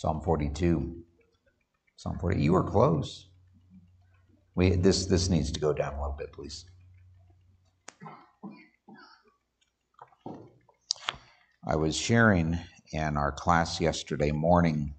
Psalm 0.00 0.22
42. 0.22 0.96
Psalm 1.98 2.18
40. 2.18 2.40
You 2.40 2.54
were 2.54 2.64
close. 2.64 3.28
We, 4.54 4.70
this, 4.70 5.04
this 5.04 5.28
needs 5.28 5.52
to 5.52 5.60
go 5.60 5.74
down 5.74 5.92
a 5.92 6.00
little 6.00 6.16
bit, 6.18 6.32
please. 6.32 6.64
I 11.68 11.76
was 11.76 11.94
sharing 11.94 12.58
in 12.94 13.18
our 13.18 13.30
class 13.30 13.78
yesterday 13.78 14.32
morning 14.32 14.94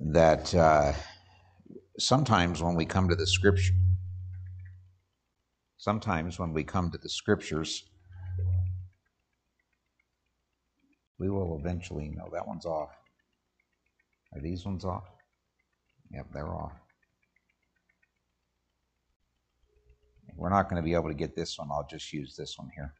that 0.00 0.54
uh, 0.54 0.94
sometimes 1.98 2.62
when 2.62 2.74
we 2.74 2.86
come 2.86 3.10
to 3.10 3.14
the 3.14 3.26
scripture, 3.26 3.74
sometimes 5.76 6.38
when 6.38 6.54
we 6.54 6.64
come 6.64 6.90
to 6.92 6.96
the 6.96 7.10
scriptures, 7.10 7.84
we 11.18 11.28
will 11.28 11.58
eventually 11.58 12.08
know 12.08 12.30
that 12.32 12.46
one's 12.46 12.64
off. 12.64 13.01
Are 14.34 14.40
these 14.40 14.64
ones 14.64 14.84
off? 14.84 15.04
Yep, 16.10 16.26
they're 16.32 16.54
off. 16.54 16.72
We're 20.36 20.48
not 20.48 20.68
going 20.68 20.80
to 20.80 20.84
be 20.84 20.94
able 20.94 21.08
to 21.08 21.14
get 21.14 21.36
this 21.36 21.58
one. 21.58 21.68
I'll 21.70 21.86
just 21.88 22.12
use 22.12 22.34
this 22.36 22.58
one 22.58 22.70
here. 22.74 22.94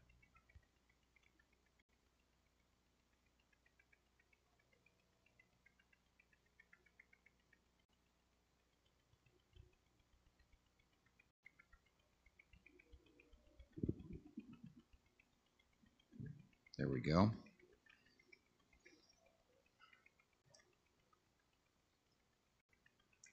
There 16.79 16.89
we 16.89 17.01
go. 17.01 17.31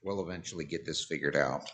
We'll 0.09 0.27
eventually 0.27 0.65
get 0.65 0.87
this 0.87 1.05
figured 1.05 1.35
out. 1.35 1.69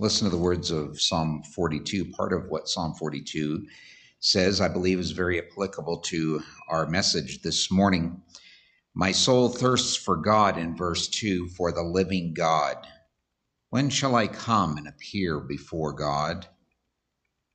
Listen 0.00 0.24
to 0.24 0.34
the 0.34 0.42
words 0.42 0.72
of 0.72 1.00
Psalm 1.00 1.44
42. 1.54 2.06
Part 2.06 2.32
of 2.32 2.48
what 2.48 2.68
Psalm 2.68 2.92
42 2.94 3.64
says, 4.18 4.60
I 4.60 4.66
believe, 4.66 4.98
is 4.98 5.12
very 5.12 5.40
applicable 5.40 5.98
to 5.98 6.42
our 6.68 6.88
message 6.88 7.42
this 7.42 7.70
morning. 7.70 8.20
My 8.94 9.12
soul 9.12 9.48
thirsts 9.48 9.94
for 9.94 10.16
God 10.16 10.58
in 10.58 10.76
verse 10.76 11.06
2 11.06 11.50
for 11.50 11.70
the 11.70 11.84
living 11.84 12.34
God. 12.34 12.84
When 13.70 13.90
shall 13.90 14.16
I 14.16 14.26
come 14.26 14.76
and 14.76 14.88
appear 14.88 15.38
before 15.38 15.92
God? 15.92 16.48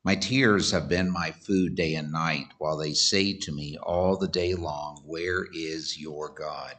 My 0.01 0.15
tears 0.15 0.71
have 0.71 0.87
been 0.87 1.11
my 1.11 1.31
food 1.31 1.75
day 1.75 1.93
and 1.93 2.09
night, 2.09 2.47
while 2.57 2.77
they 2.77 2.93
say 2.93 3.33
to 3.33 3.51
me 3.51 3.77
all 3.77 4.15
the 4.15 4.29
day 4.29 4.55
long, 4.55 5.03
Where 5.05 5.45
is 5.53 5.99
your 5.99 6.29
God? 6.29 6.77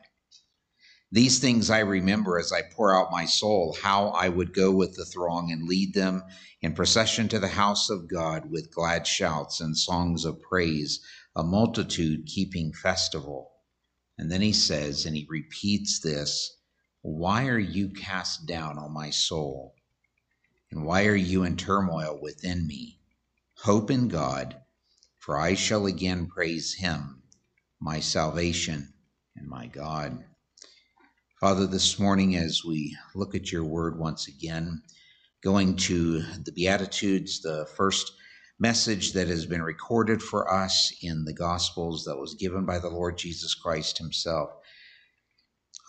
These 1.12 1.38
things 1.38 1.68
I 1.68 1.80
remember 1.80 2.38
as 2.38 2.50
I 2.50 2.62
pour 2.62 2.94
out 2.94 3.10
my 3.10 3.26
soul, 3.26 3.76
how 3.82 4.08
I 4.08 4.30
would 4.30 4.54
go 4.54 4.70
with 4.70 4.94
the 4.94 5.04
throng 5.04 5.52
and 5.52 5.68
lead 5.68 5.92
them 5.92 6.22
in 6.62 6.72
procession 6.72 7.28
to 7.28 7.38
the 7.38 7.48
house 7.48 7.90
of 7.90 8.08
God 8.08 8.50
with 8.50 8.72
glad 8.72 9.06
shouts 9.06 9.60
and 9.60 9.76
songs 9.76 10.24
of 10.24 10.40
praise, 10.40 11.00
a 11.36 11.42
multitude 11.42 12.24
keeping 12.26 12.72
festival. 12.72 13.50
And 14.16 14.32
then 14.32 14.40
he 14.40 14.54
says, 14.54 15.04
and 15.04 15.14
he 15.14 15.26
repeats 15.28 16.00
this 16.00 16.56
Why 17.02 17.48
are 17.48 17.58
you 17.58 17.90
cast 17.90 18.46
down, 18.46 18.78
O 18.78 18.88
my 18.88 19.10
soul? 19.10 19.74
And 20.70 20.84
why 20.84 21.06
are 21.06 21.14
you 21.14 21.42
in 21.44 21.58
turmoil 21.58 22.18
within 22.22 22.66
me? 22.66 22.99
Hope 23.64 23.90
in 23.90 24.08
God, 24.08 24.56
for 25.18 25.36
I 25.36 25.52
shall 25.52 25.84
again 25.84 26.28
praise 26.28 26.72
him, 26.72 27.22
my 27.78 28.00
salvation 28.00 28.94
and 29.36 29.46
my 29.46 29.66
God. 29.66 30.24
Father, 31.38 31.66
this 31.66 31.98
morning 31.98 32.36
as 32.36 32.64
we 32.64 32.96
look 33.14 33.34
at 33.34 33.52
your 33.52 33.64
word 33.64 33.98
once 33.98 34.28
again, 34.28 34.80
going 35.42 35.76
to 35.76 36.22
the 36.22 36.52
Beatitudes, 36.52 37.42
the 37.42 37.66
first 37.76 38.12
message 38.58 39.12
that 39.12 39.28
has 39.28 39.44
been 39.44 39.62
recorded 39.62 40.22
for 40.22 40.50
us 40.50 40.90
in 41.02 41.26
the 41.26 41.34
Gospels 41.34 42.04
that 42.04 42.16
was 42.16 42.32
given 42.36 42.64
by 42.64 42.78
the 42.78 42.88
Lord 42.88 43.18
Jesus 43.18 43.54
Christ 43.54 43.98
himself. 43.98 44.48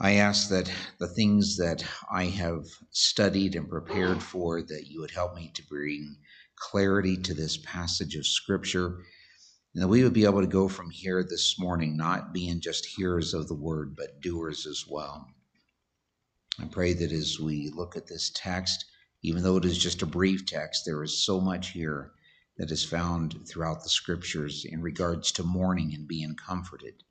I 0.02 0.16
ask 0.16 0.50
that 0.50 0.70
the 1.00 1.08
things 1.08 1.56
that 1.56 1.86
I 2.12 2.26
have 2.26 2.66
studied 2.90 3.56
and 3.56 3.70
prepared 3.70 4.22
for, 4.22 4.62
that 4.62 4.88
you 4.88 5.00
would 5.00 5.12
help 5.12 5.36
me 5.36 5.52
to 5.54 5.68
bring 5.70 6.18
clarity 6.62 7.18
to 7.18 7.34
this 7.34 7.58
passage 7.58 8.16
of 8.16 8.26
Scripture, 8.26 9.00
and 9.74 9.82
that 9.82 9.88
we 9.88 10.04
would 10.04 10.14
be 10.14 10.26
able 10.26 10.42
to 10.42 10.48
go 10.48 10.68
from 10.68 10.90
here 10.90 11.24
this 11.24 11.60
morning, 11.60 11.98
not 11.98 12.34
being 12.34 12.62
just 12.62 12.86
hearers 12.86 13.34
of 13.34 13.48
the 13.48 13.56
word, 13.56 13.96
but 13.96 14.22
doers 14.22 14.68
as 14.68 14.86
well. 14.88 15.28
I 16.60 16.66
pray 16.66 16.94
that 16.94 17.12
as 17.12 17.40
we 17.40 17.70
look 17.70 17.98
at 17.98 18.08
this 18.08 18.32
text, 18.36 18.86
even 19.24 19.42
though 19.44 19.58
it 19.58 19.66
is 19.66 19.78
just 19.78 20.02
a 20.02 20.06
brief 20.06 20.46
text, 20.46 20.84
there 20.86 21.02
is 21.04 21.26
so 21.26 21.42
much 21.42 21.70
here 21.70 22.12
that 22.58 22.72
is 22.72 22.84
found 22.84 23.48
throughout 23.48 23.82
the 23.82 23.90
scriptures 23.90 24.66
in 24.66 24.82
regards 24.82 25.32
to 25.32 25.44
mourning 25.44 25.94
and 25.96 26.08
being 26.08 26.36
comforted. 26.36 27.04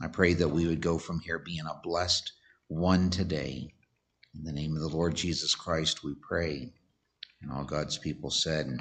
I 0.00 0.08
pray 0.08 0.34
that 0.34 0.48
we 0.48 0.66
would 0.66 0.80
go 0.80 0.98
from 0.98 1.20
here 1.20 1.38
being 1.38 1.66
a 1.66 1.80
blessed 1.82 2.32
one 2.68 3.10
today. 3.10 3.74
In 4.34 4.44
the 4.44 4.52
name 4.52 4.74
of 4.76 4.82
the 4.82 4.96
Lord 4.96 5.14
Jesus 5.14 5.54
Christ, 5.54 6.04
we 6.04 6.14
pray. 6.14 6.72
And 7.42 7.50
all 7.50 7.64
God's 7.64 7.98
people 7.98 8.30
said, 8.30 8.78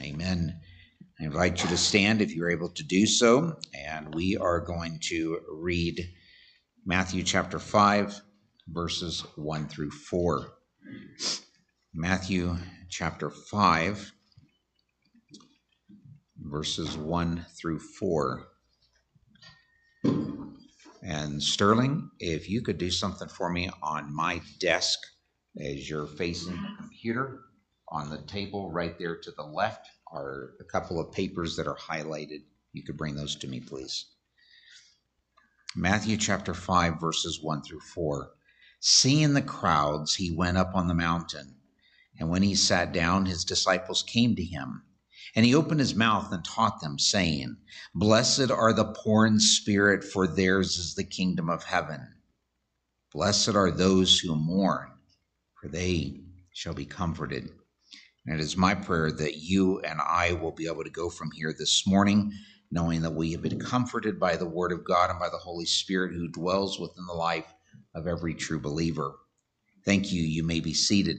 Amen. 0.00 0.60
I 1.20 1.24
invite 1.24 1.62
you 1.62 1.68
to 1.70 1.76
stand 1.76 2.22
if 2.22 2.34
you're 2.34 2.50
able 2.50 2.70
to 2.70 2.84
do 2.84 3.04
so, 3.04 3.56
and 3.74 4.14
we 4.14 4.36
are 4.36 4.60
going 4.60 5.00
to 5.08 5.40
read 5.50 6.08
Matthew 6.86 7.24
chapter 7.24 7.58
5, 7.58 8.20
verses 8.68 9.24
1 9.36 9.68
through 9.68 9.90
4. 9.90 10.46
Matthew 11.92 12.56
chapter 12.88 13.30
5, 13.30 14.12
verses 16.38 16.96
1 16.96 17.46
through 17.60 17.80
4. 17.80 18.46
And 21.02 21.42
Sterling, 21.42 22.10
if 22.20 22.48
you 22.48 22.62
could 22.62 22.78
do 22.78 22.90
something 22.90 23.28
for 23.28 23.50
me 23.50 23.70
on 23.82 24.14
my 24.14 24.40
desk 24.60 25.00
as 25.60 25.90
you're 25.90 26.06
facing 26.06 26.54
the 26.54 26.68
computer 26.78 27.40
on 27.90 28.10
the 28.10 28.22
table 28.22 28.70
right 28.70 28.98
there 28.98 29.16
to 29.16 29.30
the 29.30 29.42
left 29.42 29.88
are 30.12 30.50
a 30.60 30.64
couple 30.64 31.00
of 31.00 31.12
papers 31.12 31.56
that 31.56 31.66
are 31.66 31.76
highlighted. 31.76 32.42
You 32.72 32.82
could 32.82 32.96
bring 32.96 33.14
those 33.14 33.36
to 33.36 33.46
me, 33.46 33.60
please. 33.60 34.06
Matthew 35.74 36.16
chapter 36.16 36.54
5, 36.54 37.00
verses 37.00 37.40
1 37.42 37.62
through 37.62 37.80
4. 37.80 38.30
Seeing 38.80 39.34
the 39.34 39.42
crowds, 39.42 40.14
he 40.14 40.34
went 40.34 40.56
up 40.56 40.72
on 40.74 40.88
the 40.88 40.94
mountain. 40.94 41.56
And 42.18 42.30
when 42.30 42.42
he 42.42 42.54
sat 42.54 42.92
down, 42.92 43.26
his 43.26 43.44
disciples 43.44 44.02
came 44.02 44.34
to 44.36 44.44
him. 44.44 44.82
And 45.34 45.44
he 45.44 45.54
opened 45.54 45.80
his 45.80 45.94
mouth 45.94 46.32
and 46.32 46.44
taught 46.44 46.80
them, 46.80 46.98
saying, 46.98 47.56
Blessed 47.94 48.50
are 48.50 48.72
the 48.72 48.92
poor 48.92 49.26
in 49.26 49.40
spirit, 49.40 50.02
for 50.04 50.26
theirs 50.26 50.78
is 50.78 50.94
the 50.94 51.04
kingdom 51.04 51.48
of 51.48 51.64
heaven. 51.64 52.14
Blessed 53.12 53.50
are 53.50 53.70
those 53.70 54.18
who 54.18 54.34
mourn, 54.34 54.90
for 55.60 55.68
they 55.68 56.20
shall 56.52 56.74
be 56.74 56.86
comforted. 56.86 57.50
And 58.28 58.38
it 58.38 58.42
is 58.42 58.58
my 58.58 58.74
prayer 58.74 59.10
that 59.10 59.38
you 59.38 59.80
and 59.80 60.02
I 60.02 60.34
will 60.34 60.52
be 60.52 60.66
able 60.66 60.84
to 60.84 60.90
go 60.90 61.08
from 61.08 61.30
here 61.30 61.54
this 61.58 61.86
morning, 61.86 62.30
knowing 62.70 63.00
that 63.00 63.14
we 63.14 63.32
have 63.32 63.40
been 63.40 63.58
comforted 63.58 64.20
by 64.20 64.36
the 64.36 64.46
Word 64.46 64.70
of 64.70 64.84
God 64.84 65.08
and 65.08 65.18
by 65.18 65.30
the 65.30 65.38
Holy 65.38 65.64
Spirit 65.64 66.12
who 66.12 66.28
dwells 66.28 66.78
within 66.78 67.06
the 67.06 67.14
life 67.14 67.54
of 67.94 68.06
every 68.06 68.34
true 68.34 68.60
believer. 68.60 69.14
Thank 69.86 70.12
you. 70.12 70.20
You 70.20 70.42
may 70.42 70.60
be 70.60 70.74
seated. 70.74 71.16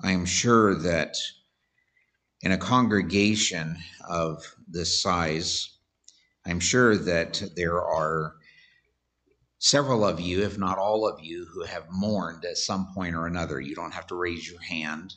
I 0.00 0.12
am 0.12 0.26
sure 0.26 0.76
that 0.76 1.16
in 2.42 2.52
a 2.52 2.58
congregation 2.58 3.78
of 4.08 4.44
this 4.68 5.02
size, 5.02 5.76
I'm 6.46 6.60
sure 6.60 6.96
that 6.96 7.42
there 7.56 7.82
are 7.82 8.36
several 9.64 10.04
of 10.04 10.20
you, 10.20 10.42
if 10.42 10.58
not 10.58 10.76
all 10.76 11.08
of 11.08 11.18
you, 11.24 11.46
who 11.46 11.64
have 11.64 11.90
mourned 11.90 12.44
at 12.44 12.58
some 12.58 12.86
point 12.92 13.16
or 13.16 13.26
another. 13.26 13.58
You 13.58 13.74
don't 13.74 13.94
have 13.94 14.06
to 14.08 14.14
raise 14.14 14.46
your 14.46 14.60
hand, 14.60 15.14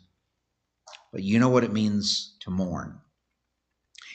but 1.12 1.22
you 1.22 1.38
know 1.38 1.50
what 1.50 1.66
it 1.66 1.74
means 1.74 2.38
to 2.40 2.50
mourn. 2.50 2.98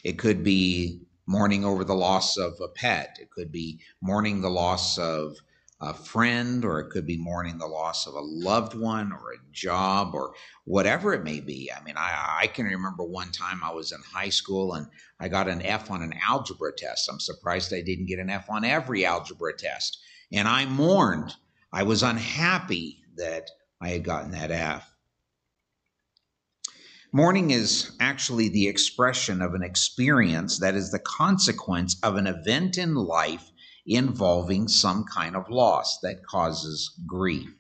It 0.03 0.19
could 0.19 0.43
be 0.43 1.03
mourning 1.27 1.67
over 1.67 1.85
the 1.85 1.95
loss 1.95 2.39
of 2.39 2.55
a 2.63 2.69
pet, 2.69 3.19
it 3.21 3.31
could 3.31 3.53
be 3.53 3.81
mourning 4.01 4.41
the 4.41 4.49
loss 4.49 4.97
of 4.97 5.37
a 5.83 5.93
friend, 5.93 6.65
or 6.65 6.81
it 6.81 6.89
could 6.89 7.07
be 7.07 7.19
mourning 7.19 7.59
the 7.59 7.67
loss 7.67 8.07
of 8.07 8.15
a 8.15 8.21
loved 8.21 8.73
one 8.73 9.13
or 9.13 9.33
a 9.33 9.53
job 9.53 10.15
or 10.15 10.33
whatever 10.65 11.13
it 11.13 11.25
may 11.25 11.41
be. 11.41 11.71
I 11.71 11.85
mean, 11.85 11.97
I, 11.99 12.39
I, 12.41 12.47
can 12.47 12.65
remember 12.65 13.05
one 13.05 13.33
time 13.33 13.61
I 13.63 13.73
was 13.73 13.93
in 13.93 14.01
high 14.01 14.31
school 14.31 14.75
and 14.75 14.87
I 15.21 15.29
got 15.29 15.49
an 15.49 15.61
F 15.61 15.91
on 15.91 16.01
an 16.01 16.15
algebra 16.27 16.73
test. 16.75 17.11
I'm 17.11 17.21
surprised 17.21 17.75
I 17.75 17.83
didn't 17.83 18.07
get 18.07 18.19
an 18.19 18.31
F 18.31 18.49
on 18.49 18.65
every 18.65 19.05
algebra 19.05 19.55
test 19.55 19.99
and 20.33 20.49
I 20.49 20.65
mourned 20.65 21.35
I 21.73 21.85
was 21.85 22.03
unhappy 22.03 22.99
that 23.17 23.51
I 23.81 23.89
had 23.89 24.05
gotten 24.05 24.33
that 24.33 24.51
F. 24.51 24.89
Mourning 27.13 27.51
is 27.51 27.93
actually 28.01 28.49
the 28.49 28.69
expression 28.69 29.43
of 29.43 29.55
an 29.55 29.63
experience 29.63 30.59
that 30.59 30.75
is 30.75 30.91
the 30.91 30.99
consequence 30.99 31.97
of 32.03 32.17
an 32.17 32.27
event 32.27 32.79
in 32.79 32.95
life 32.95 33.51
involving 33.87 34.69
some 34.69 35.05
kind 35.05 35.35
of 35.37 35.51
loss 35.51 35.99
that 36.03 36.25
causes 36.27 36.93
grief. 37.07 37.51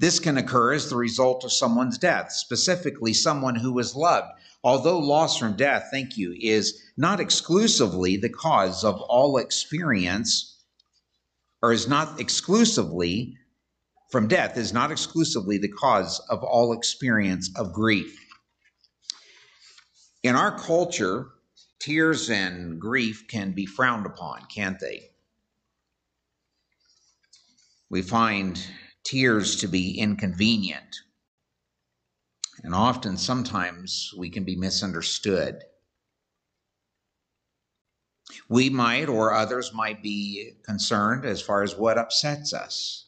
This 0.00 0.20
can 0.20 0.38
occur 0.38 0.74
as 0.74 0.88
the 0.88 0.96
result 0.96 1.44
of 1.44 1.52
someone's 1.52 1.98
death, 1.98 2.30
specifically 2.32 3.12
someone 3.12 3.56
who 3.56 3.72
was 3.72 3.96
loved. 3.96 4.28
Although 4.62 4.98
loss 4.98 5.36
from 5.36 5.56
death, 5.56 5.88
thank 5.90 6.16
you, 6.16 6.36
is 6.38 6.80
not 6.96 7.20
exclusively 7.20 8.16
the 8.16 8.28
cause 8.28 8.84
of 8.84 9.00
all 9.00 9.38
experience, 9.38 10.57
or 11.62 11.72
is 11.72 11.88
not 11.88 12.20
exclusively 12.20 13.36
from 14.10 14.26
death 14.26 14.56
is 14.56 14.72
not 14.72 14.90
exclusively 14.90 15.58
the 15.58 15.68
cause 15.68 16.18
of 16.30 16.42
all 16.42 16.72
experience 16.72 17.50
of 17.56 17.72
grief. 17.72 18.18
In 20.22 20.34
our 20.34 20.58
culture, 20.58 21.28
tears 21.78 22.30
and 22.30 22.80
grief 22.80 23.28
can 23.28 23.52
be 23.52 23.66
frowned 23.66 24.06
upon, 24.06 24.46
can't 24.46 24.80
they? 24.80 25.10
We 27.90 28.02
find 28.02 28.60
tears 29.04 29.56
to 29.56 29.68
be 29.68 29.98
inconvenient, 29.98 30.96
and 32.62 32.74
often, 32.74 33.16
sometimes, 33.16 34.12
we 34.16 34.30
can 34.30 34.44
be 34.44 34.56
misunderstood. 34.56 35.62
We 38.48 38.70
might, 38.70 39.08
or 39.08 39.32
others 39.32 39.72
might 39.74 40.02
be 40.02 40.52
concerned 40.64 41.24
as 41.24 41.42
far 41.42 41.62
as 41.62 41.76
what 41.76 41.98
upsets 41.98 42.52
us. 42.52 43.06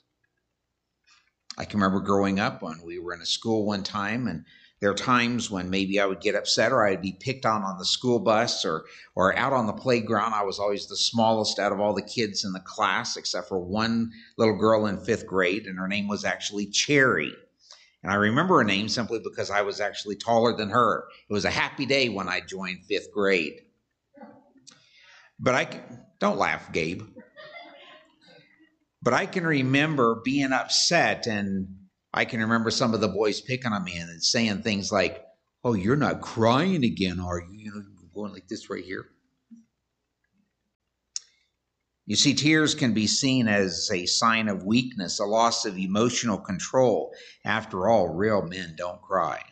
I 1.58 1.64
can 1.64 1.80
remember 1.80 2.00
growing 2.00 2.40
up 2.40 2.62
when 2.62 2.82
we 2.82 2.98
were 2.98 3.12
in 3.12 3.20
a 3.20 3.26
school 3.26 3.66
one 3.66 3.82
time, 3.82 4.26
and 4.26 4.44
there 4.80 4.90
are 4.90 4.94
times 4.94 5.50
when 5.50 5.68
maybe 5.68 6.00
I 6.00 6.06
would 6.06 6.22
get 6.22 6.34
upset 6.34 6.72
or 6.72 6.86
I'd 6.86 7.02
be 7.02 7.12
picked 7.12 7.44
on 7.44 7.62
on 7.62 7.76
the 7.78 7.84
school 7.84 8.18
bus 8.18 8.64
or 8.64 8.86
or 9.14 9.36
out 9.36 9.52
on 9.52 9.66
the 9.66 9.74
playground. 9.74 10.32
I 10.32 10.42
was 10.42 10.58
always 10.58 10.86
the 10.86 10.96
smallest 10.96 11.58
out 11.58 11.72
of 11.72 11.80
all 11.80 11.92
the 11.92 12.00
kids 12.00 12.44
in 12.44 12.52
the 12.52 12.60
class, 12.60 13.16
except 13.16 13.48
for 13.48 13.58
one 13.58 14.10
little 14.38 14.56
girl 14.56 14.86
in 14.86 15.04
fifth 15.04 15.26
grade, 15.26 15.66
and 15.66 15.78
her 15.78 15.88
name 15.88 16.08
was 16.08 16.24
actually 16.24 16.66
Cherry. 16.66 17.34
And 18.02 18.10
I 18.10 18.14
remember 18.14 18.56
her 18.56 18.64
name 18.64 18.88
simply 18.88 19.20
because 19.22 19.50
I 19.50 19.60
was 19.60 19.80
actually 19.80 20.16
taller 20.16 20.56
than 20.56 20.70
her. 20.70 21.04
It 21.28 21.32
was 21.32 21.44
a 21.44 21.50
happy 21.50 21.84
day 21.84 22.08
when 22.08 22.28
I 22.28 22.40
joined 22.40 22.86
fifth 22.86 23.12
grade. 23.12 23.60
But 25.40 25.54
I 25.54 25.80
don't 26.18 26.38
laugh, 26.38 26.70
Gabe. 26.72 27.02
But 29.02 29.14
I 29.14 29.24
can 29.24 29.46
remember 29.46 30.20
being 30.22 30.52
upset, 30.52 31.26
and 31.26 31.68
I 32.12 32.26
can 32.26 32.40
remember 32.40 32.70
some 32.70 32.92
of 32.92 33.00
the 33.00 33.08
boys 33.08 33.40
picking 33.40 33.72
on 33.72 33.82
me 33.82 33.96
and 33.96 34.22
saying 34.22 34.62
things 34.62 34.92
like, 34.92 35.24
Oh, 35.64 35.74
you're 35.74 35.96
not 35.96 36.20
crying 36.20 36.84
again, 36.84 37.20
are 37.20 37.40
you? 37.40 37.48
You 37.52 37.72
know, 37.72 37.82
going 38.14 38.32
like 38.32 38.48
this 38.48 38.70
right 38.70 38.84
here. 38.84 39.06
You 42.06 42.16
see, 42.16 42.34
tears 42.34 42.74
can 42.74 42.92
be 42.92 43.06
seen 43.06 43.46
as 43.46 43.88
a 43.92 44.06
sign 44.06 44.48
of 44.48 44.64
weakness, 44.64 45.20
a 45.20 45.24
loss 45.24 45.64
of 45.64 45.78
emotional 45.78 46.38
control. 46.38 47.14
After 47.44 47.88
all, 47.88 48.08
real 48.08 48.42
men 48.42 48.74
don't 48.76 49.00
cry. 49.00 49.42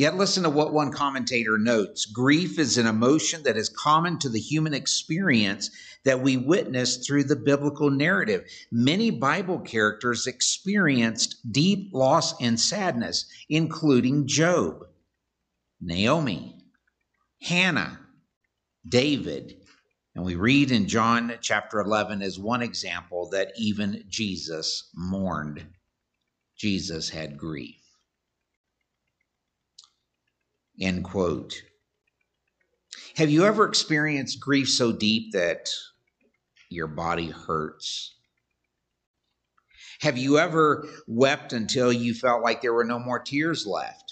Yet 0.00 0.16
listen 0.16 0.44
to 0.44 0.48
what 0.48 0.72
one 0.72 0.92
commentator 0.92 1.58
notes 1.58 2.06
grief 2.06 2.58
is 2.58 2.78
an 2.78 2.86
emotion 2.86 3.42
that 3.42 3.58
is 3.58 3.68
common 3.68 4.18
to 4.20 4.30
the 4.30 4.40
human 4.40 4.72
experience 4.72 5.68
that 6.06 6.22
we 6.22 6.38
witness 6.38 7.06
through 7.06 7.24
the 7.24 7.36
biblical 7.36 7.90
narrative. 7.90 8.46
Many 8.72 9.10
Bible 9.10 9.58
characters 9.58 10.26
experienced 10.26 11.52
deep 11.52 11.92
loss 11.92 12.32
and 12.40 12.58
sadness, 12.58 13.26
including 13.50 14.26
Job, 14.26 14.86
Naomi, 15.82 16.56
Hannah, 17.42 18.00
David, 18.88 19.54
and 20.14 20.24
we 20.24 20.34
read 20.34 20.70
in 20.70 20.88
John 20.88 21.34
chapter 21.42 21.78
11 21.78 22.22
as 22.22 22.38
one 22.38 22.62
example 22.62 23.28
that 23.32 23.52
even 23.58 24.02
Jesus 24.08 24.88
mourned. 24.94 25.66
Jesus 26.56 27.10
had 27.10 27.36
grief. 27.36 27.79
End 30.80 31.04
quote. 31.04 31.62
Have 33.16 33.30
you 33.30 33.44
ever 33.44 33.66
experienced 33.66 34.40
grief 34.40 34.68
so 34.68 34.92
deep 34.92 35.32
that 35.32 35.68
your 36.70 36.86
body 36.86 37.28
hurts? 37.28 38.14
Have 40.00 40.16
you 40.16 40.38
ever 40.38 40.88
wept 41.06 41.52
until 41.52 41.92
you 41.92 42.14
felt 42.14 42.42
like 42.42 42.62
there 42.62 42.72
were 42.72 42.84
no 42.84 42.98
more 42.98 43.18
tears 43.18 43.66
left? 43.66 44.09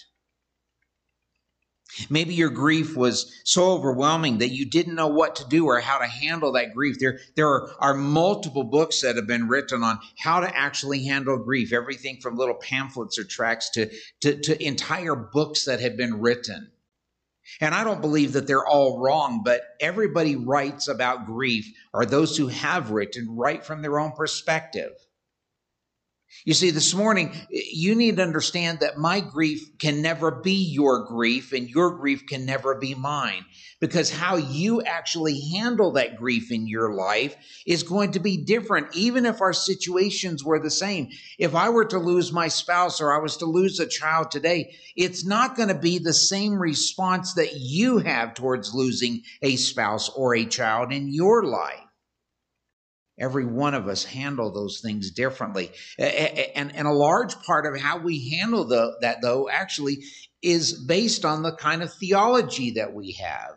Maybe 2.11 2.35
your 2.35 2.51
grief 2.51 2.97
was 2.97 3.33
so 3.45 3.73
overwhelming 3.73 4.39
that 4.39 4.51
you 4.51 4.65
didn't 4.65 4.95
know 4.95 5.09
what 5.09 5.37
to 5.37 5.49
do 5.49 5.67
or 5.67 5.81
how 5.81 5.99
to 5.99 6.07
handle 6.07 6.53
that 6.53 6.75
grief. 6.75 6.99
There, 6.99 7.19
there 7.35 7.49
are, 7.49 7.71
are, 7.79 7.95
multiple 7.95 8.65
books 8.65 9.01
that 9.03 9.17
have 9.17 9.27
been 9.27 9.49
written 9.49 9.83
on 9.83 9.99
how 10.19 10.41
to 10.41 10.57
actually 10.57 11.05
handle 11.05 11.37
grief, 11.39 11.73
everything 11.73 12.21
from 12.21 12.37
little 12.37 12.55
pamphlets 12.55 13.19
or 13.19 13.25
tracts 13.25 13.71
to, 13.71 13.91
to, 14.21 14.41
to 14.41 14.65
entire 14.65 15.15
books 15.15 15.65
that 15.65 15.81
have 15.81 15.97
been 15.97 16.21
written. 16.21 16.71
And 17.61 17.75
I 17.75 17.83
don't 17.83 18.01
believe 18.01 18.35
that 18.35 18.47
they're 18.47 18.67
all 18.67 19.01
wrong, 19.01 19.43
but 19.43 19.63
everybody 19.81 20.37
writes 20.37 20.87
about 20.89 21.27
grief, 21.27 21.67
or 21.95 22.05
those 22.05 22.37
who 22.37 22.49
have 22.49 22.91
written 22.91 23.37
write 23.37 23.65
from 23.65 23.83
their 23.83 23.99
own 23.99 24.13
perspective. 24.13 24.93
You 26.45 26.55
see, 26.55 26.71
this 26.71 26.95
morning, 26.95 27.33
you 27.51 27.95
need 27.95 28.17
to 28.17 28.23
understand 28.23 28.81
that 28.81 28.99
my 28.99 29.21
grief 29.21 29.79
can 29.79 30.03
never 30.03 30.31
be 30.31 30.55
your 30.55 31.05
grief, 31.05 31.53
and 31.53 31.69
your 31.69 31.97
grief 31.97 32.27
can 32.27 32.45
never 32.45 32.75
be 32.75 32.95
mine. 32.95 33.45
Because 33.81 34.11
how 34.11 34.37
you 34.37 34.83
actually 34.83 35.41
handle 35.53 35.93
that 35.93 36.17
grief 36.17 36.51
in 36.51 36.67
your 36.67 36.95
life 36.95 37.37
is 37.67 37.83
going 37.83 38.13
to 38.13 38.21
be 38.21 38.37
different, 38.37 38.95
even 38.95 39.25
if 39.25 39.41
our 39.41 39.53
situations 39.53 40.45
were 40.45 40.59
the 40.59 40.71
same. 40.71 41.09
If 41.39 41.55
I 41.55 41.71
were 41.71 41.87
to 41.87 41.99
lose 41.99 42.33
my 42.33 42.49
spouse 42.49 43.01
or 43.01 43.13
I 43.13 43.19
was 43.19 43.37
to 43.39 43.47
lose 43.47 43.81
a 43.81 43.87
child 43.87 44.31
today, 44.31 44.75
it's 44.97 45.25
not 45.25 45.57
going 45.57 45.69
to 45.69 45.79
be 45.79 45.99
the 45.99 46.13
same 46.13 46.55
response 46.55 47.35
that 47.35 47.55
you 47.55 47.99
have 47.99 48.35
towards 48.35 48.75
losing 48.75 49.23
a 49.43 49.57
spouse 49.57 50.09
or 50.11 50.35
a 50.35 50.45
child 50.45 50.93
in 50.93 51.09
your 51.09 51.45
life. 51.45 51.88
Every 53.19 53.45
one 53.45 53.75
of 53.75 53.89
us 53.89 54.05
handle 54.05 54.51
those 54.53 54.81
things 54.81 55.11
differently. 55.11 55.73
And, 55.99 56.75
and 56.75 56.87
a 56.87 56.93
large 56.93 57.35
part 57.43 57.67
of 57.67 57.81
how 57.81 57.99
we 57.99 58.31
handle 58.31 58.65
the, 58.65 58.97
that, 59.01 59.23
though, 59.23 59.49
actually 59.49 60.05
is 60.43 60.73
based 60.73 61.25
on 61.25 61.43
the 61.43 61.53
kind 61.53 61.83
of 61.83 61.93
theology 61.93 62.73
that 62.73 62.95
we 62.95 63.13
have. 63.13 63.57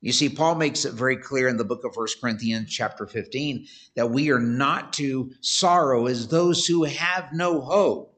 You 0.00 0.12
see, 0.12 0.28
Paul 0.28 0.56
makes 0.56 0.84
it 0.84 0.92
very 0.92 1.16
clear 1.16 1.48
in 1.48 1.56
the 1.56 1.64
book 1.64 1.84
of 1.84 1.94
First 1.94 2.20
Corinthians, 2.20 2.70
chapter 2.70 3.06
15, 3.06 3.66
that 3.94 4.10
we 4.10 4.30
are 4.30 4.40
not 4.40 4.92
to 4.94 5.32
sorrow 5.40 6.06
as 6.06 6.28
those 6.28 6.66
who 6.66 6.84
have 6.84 7.32
no 7.32 7.60
hope. 7.60 8.14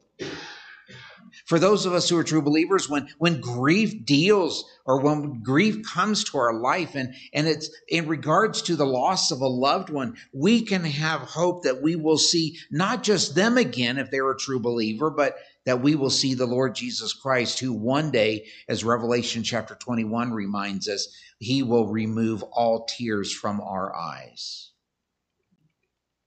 For 1.49 1.57
those 1.57 1.87
of 1.87 1.93
us 1.93 2.07
who 2.07 2.15
are 2.15 2.23
true 2.23 2.43
believers, 2.43 2.87
when, 2.87 3.09
when 3.17 3.41
grief 3.41 4.05
deals 4.05 4.65
or 4.85 5.01
when 5.01 5.41
grief 5.41 5.83
comes 5.83 6.23
to 6.25 6.37
our 6.37 6.53
life 6.53 6.93
and, 6.93 7.15
and 7.33 7.47
it's 7.47 7.71
in 7.87 8.07
regards 8.07 8.61
to 8.61 8.75
the 8.75 8.85
loss 8.85 9.31
of 9.31 9.41
a 9.41 9.47
loved 9.47 9.89
one, 9.89 10.15
we 10.31 10.61
can 10.61 10.83
have 10.83 11.21
hope 11.21 11.63
that 11.63 11.81
we 11.81 11.95
will 11.95 12.19
see 12.19 12.59
not 12.69 13.01
just 13.01 13.33
them 13.33 13.57
again 13.57 13.97
if 13.97 14.11
they're 14.11 14.29
a 14.29 14.37
true 14.37 14.59
believer, 14.59 15.09
but 15.09 15.37
that 15.65 15.81
we 15.81 15.95
will 15.95 16.11
see 16.11 16.35
the 16.35 16.45
Lord 16.45 16.75
Jesus 16.75 17.13
Christ, 17.13 17.59
who 17.59 17.73
one 17.73 18.11
day, 18.11 18.45
as 18.67 18.83
Revelation 18.83 19.41
chapter 19.41 19.73
21 19.73 20.31
reminds 20.31 20.87
us, 20.87 21.07
he 21.39 21.63
will 21.63 21.87
remove 21.87 22.43
all 22.43 22.85
tears 22.85 23.33
from 23.33 23.59
our 23.59 23.95
eyes. 23.95 24.69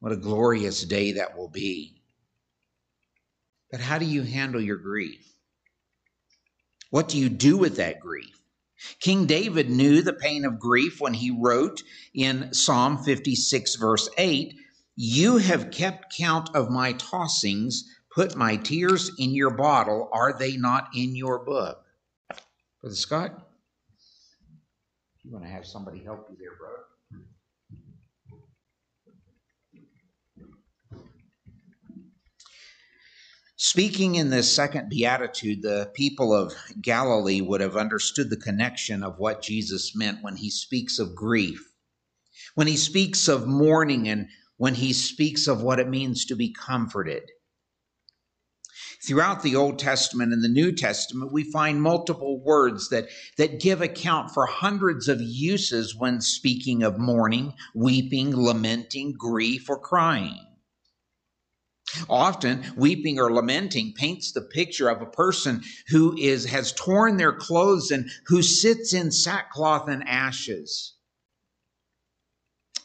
What 0.01 0.11
a 0.11 0.17
glorious 0.17 0.83
day 0.83 1.13
that 1.13 1.39
will 1.39 1.49
be. 1.49 2.02
But 3.73 3.81
how 3.81 3.99
do 3.99 4.05
you 4.05 4.23
handle 4.23 4.61
your 4.61 4.77
grief? 4.77 5.33
What 6.91 7.09
do 7.09 7.19
you 7.19 7.31
do 7.31 7.57
with 7.57 7.77
that 7.77 8.01
grief? 8.01 8.39
King 9.01 9.27
David 9.27 9.71
knew 9.71 10.03
the 10.03 10.13
pain 10.13 10.45
of 10.45 10.61
grief 10.61 11.01
when 11.01 11.15
he 11.15 11.31
wrote 11.31 11.83
in 12.13 12.53
Psalm 12.53 12.99
56, 12.99 13.77
verse 13.77 14.11
8, 14.19 14.55
You 14.95 15.39
have 15.39 15.71
kept 15.71 16.15
count 16.15 16.55
of 16.55 16.71
my 16.71 16.93
tossings, 16.95 17.85
put 18.15 18.37
my 18.37 18.57
tears 18.57 19.11
in 19.19 19.31
your 19.31 19.51
bottle. 19.51 20.11
Are 20.13 20.37
they 20.37 20.57
not 20.59 20.89
in 20.95 21.17
your 21.17 21.39
book? 21.39 21.83
Brother 22.83 22.97
Scott, 22.97 23.49
you 25.23 25.33
want 25.33 25.45
to 25.45 25.51
have 25.51 25.65
somebody 25.65 26.03
help 26.03 26.27
you 26.29 26.37
there, 26.39 26.57
brother? 26.59 26.85
Speaking 33.65 34.17
in 34.17 34.31
this 34.31 34.53
second 34.53 34.89
beatitude, 34.89 35.63
the 35.63 35.89
people 35.95 36.35
of 36.35 36.53
Galilee 36.81 37.41
would 37.41 37.61
have 37.61 37.77
understood 37.77 38.29
the 38.29 38.37
connection 38.37 39.05
of 39.05 39.21
what 39.21 39.41
Jesus 39.41 39.95
meant 39.95 40.21
when 40.21 40.35
he 40.35 40.51
speaks 40.51 40.99
of 40.99 41.15
grief. 41.15 41.73
when 42.57 42.67
he 42.67 42.77
speaks 42.77 43.29
of 43.29 43.47
mourning 43.47 44.09
and 44.09 44.29
when 44.57 44.75
he 44.75 44.93
speaks 44.93 45.47
of 45.47 45.63
what 45.63 45.79
it 45.79 45.89
means 45.89 46.25
to 46.25 46.35
be 46.35 46.53
comforted. 46.53 47.23
Throughout 49.07 49.45
the 49.45 49.55
Old 49.55 49.79
Testament 49.79 50.33
and 50.33 50.43
the 50.43 50.49
New 50.49 50.73
Testament, 50.73 51.33
we 51.33 51.45
find 51.45 51.81
multiple 51.81 52.43
words 52.43 52.89
that, 52.89 53.07
that 53.37 53.61
give 53.61 53.81
account 53.81 54.33
for 54.33 54.47
hundreds 54.47 55.07
of 55.07 55.21
uses 55.21 55.95
when 55.95 56.21
speaking 56.21 56.83
of 56.83 56.99
mourning, 56.99 57.55
weeping, 57.77 58.35
lamenting, 58.37 59.13
grief, 59.13 59.71
or 59.71 59.79
crying. 59.79 60.47
Often, 62.09 62.73
weeping 62.77 63.19
or 63.19 63.33
lamenting 63.33 63.93
paints 63.95 64.33
the 64.33 64.43
picture 64.43 64.89
of 64.89 65.03
a 65.03 65.07
person 65.07 65.63
who 65.89 66.17
is 66.17 66.47
has 66.47 66.73
torn 66.73 67.17
their 67.17 67.33
clothes 67.33 67.91
and 67.91 68.11
who 68.27 68.43
sits 68.43 68.93
in 68.93 69.11
sackcloth 69.11 69.89
and 69.89 70.03
ashes. 70.07 70.95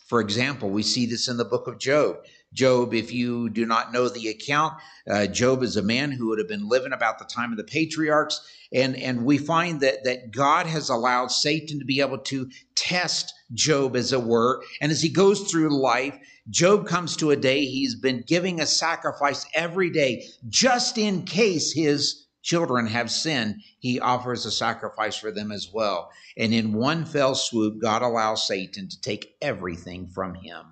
For 0.07 0.21
example, 0.21 0.69
we 0.69 0.83
see 0.83 1.05
this 1.05 1.27
in 1.27 1.37
the 1.37 1.45
book 1.45 1.67
of 1.67 1.79
Job. 1.79 2.17
Job, 2.53 2.93
if 2.93 3.11
you 3.11 3.49
do 3.49 3.65
not 3.65 3.91
know 3.91 4.09
the 4.09 4.29
account, 4.29 4.73
uh, 5.09 5.27
Job 5.27 5.63
is 5.63 5.77
a 5.77 5.81
man 5.81 6.11
who 6.11 6.27
would 6.27 6.39
have 6.39 6.47
been 6.47 6.67
living 6.67 6.93
about 6.93 7.19
the 7.19 7.25
time 7.25 7.51
of 7.51 7.57
the 7.57 7.63
patriarchs. 7.63 8.41
And, 8.73 8.95
and 8.95 9.25
we 9.25 9.37
find 9.37 9.81
that, 9.81 10.03
that 10.05 10.31
God 10.31 10.65
has 10.65 10.89
allowed 10.89 11.31
Satan 11.31 11.79
to 11.79 11.85
be 11.85 12.01
able 12.01 12.17
to 12.19 12.49
test 12.75 13.33
Job, 13.53 13.95
as 13.95 14.11
it 14.11 14.23
were. 14.23 14.63
And 14.81 14.91
as 14.91 15.01
he 15.01 15.09
goes 15.09 15.49
through 15.49 15.81
life, 15.81 16.17
Job 16.49 16.87
comes 16.87 17.15
to 17.17 17.31
a 17.31 17.35
day 17.35 17.65
he's 17.65 17.95
been 17.95 18.23
giving 18.25 18.59
a 18.59 18.65
sacrifice 18.65 19.45
every 19.53 19.89
day 19.89 20.25
just 20.47 20.97
in 20.97 21.23
case 21.23 21.73
his 21.73 22.27
children 22.47 22.87
have 22.87 23.11
sinned, 23.11 23.61
he 23.79 23.99
offers 23.99 24.45
a 24.45 24.51
sacrifice 24.51 25.17
for 25.17 25.31
them 25.31 25.51
as 25.51 25.69
well. 25.73 26.09
And 26.37 26.53
in 26.53 26.71
one 26.71 27.03
fell 27.03 27.35
swoop, 27.35 27.81
God 27.81 28.01
allows 28.01 28.47
Satan 28.47 28.87
to 28.87 29.01
take 29.01 29.35
everything 29.41 30.07
from 30.07 30.33
him 30.33 30.65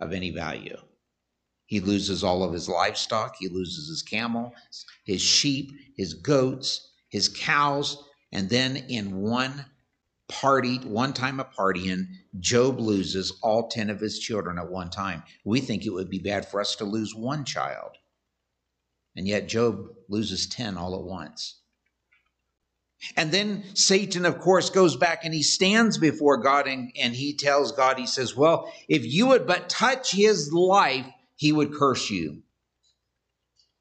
of 0.00 0.14
any 0.14 0.30
value. 0.30 0.78
He 1.72 1.80
loses 1.80 2.22
all 2.22 2.44
of 2.44 2.52
his 2.52 2.68
livestock. 2.68 3.36
He 3.38 3.48
loses 3.48 3.88
his 3.88 4.02
camel, 4.02 4.52
his 5.06 5.22
sheep, 5.22 5.72
his 5.96 6.12
goats, 6.12 6.90
his 7.08 7.30
cows. 7.30 7.96
And 8.30 8.50
then 8.50 8.76
in 8.76 9.22
one 9.22 9.64
party, 10.28 10.76
one 10.80 11.14
time 11.14 11.40
of 11.40 11.50
partying, 11.50 12.08
Job 12.38 12.78
loses 12.78 13.32
all 13.40 13.68
10 13.68 13.88
of 13.88 14.00
his 14.00 14.18
children 14.18 14.58
at 14.58 14.70
one 14.70 14.90
time. 14.90 15.22
We 15.46 15.62
think 15.62 15.86
it 15.86 15.94
would 15.94 16.10
be 16.10 16.18
bad 16.18 16.46
for 16.46 16.60
us 16.60 16.76
to 16.76 16.84
lose 16.84 17.14
one 17.14 17.46
child. 17.46 17.96
And 19.16 19.26
yet 19.26 19.48
Job 19.48 19.86
loses 20.10 20.46
10 20.48 20.76
all 20.76 20.94
at 20.94 21.06
once. 21.06 21.58
And 23.16 23.32
then 23.32 23.64
Satan, 23.74 24.26
of 24.26 24.40
course, 24.40 24.68
goes 24.68 24.96
back 24.96 25.24
and 25.24 25.32
he 25.32 25.42
stands 25.42 25.96
before 25.96 26.36
God 26.36 26.66
and, 26.66 26.92
and 27.00 27.14
he 27.14 27.34
tells 27.34 27.72
God, 27.72 27.98
he 27.98 28.06
says, 28.06 28.36
Well, 28.36 28.70
if 28.88 29.06
you 29.06 29.28
would 29.28 29.46
but 29.46 29.70
touch 29.70 30.12
his 30.12 30.52
life, 30.52 31.06
he 31.42 31.50
would 31.50 31.74
curse 31.74 32.08
you. 32.08 32.40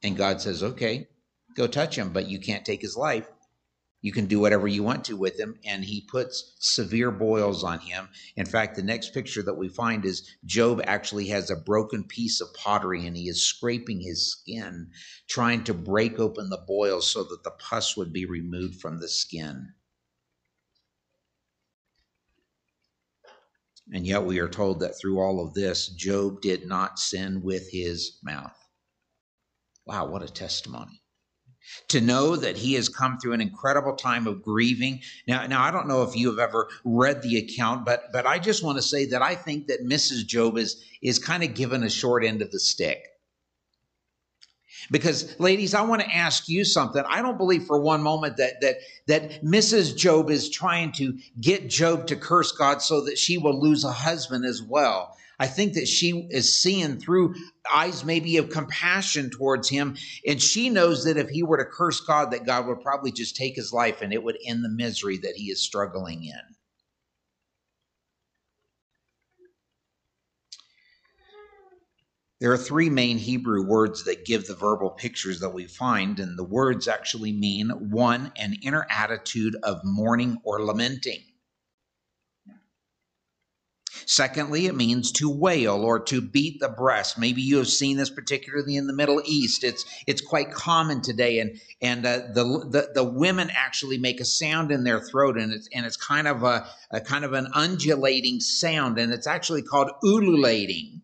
And 0.01 0.17
God 0.17 0.41
says, 0.41 0.63
Okay, 0.63 1.09
go 1.55 1.67
touch 1.67 1.95
him, 1.95 2.11
but 2.11 2.27
you 2.27 2.39
can't 2.39 2.65
take 2.65 2.81
his 2.81 2.97
life. 2.97 3.27
You 4.01 4.11
can 4.11 4.25
do 4.25 4.39
whatever 4.39 4.67
you 4.67 4.81
want 4.81 5.05
to 5.05 5.15
with 5.15 5.39
him. 5.39 5.59
And 5.63 5.85
he 5.85 6.07
puts 6.09 6.55
severe 6.57 7.11
boils 7.11 7.63
on 7.63 7.77
him. 7.77 8.09
In 8.35 8.47
fact, 8.47 8.75
the 8.75 8.81
next 8.81 9.13
picture 9.13 9.43
that 9.43 9.59
we 9.59 9.69
find 9.69 10.05
is 10.05 10.27
Job 10.43 10.81
actually 10.85 11.27
has 11.27 11.51
a 11.51 11.55
broken 11.55 12.03
piece 12.03 12.41
of 12.41 12.51
pottery 12.55 13.05
and 13.05 13.15
he 13.15 13.29
is 13.29 13.45
scraping 13.45 14.01
his 14.01 14.31
skin, 14.31 14.89
trying 15.29 15.63
to 15.65 15.75
break 15.75 16.17
open 16.17 16.49
the 16.49 16.65
boils 16.65 17.11
so 17.11 17.23
that 17.25 17.43
the 17.43 17.51
pus 17.51 17.95
would 17.95 18.11
be 18.11 18.25
removed 18.25 18.81
from 18.81 18.99
the 18.99 19.07
skin. 19.07 19.75
And 23.91 24.05
yet 24.05 24.23
we 24.23 24.39
are 24.39 24.49
told 24.49 24.79
that 24.79 24.97
through 24.99 25.19
all 25.19 25.45
of 25.45 25.53
this, 25.53 25.87
Job 25.87 26.41
did 26.41 26.65
not 26.65 26.99
sin 26.99 27.41
with 27.43 27.69
his 27.71 28.19
mouth. 28.23 28.55
Wow, 29.85 30.07
what 30.07 30.23
a 30.23 30.29
testimony 30.29 31.01
to 31.89 32.01
know 32.01 32.35
that 32.35 32.57
he 32.57 32.73
has 32.73 32.89
come 32.89 33.17
through 33.17 33.33
an 33.33 33.41
incredible 33.41 33.95
time 33.95 34.27
of 34.27 34.41
grieving. 34.41 35.01
Now, 35.27 35.45
now 35.47 35.63
I 35.63 35.71
don't 35.71 35.87
know 35.87 36.03
if 36.03 36.15
you 36.15 36.29
have 36.29 36.39
ever 36.39 36.69
read 36.83 37.21
the 37.21 37.37
account, 37.37 37.85
but 37.85 38.11
but 38.11 38.25
I 38.25 38.39
just 38.39 38.63
want 38.63 38.77
to 38.77 38.81
say 38.81 39.05
that 39.07 39.21
I 39.21 39.35
think 39.35 39.67
that 39.67 39.85
Mrs. 39.85 40.25
Job 40.25 40.57
is 40.57 40.83
is 41.01 41.19
kind 41.19 41.43
of 41.43 41.53
given 41.53 41.83
a 41.83 41.89
short 41.89 42.23
end 42.23 42.41
of 42.41 42.51
the 42.51 42.59
stick. 42.59 43.05
Because 44.89 45.39
ladies, 45.39 45.73
I 45.73 45.81
want 45.81 46.01
to 46.01 46.15
ask 46.15 46.49
you 46.49 46.65
something. 46.65 47.03
I 47.07 47.21
don't 47.21 47.37
believe 47.37 47.63
for 47.63 47.79
one 47.79 48.01
moment 48.01 48.37
that 48.37 48.61
that 48.61 48.77
that 49.07 49.43
Mrs. 49.43 49.95
Job 49.95 50.29
is 50.29 50.49
trying 50.49 50.91
to 50.93 51.17
get 51.39 51.69
Job 51.69 52.07
to 52.07 52.15
curse 52.15 52.51
God 52.51 52.81
so 52.81 53.05
that 53.05 53.17
she 53.17 53.37
will 53.37 53.59
lose 53.59 53.83
a 53.83 53.91
husband 53.91 54.45
as 54.45 54.61
well. 54.61 55.15
I 55.41 55.47
think 55.47 55.73
that 55.73 55.87
she 55.87 56.27
is 56.29 56.55
seeing 56.55 56.99
through 56.99 57.33
eyes 57.73 58.05
maybe 58.05 58.37
of 58.37 58.51
compassion 58.51 59.31
towards 59.31 59.67
him. 59.69 59.97
And 60.27 60.39
she 60.39 60.69
knows 60.69 61.05
that 61.05 61.17
if 61.17 61.29
he 61.29 61.41
were 61.41 61.57
to 61.57 61.65
curse 61.65 61.99
God, 61.99 62.29
that 62.29 62.45
God 62.45 62.67
would 62.67 62.81
probably 62.81 63.11
just 63.11 63.35
take 63.35 63.55
his 63.55 63.73
life 63.73 64.03
and 64.03 64.13
it 64.13 64.23
would 64.23 64.37
end 64.45 64.63
the 64.63 64.69
misery 64.69 65.17
that 65.17 65.35
he 65.35 65.45
is 65.45 65.59
struggling 65.59 66.23
in. 66.23 66.39
There 72.41 72.51
are 72.51 72.57
three 72.57 72.89
main 72.89 73.19
Hebrew 73.19 73.63
words 73.63 74.05
that 74.05 74.25
give 74.25 74.47
the 74.47 74.55
verbal 74.55 74.89
pictures 74.89 75.41
that 75.41 75.53
we 75.53 75.65
find, 75.65 76.19
and 76.19 76.39
the 76.39 76.43
words 76.43 76.87
actually 76.87 77.31
mean 77.31 77.69
one, 77.69 78.31
an 78.35 78.55
inner 78.63 78.87
attitude 78.89 79.55
of 79.61 79.81
mourning 79.83 80.39
or 80.43 80.65
lamenting. 80.65 81.21
Secondly, 84.07 84.65
it 84.65 84.75
means 84.75 85.11
to 85.11 85.29
wail 85.29 85.75
or 85.83 85.99
to 85.99 86.19
beat 86.19 86.59
the 86.59 86.69
breast. 86.69 87.19
Maybe 87.19 87.43
you 87.43 87.57
have 87.57 87.67
seen 87.67 87.97
this 87.97 88.09
particularly 88.09 88.75
in 88.75 88.87
the 88.87 88.93
Middle 88.93 89.21
East. 89.23 89.63
It's 89.63 89.85
it's 90.07 90.21
quite 90.21 90.51
common 90.51 91.03
today, 91.03 91.37
and 91.37 91.61
and 91.79 92.03
uh, 92.03 92.21
the, 92.33 92.43
the 92.43 92.89
the 92.95 93.03
women 93.03 93.51
actually 93.51 93.99
make 93.99 94.19
a 94.19 94.25
sound 94.25 94.71
in 94.71 94.83
their 94.83 94.99
throat, 94.99 95.37
and 95.37 95.53
it's 95.53 95.69
and 95.75 95.85
it's 95.85 95.95
kind 95.95 96.27
of 96.27 96.41
a, 96.41 96.67
a 96.89 97.01
kind 97.01 97.23
of 97.23 97.33
an 97.33 97.49
undulating 97.53 98.39
sound, 98.39 98.97
and 98.97 99.13
it's 99.13 99.27
actually 99.27 99.61
called 99.61 99.91
ululating, 100.03 101.00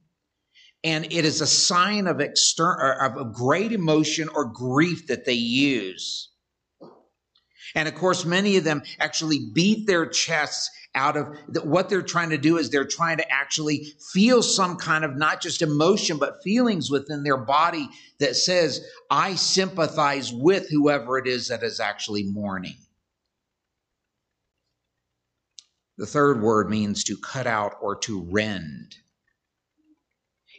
and 0.84 1.06
it 1.06 1.26
is 1.26 1.42
a 1.42 1.48
sign 1.48 2.08
of 2.08 2.20
external 2.20 2.96
of 3.00 3.34
great 3.34 3.72
emotion 3.72 4.30
or 4.30 4.46
grief 4.46 5.08
that 5.08 5.26
they 5.26 5.34
use. 5.34 6.30
And 7.76 7.88
of 7.88 7.96
course, 7.96 8.26
many 8.26 8.58
of 8.58 8.64
them 8.64 8.82
actually 9.00 9.40
beat 9.54 9.88
their 9.88 10.06
chests 10.06 10.70
out 10.96 11.16
of 11.16 11.38
what 11.64 11.90
they're 11.90 12.02
trying 12.02 12.32
to 12.32 12.38
do 12.38 12.58
is 12.58 12.70
they're 12.70 12.86
trying 12.86 13.18
to 13.18 13.32
actually 13.32 13.94
feel 14.12 14.42
some 14.42 14.78
kind 14.78 15.06
of 15.06 15.16
not 15.16 15.42
just 15.42 15.62
emotion, 15.62 16.18
but 16.18 16.42
feelings 16.44 16.90
within 16.90 17.24
their 17.24 17.38
body 17.38 17.88
that 18.20 18.36
says, 18.36 18.84
I 19.12 19.36
sympathize 19.36 20.34
with 20.34 20.70
whoever 20.70 21.20
it 21.20 21.28
is 21.28 21.50
that 21.50 21.62
is 21.62 21.80
actually 21.80 22.24
mourning. 22.24 22.78
The 25.98 26.08
third 26.08 26.42
word 26.42 26.70
means 26.70 27.04
to 27.06 27.18
cut 27.18 27.46
out 27.48 27.76
or 27.82 27.96
to 27.98 28.22
rend. 28.22 28.96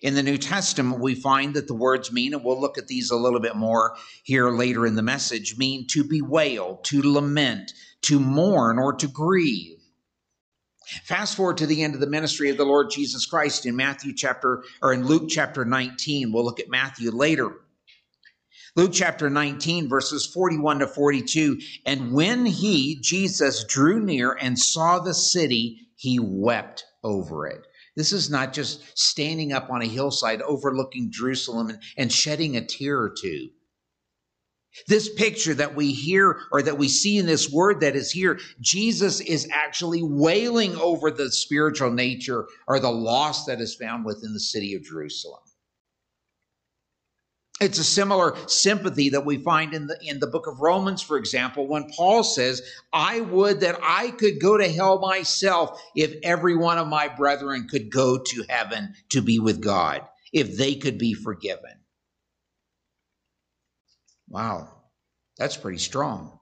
In 0.02 0.14
the 0.14 0.22
New 0.22 0.38
Testament, 0.38 1.00
we 1.00 1.14
find 1.14 1.54
that 1.54 1.66
the 1.66 1.74
words 1.74 2.12
mean, 2.12 2.32
and 2.32 2.44
we'll 2.44 2.60
look 2.60 2.78
at 2.78 2.86
these 2.86 3.10
a 3.10 3.16
little 3.16 3.40
bit 3.40 3.56
more 3.56 3.96
here 4.22 4.50
later 4.50 4.86
in 4.86 4.94
the 4.94 5.02
message, 5.02 5.58
mean 5.58 5.86
to 5.88 6.04
bewail, 6.04 6.76
to 6.84 7.02
lament, 7.02 7.72
to 8.02 8.20
mourn, 8.20 8.78
or 8.78 8.92
to 8.92 9.08
grieve. 9.08 9.78
Fast 11.04 11.36
forward 11.36 11.58
to 11.58 11.66
the 11.66 11.82
end 11.82 11.94
of 11.94 12.00
the 12.00 12.06
ministry 12.06 12.48
of 12.48 12.56
the 12.56 12.64
Lord 12.64 12.90
Jesus 12.90 13.26
Christ 13.26 13.66
in 13.66 13.76
Matthew 13.76 14.14
chapter, 14.14 14.62
or 14.80 14.92
in 14.92 15.06
Luke 15.06 15.28
chapter 15.28 15.64
19. 15.64 16.32
We'll 16.32 16.44
look 16.44 16.60
at 16.60 16.70
Matthew 16.70 17.10
later. 17.10 17.52
Luke 18.76 18.92
chapter 18.94 19.28
19, 19.28 19.88
verses 19.88 20.24
41 20.32 20.78
to 20.78 20.86
42. 20.86 21.58
And 21.84 22.12
when 22.12 22.46
he, 22.46 23.00
Jesus, 23.00 23.64
drew 23.64 24.00
near 24.00 24.32
and 24.32 24.58
saw 24.58 25.00
the 25.00 25.14
city, 25.14 25.88
he 25.96 26.18
wept 26.20 26.84
over 27.02 27.46
it. 27.46 27.66
This 27.98 28.12
is 28.12 28.30
not 28.30 28.52
just 28.52 28.96
standing 28.96 29.52
up 29.52 29.70
on 29.70 29.82
a 29.82 29.86
hillside 29.86 30.40
overlooking 30.42 31.10
Jerusalem 31.10 31.70
and, 31.70 31.82
and 31.96 32.12
shedding 32.12 32.56
a 32.56 32.64
tear 32.64 32.96
or 32.96 33.10
two. 33.10 33.48
This 34.86 35.12
picture 35.12 35.52
that 35.54 35.74
we 35.74 35.92
hear 35.92 36.38
or 36.52 36.62
that 36.62 36.78
we 36.78 36.86
see 36.86 37.18
in 37.18 37.26
this 37.26 37.50
word 37.50 37.80
that 37.80 37.96
is 37.96 38.12
here, 38.12 38.38
Jesus 38.60 39.20
is 39.20 39.48
actually 39.50 40.04
wailing 40.04 40.76
over 40.76 41.10
the 41.10 41.32
spiritual 41.32 41.90
nature 41.90 42.46
or 42.68 42.78
the 42.78 42.88
loss 42.88 43.46
that 43.46 43.60
is 43.60 43.74
found 43.74 44.04
within 44.04 44.32
the 44.32 44.38
city 44.38 44.74
of 44.76 44.84
Jerusalem. 44.84 45.42
It's 47.60 47.78
a 47.78 47.84
similar 47.84 48.36
sympathy 48.46 49.08
that 49.10 49.24
we 49.24 49.38
find 49.38 49.74
in 49.74 49.88
the 49.88 49.98
in 50.00 50.20
the 50.20 50.28
book 50.28 50.46
of 50.46 50.60
Romans, 50.60 51.02
for 51.02 51.16
example, 51.16 51.66
when 51.66 51.90
Paul 51.90 52.22
says, 52.22 52.62
"I 52.92 53.20
would 53.20 53.60
that 53.60 53.78
I 53.82 54.12
could 54.12 54.40
go 54.40 54.56
to 54.56 54.68
hell 54.68 55.00
myself 55.00 55.80
if 55.96 56.14
every 56.22 56.56
one 56.56 56.78
of 56.78 56.86
my 56.86 57.08
brethren 57.08 57.66
could 57.68 57.90
go 57.90 58.18
to 58.18 58.44
heaven 58.48 58.94
to 59.10 59.20
be 59.20 59.40
with 59.40 59.60
God, 59.60 60.06
if 60.32 60.56
they 60.56 60.76
could 60.76 60.98
be 60.98 61.14
forgiven." 61.14 61.84
Wow, 64.28 64.68
that's 65.36 65.56
pretty 65.56 65.78
strong. 65.78 66.37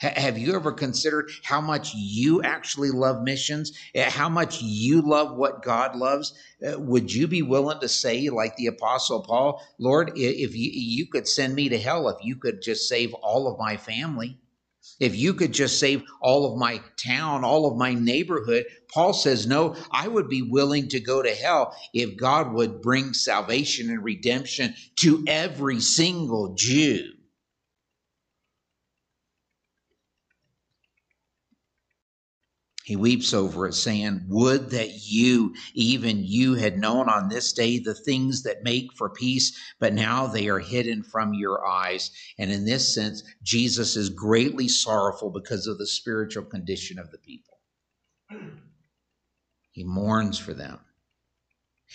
Have 0.00 0.38
you 0.38 0.54
ever 0.54 0.72
considered 0.72 1.30
how 1.42 1.60
much 1.60 1.94
you 1.94 2.42
actually 2.42 2.90
love 2.90 3.22
missions? 3.22 3.72
Eh, 3.94 4.08
how 4.08 4.30
much 4.30 4.62
you 4.62 5.02
love 5.02 5.36
what 5.36 5.62
God 5.62 5.94
loves? 5.94 6.32
Uh, 6.66 6.80
would 6.80 7.12
you 7.12 7.28
be 7.28 7.42
willing 7.42 7.80
to 7.80 7.88
say, 7.88 8.30
like 8.30 8.56
the 8.56 8.68
Apostle 8.68 9.22
Paul, 9.22 9.62
Lord, 9.78 10.12
if 10.16 10.56
you 10.56 11.06
could 11.06 11.28
send 11.28 11.54
me 11.54 11.68
to 11.68 11.78
hell, 11.78 12.08
if 12.08 12.16
you 12.24 12.36
could 12.36 12.62
just 12.62 12.88
save 12.88 13.12
all 13.12 13.46
of 13.46 13.58
my 13.58 13.76
family, 13.76 14.38
if 14.98 15.14
you 15.14 15.34
could 15.34 15.52
just 15.52 15.78
save 15.78 16.02
all 16.22 16.50
of 16.50 16.58
my 16.58 16.80
town, 16.96 17.44
all 17.44 17.66
of 17.70 17.76
my 17.76 17.92
neighborhood, 17.92 18.64
Paul 18.92 19.12
says, 19.12 19.46
No, 19.46 19.76
I 19.90 20.08
would 20.08 20.30
be 20.30 20.40
willing 20.40 20.88
to 20.88 21.00
go 21.00 21.22
to 21.22 21.34
hell 21.34 21.76
if 21.92 22.16
God 22.16 22.54
would 22.54 22.80
bring 22.80 23.12
salvation 23.12 23.90
and 23.90 24.02
redemption 24.02 24.74
to 25.00 25.24
every 25.26 25.80
single 25.80 26.54
Jew. 26.54 27.12
He 32.90 32.96
weeps 32.96 33.32
over 33.32 33.68
it, 33.68 33.74
saying, 33.74 34.24
Would 34.26 34.70
that 34.70 35.08
you, 35.08 35.54
even 35.74 36.24
you, 36.24 36.54
had 36.56 36.76
known 36.76 37.08
on 37.08 37.28
this 37.28 37.52
day 37.52 37.78
the 37.78 37.94
things 37.94 38.42
that 38.42 38.64
make 38.64 38.92
for 38.94 39.08
peace, 39.08 39.56
but 39.78 39.94
now 39.94 40.26
they 40.26 40.48
are 40.48 40.58
hidden 40.58 41.04
from 41.04 41.32
your 41.32 41.64
eyes. 41.64 42.10
And 42.36 42.50
in 42.50 42.64
this 42.64 42.92
sense, 42.92 43.22
Jesus 43.44 43.94
is 43.94 44.10
greatly 44.10 44.66
sorrowful 44.66 45.30
because 45.30 45.68
of 45.68 45.78
the 45.78 45.86
spiritual 45.86 46.42
condition 46.42 46.98
of 46.98 47.12
the 47.12 47.18
people. 47.18 47.58
He 49.70 49.84
mourns 49.84 50.36
for 50.40 50.52
them. 50.52 50.80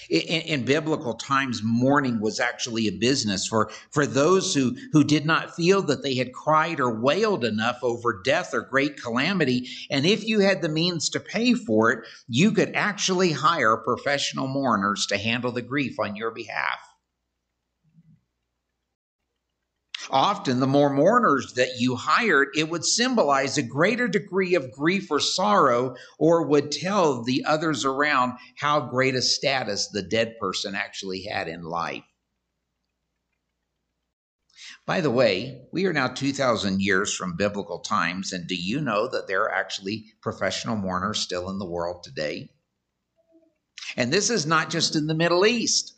In, 0.10 0.42
in, 0.42 0.66
biblical 0.66 1.14
times, 1.14 1.62
mourning 1.64 2.20
was 2.20 2.40
actually 2.40 2.88
a 2.88 2.92
business 2.92 3.48
for, 3.48 3.72
for 3.92 4.06
those 4.06 4.54
who, 4.54 4.76
who 4.92 5.04
did 5.04 5.26
not 5.26 5.56
feel 5.56 5.82
that 5.84 6.04
they 6.04 6.16
had 6.16 6.34
cried 6.34 6.80
or 6.80 7.00
wailed 7.00 7.46
enough 7.46 7.80
over 7.82 8.22
death 8.24 8.54
or 8.54 8.62
great 8.62 9.02
calamity. 9.02 9.70
And 9.90 10.06
if 10.06 10.26
you 10.26 10.40
had 10.40 10.62
the 10.62 10.70
means 10.70 11.10
to 11.10 11.20
pay 11.20 11.54
for 11.54 11.92
it, 11.92 12.06
you 12.28 12.52
could 12.52 12.76
actually 12.76 13.32
hire 13.32 13.78
professional 13.78 14.48
mourners 14.48 15.06
to 15.08 15.18
handle 15.18 15.52
the 15.52 15.62
grief 15.62 16.00
on 16.00 16.16
your 16.16 16.32
behalf. 16.32 16.95
Often, 20.12 20.60
the 20.60 20.68
more 20.68 20.90
mourners 20.90 21.54
that 21.54 21.80
you 21.80 21.96
hired, 21.96 22.50
it 22.56 22.70
would 22.70 22.86
symbolize 22.86 23.58
a 23.58 23.64
greater 23.64 24.08
degree 24.08 24.56
of 24.56 24.72
grief 24.72 25.10
or 25.10 25.20
sorrow, 25.20 25.96
or 26.20 26.48
would 26.48 26.72
tell 26.72 27.24
the 27.24 27.44
others 27.46 27.86
around 27.86 28.34
how 28.58 28.82
great 28.82 29.16
a 29.16 29.22
status 29.22 29.88
the 29.88 30.04
dead 30.04 30.36
person 30.40 30.76
actually 30.76 31.24
had 31.24 31.48
in 31.48 31.64
life. 31.64 32.04
By 34.86 35.02
the 35.02 35.10
way, 35.10 35.68
we 35.72 35.86
are 35.88 35.94
now 35.94 36.08
2,000 36.08 36.80
years 36.80 37.16
from 37.16 37.38
biblical 37.38 37.80
times, 37.80 38.32
and 38.32 38.48
do 38.48 38.56
you 38.56 38.80
know 38.80 39.08
that 39.08 39.28
there 39.28 39.42
are 39.44 39.52
actually 39.52 40.06
professional 40.22 40.76
mourners 40.76 41.20
still 41.20 41.50
in 41.50 41.58
the 41.58 41.66
world 41.66 42.04
today? 42.04 42.52
And 43.98 44.14
this 44.14 44.30
is 44.30 44.46
not 44.46 44.70
just 44.70 44.96
in 44.96 45.08
the 45.08 45.16
Middle 45.16 45.46
East. 45.46 45.94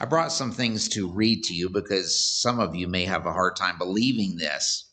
I 0.00 0.04
brought 0.04 0.32
some 0.32 0.52
things 0.52 0.88
to 0.90 1.10
read 1.10 1.42
to 1.44 1.54
you 1.54 1.68
because 1.68 2.40
some 2.40 2.60
of 2.60 2.74
you 2.76 2.86
may 2.86 3.04
have 3.04 3.26
a 3.26 3.32
hard 3.32 3.56
time 3.56 3.78
believing 3.78 4.36
this. 4.36 4.84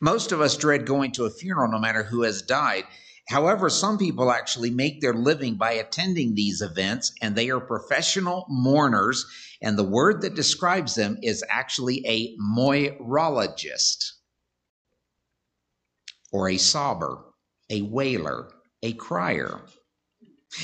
Most 0.00 0.32
of 0.32 0.42
us 0.42 0.56
dread 0.58 0.84
going 0.84 1.12
to 1.12 1.24
a 1.24 1.30
funeral 1.30 1.70
no 1.70 1.78
matter 1.78 2.02
who 2.02 2.22
has 2.22 2.42
died. 2.42 2.84
However, 3.28 3.70
some 3.70 3.96
people 3.96 4.30
actually 4.30 4.70
make 4.70 5.00
their 5.00 5.14
living 5.14 5.54
by 5.56 5.72
attending 5.72 6.34
these 6.34 6.60
events, 6.60 7.14
and 7.22 7.34
they 7.34 7.48
are 7.48 7.60
professional 7.60 8.44
mourners. 8.50 9.24
And 9.62 9.78
the 9.78 9.82
word 9.82 10.20
that 10.20 10.34
describes 10.34 10.94
them 10.94 11.16
is 11.22 11.42
actually 11.48 12.06
a 12.06 12.36
moirologist, 12.36 14.12
or 16.30 16.50
a 16.50 16.58
sobber, 16.58 17.22
a 17.70 17.80
wailer, 17.80 18.50
a 18.82 18.92
crier. 18.92 19.62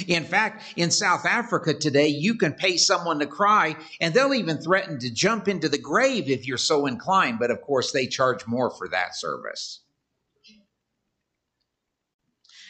In 0.06 0.24
fact, 0.24 0.62
in 0.76 0.90
South 0.90 1.26
Africa 1.26 1.74
today, 1.74 2.08
you 2.08 2.36
can 2.36 2.52
pay 2.52 2.76
someone 2.76 3.18
to 3.18 3.26
cry, 3.26 3.76
and 4.00 4.14
they'll 4.14 4.34
even 4.34 4.58
threaten 4.58 4.98
to 5.00 5.10
jump 5.10 5.48
into 5.48 5.68
the 5.68 5.78
grave 5.78 6.28
if 6.28 6.46
you're 6.46 6.58
so 6.58 6.86
inclined. 6.86 7.38
But 7.38 7.50
of 7.50 7.60
course, 7.60 7.92
they 7.92 8.06
charge 8.06 8.46
more 8.46 8.70
for 8.70 8.88
that 8.88 9.16
service. 9.16 9.80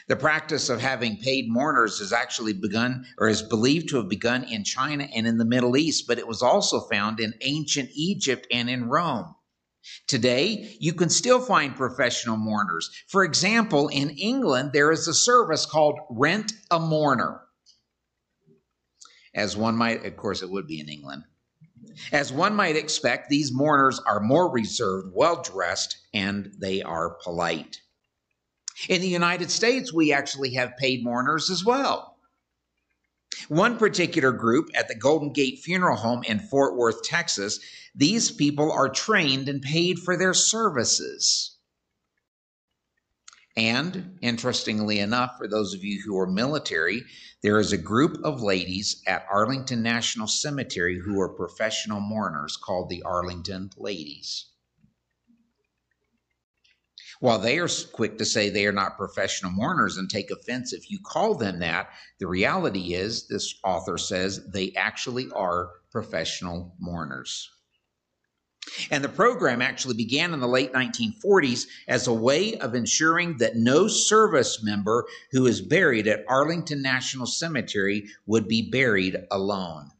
The 0.09 0.17
practice 0.17 0.69
of 0.71 0.81
having 0.81 1.19
paid 1.19 1.49
mourners 1.49 2.01
has 2.01 2.13
actually 2.13 2.53
begun 2.53 3.07
or 3.17 3.29
is 3.29 3.43
believed 3.43 3.91
to 3.91 3.97
have 3.99 4.09
begun 4.09 4.43
in 4.43 4.65
China 4.65 5.07
and 5.15 5.25
in 5.25 5.39
the 5.39 5.45
Middle 5.45 5.77
East, 5.77 6.09
but 6.09 6.19
it 6.19 6.27
was 6.27 6.43
also 6.43 6.81
found 6.81 7.21
in 7.21 7.35
ancient 7.43 7.91
Egypt 7.95 8.47
and 8.51 8.69
in 8.69 8.89
Rome. 8.89 9.37
Today, 10.07 10.77
you 10.79 10.93
can 10.93 11.09
still 11.09 11.41
find 11.41 11.75
professional 11.75 12.37
mourners. 12.37 12.91
For 13.09 13.25
example, 13.25 13.89
in 13.89 14.11
England, 14.11 14.71
there 14.73 14.93
is 14.93 15.09
a 15.09 15.15
service 15.15 15.67
called 15.67 15.99
Rent 16.11 16.53
a 16.71 16.79
Mourner. 16.79 17.41
As 19.35 19.57
one 19.57 19.77
might, 19.77 20.05
of 20.05 20.17
course, 20.17 20.43
it 20.43 20.51
would 20.51 20.67
be 20.67 20.81
in 20.81 20.89
England. 20.89 21.25
As 22.13 22.33
one 22.33 22.55
might 22.55 22.77
expect, 22.77 23.29
these 23.29 23.53
mourners 23.53 24.01
are 24.01 24.21
more 24.21 24.51
reserved, 24.51 25.13
well 25.15 25.41
dressed, 25.43 25.97
and 26.13 26.53
they 26.59 26.83
are 26.83 27.17
polite. 27.23 27.81
In 28.89 29.01
the 29.01 29.09
United 29.09 29.51
States, 29.51 29.93
we 29.93 30.13
actually 30.13 30.55
have 30.55 30.77
paid 30.77 31.05
mourners 31.05 31.51
as 31.51 31.65
well. 31.65 32.17
One 33.49 33.79
particular 33.79 34.33
group 34.33 34.71
at 34.75 34.89
the 34.89 34.95
Golden 34.95 35.33
Gate 35.33 35.61
Funeral 35.61 35.97
Home 35.97 36.23
in 36.25 36.39
Fort 36.39 36.77
Worth, 36.77 37.03
Texas, 37.03 37.61
these 37.95 38.31
people 38.31 38.71
are 38.71 38.89
trained 38.89 39.49
and 39.49 39.63
paid 39.63 39.99
for 39.99 40.17
their 40.17 40.35
services. 40.35 41.57
And 43.57 44.19
interestingly 44.23 45.01
enough, 45.01 45.37
for 45.37 45.49
those 45.49 45.75
of 45.75 45.83
you 45.83 46.01
who 46.05 46.19
are 46.19 46.27
military, 46.27 47.03
there 47.43 47.59
is 47.59 47.73
a 47.73 47.79
group 47.79 48.19
of 48.23 48.43
ladies 48.43 49.03
at 49.07 49.27
Arlington 49.31 49.83
National 49.83 50.29
Cemetery 50.29 50.99
who 50.99 51.21
are 51.21 51.29
professional 51.29 52.01
mourners 52.01 52.57
called 52.57 52.89
the 52.89 53.03
Arlington 53.03 53.71
Ladies. 53.77 54.47
While 57.19 57.39
they 57.39 57.59
are 57.59 57.69
quick 57.93 58.17
to 58.19 58.25
say 58.25 58.49
they 58.49 58.67
are 58.67 58.73
not 58.73 58.97
professional 58.97 59.53
mourners 59.53 59.99
and 59.99 60.09
take 60.09 60.31
offense 60.31 60.73
if 60.73 60.91
you 60.91 60.99
call 61.05 61.35
them 61.35 61.59
that, 61.59 61.91
the 62.19 62.27
reality 62.27 62.95
is, 62.95 63.29
this 63.29 63.55
author 63.63 63.99
says, 63.99 64.41
they 64.47 64.73
actually 64.75 65.31
are 65.33 65.71
professional 65.91 66.75
mourners. 66.79 67.51
And 68.91 69.03
the 69.03 69.09
program 69.09 69.63
actually 69.63 69.95
began 69.95 70.35
in 70.35 70.41
the 70.41 70.49
late 70.49 70.73
1940s 70.73 71.67
as 71.89 72.07
a 72.07 72.13
way 72.13 72.59
of 72.59 72.75
ensuring 72.75 73.39
that 73.39 73.57
no 73.57 73.89
service 73.89 74.63
member 74.63 75.07
who 75.33 75.47
is 75.47 75.61
buried 75.61 76.07
at 76.07 76.25
Arlington 76.29 76.83
National 76.83 77.27
Cemetery 77.27 78.09
would 78.27 78.49
be 78.49 78.71
buried 78.71 79.17
alone. 79.31 79.91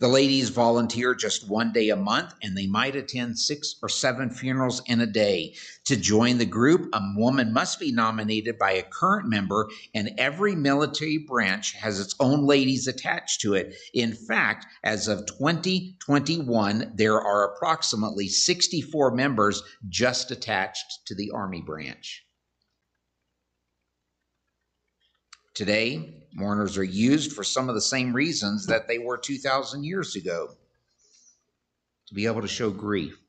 The 0.00 0.08
ladies 0.08 0.48
volunteer 0.48 1.14
just 1.14 1.48
one 1.48 1.72
day 1.72 1.88
a 1.90 1.96
month 1.96 2.34
and 2.42 2.56
they 2.56 2.66
might 2.66 2.96
attend 2.96 3.38
six 3.38 3.76
or 3.80 3.88
seven 3.88 4.28
funerals 4.28 4.82
in 4.86 5.00
a 5.00 5.06
day. 5.06 5.54
To 5.84 5.96
join 5.96 6.38
the 6.38 6.44
group, 6.44 6.88
a 6.92 7.00
woman 7.16 7.52
must 7.52 7.78
be 7.78 7.92
nominated 7.92 8.58
by 8.58 8.72
a 8.72 8.82
current 8.82 9.28
member, 9.28 9.68
and 9.94 10.10
every 10.18 10.56
military 10.56 11.18
branch 11.18 11.72
has 11.74 12.00
its 12.00 12.16
own 12.18 12.44
ladies 12.44 12.88
attached 12.88 13.40
to 13.42 13.54
it. 13.54 13.76
In 13.92 14.12
fact, 14.12 14.66
as 14.82 15.06
of 15.06 15.26
2021, 15.26 16.92
there 16.94 17.20
are 17.20 17.54
approximately 17.54 18.28
64 18.28 19.12
members 19.12 19.62
just 19.88 20.30
attached 20.30 21.06
to 21.06 21.14
the 21.14 21.30
Army 21.30 21.62
branch. 21.62 22.23
Today, 25.54 26.24
mourners 26.32 26.76
are 26.76 26.84
used 26.84 27.32
for 27.32 27.44
some 27.44 27.68
of 27.68 27.76
the 27.76 27.80
same 27.80 28.12
reasons 28.12 28.66
that 28.66 28.88
they 28.88 28.98
were 28.98 29.16
2,000 29.16 29.84
years 29.84 30.16
ago 30.16 30.48
to 32.08 32.14
be 32.14 32.26
able 32.26 32.42
to 32.42 32.48
show 32.48 32.70
grief. 32.70 33.23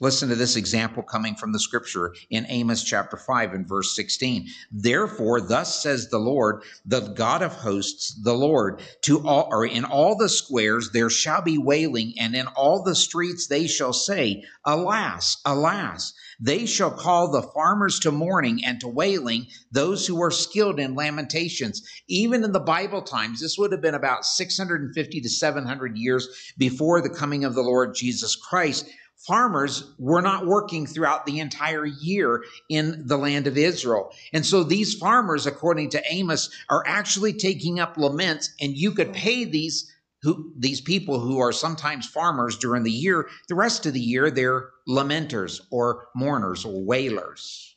Listen 0.00 0.28
to 0.28 0.36
this 0.36 0.54
example 0.54 1.02
coming 1.02 1.34
from 1.34 1.50
the 1.52 1.58
scripture 1.58 2.14
in 2.30 2.46
Amos 2.48 2.84
chapter 2.84 3.16
5 3.16 3.52
and 3.52 3.68
verse 3.68 3.96
16. 3.96 4.46
Therefore, 4.70 5.40
thus 5.40 5.82
says 5.82 6.08
the 6.08 6.18
Lord, 6.18 6.62
the 6.86 7.00
God 7.00 7.42
of 7.42 7.52
hosts, 7.52 8.14
the 8.22 8.34
Lord, 8.34 8.80
to 9.02 9.26
all 9.26 9.48
or 9.50 9.66
in 9.66 9.84
all 9.84 10.16
the 10.16 10.28
squares 10.28 10.90
there 10.92 11.10
shall 11.10 11.42
be 11.42 11.58
wailing, 11.58 12.14
and 12.18 12.36
in 12.36 12.46
all 12.48 12.84
the 12.84 12.94
streets 12.94 13.48
they 13.48 13.66
shall 13.66 13.92
say, 13.92 14.44
Alas, 14.64 15.38
alas. 15.44 16.12
They 16.40 16.66
shall 16.66 16.92
call 16.92 17.32
the 17.32 17.42
farmers 17.42 17.98
to 18.00 18.12
mourning 18.12 18.64
and 18.64 18.78
to 18.80 18.88
wailing, 18.88 19.48
those 19.72 20.06
who 20.06 20.22
are 20.22 20.30
skilled 20.30 20.78
in 20.78 20.94
lamentations. 20.94 21.82
Even 22.06 22.44
in 22.44 22.52
the 22.52 22.60
Bible 22.60 23.02
times, 23.02 23.40
this 23.40 23.58
would 23.58 23.72
have 23.72 23.82
been 23.82 23.96
about 23.96 24.24
650 24.24 25.20
to 25.20 25.28
700 25.28 25.96
years 25.96 26.52
before 26.56 27.00
the 27.00 27.10
coming 27.10 27.44
of 27.44 27.54
the 27.54 27.62
Lord 27.62 27.96
Jesus 27.96 28.36
Christ 28.36 28.88
farmers 29.18 29.92
were 29.98 30.22
not 30.22 30.46
working 30.46 30.86
throughout 30.86 31.26
the 31.26 31.40
entire 31.40 31.84
year 31.84 32.44
in 32.68 33.06
the 33.06 33.18
land 33.18 33.46
of 33.46 33.58
Israel. 33.58 34.12
And 34.32 34.46
so 34.46 34.62
these 34.62 34.94
farmers, 34.94 35.46
according 35.46 35.90
to 35.90 36.02
Amos, 36.10 36.50
are 36.70 36.84
actually 36.86 37.32
taking 37.32 37.80
up 37.80 37.96
laments, 37.96 38.52
and 38.60 38.76
you 38.76 38.92
could 38.92 39.12
pay 39.12 39.44
these 39.44 39.92
who 40.22 40.52
these 40.58 40.80
people 40.80 41.20
who 41.20 41.38
are 41.38 41.52
sometimes 41.52 42.08
farmers 42.08 42.58
during 42.58 42.82
the 42.82 42.90
year, 42.90 43.28
the 43.48 43.54
rest 43.54 43.86
of 43.86 43.92
the 43.92 44.00
year 44.00 44.30
they're 44.30 44.70
lamenters 44.88 45.60
or 45.70 46.08
mourners 46.14 46.64
or 46.64 46.84
wailers. 46.84 47.76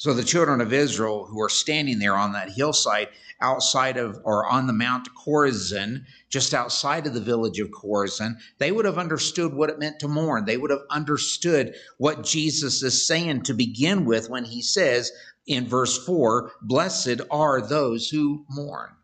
So 0.00 0.14
the 0.14 0.24
children 0.24 0.62
of 0.62 0.72
Israel 0.72 1.26
who 1.26 1.42
are 1.42 1.50
standing 1.50 1.98
there 1.98 2.16
on 2.16 2.32
that 2.32 2.52
hillside 2.52 3.08
outside 3.38 3.98
of 3.98 4.18
or 4.24 4.46
on 4.46 4.66
the 4.66 4.72
Mount 4.72 5.08
Chorazin, 5.14 6.06
just 6.30 6.54
outside 6.54 7.06
of 7.06 7.12
the 7.12 7.20
village 7.20 7.60
of 7.60 7.70
Chorazin, 7.70 8.38
they 8.56 8.72
would 8.72 8.86
have 8.86 8.96
understood 8.96 9.52
what 9.52 9.68
it 9.68 9.78
meant 9.78 10.00
to 10.00 10.08
mourn. 10.08 10.46
They 10.46 10.56
would 10.56 10.70
have 10.70 10.86
understood 10.88 11.74
what 11.98 12.24
Jesus 12.24 12.82
is 12.82 13.06
saying 13.06 13.42
to 13.42 13.52
begin 13.52 14.06
with 14.06 14.30
when 14.30 14.46
he 14.46 14.62
says 14.62 15.12
in 15.46 15.68
verse 15.68 16.02
4 16.06 16.50
Blessed 16.62 17.20
are 17.30 17.60
those 17.60 18.08
who 18.08 18.46
mourn 18.48 18.96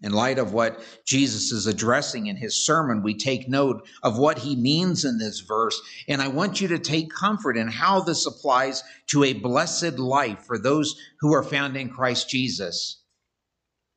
in 0.00 0.12
light 0.12 0.38
of 0.38 0.52
what 0.52 0.80
Jesus 1.04 1.50
is 1.50 1.66
addressing 1.66 2.28
in 2.28 2.36
his 2.36 2.64
sermon, 2.64 3.02
we 3.02 3.14
take 3.14 3.48
note 3.48 3.86
of 4.02 4.16
what 4.16 4.38
he 4.38 4.54
means 4.54 5.04
in 5.04 5.18
this 5.18 5.40
verse. 5.40 5.80
And 6.06 6.22
I 6.22 6.28
want 6.28 6.60
you 6.60 6.68
to 6.68 6.78
take 6.78 7.12
comfort 7.12 7.56
in 7.56 7.68
how 7.68 8.00
this 8.00 8.24
applies 8.26 8.84
to 9.08 9.24
a 9.24 9.32
blessed 9.32 9.98
life 9.98 10.44
for 10.44 10.58
those 10.58 10.96
who 11.20 11.34
are 11.34 11.42
found 11.42 11.76
in 11.76 11.88
Christ 11.88 12.28
Jesus. 12.28 13.02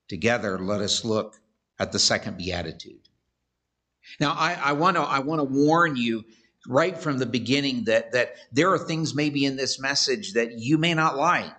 Together, 0.10 0.58
let 0.58 0.82
us 0.82 1.06
look 1.06 1.40
at 1.80 1.92
the 1.92 2.00
second 2.00 2.38
beatitude. 2.38 3.08
Now, 4.20 4.34
I, 4.34 4.54
I 4.54 4.72
want 4.74 4.98
to 4.98 5.04
I 5.04 5.20
want 5.20 5.40
to 5.40 5.46
warn 5.46 5.96
you 5.96 6.24
right 6.68 6.98
from 6.98 7.18
the 7.18 7.26
beginning 7.26 7.86
that 7.86 8.12
that 8.12 8.36
there 8.52 8.72
are 8.72 8.80
things 8.80 9.16
maybe 9.16 9.46
in 9.46 9.56
this 9.56 9.80
message 9.80 10.34
that 10.34 10.58
you 10.58 10.78
may 10.78 10.94
not 10.94 11.16
like. 11.16 11.54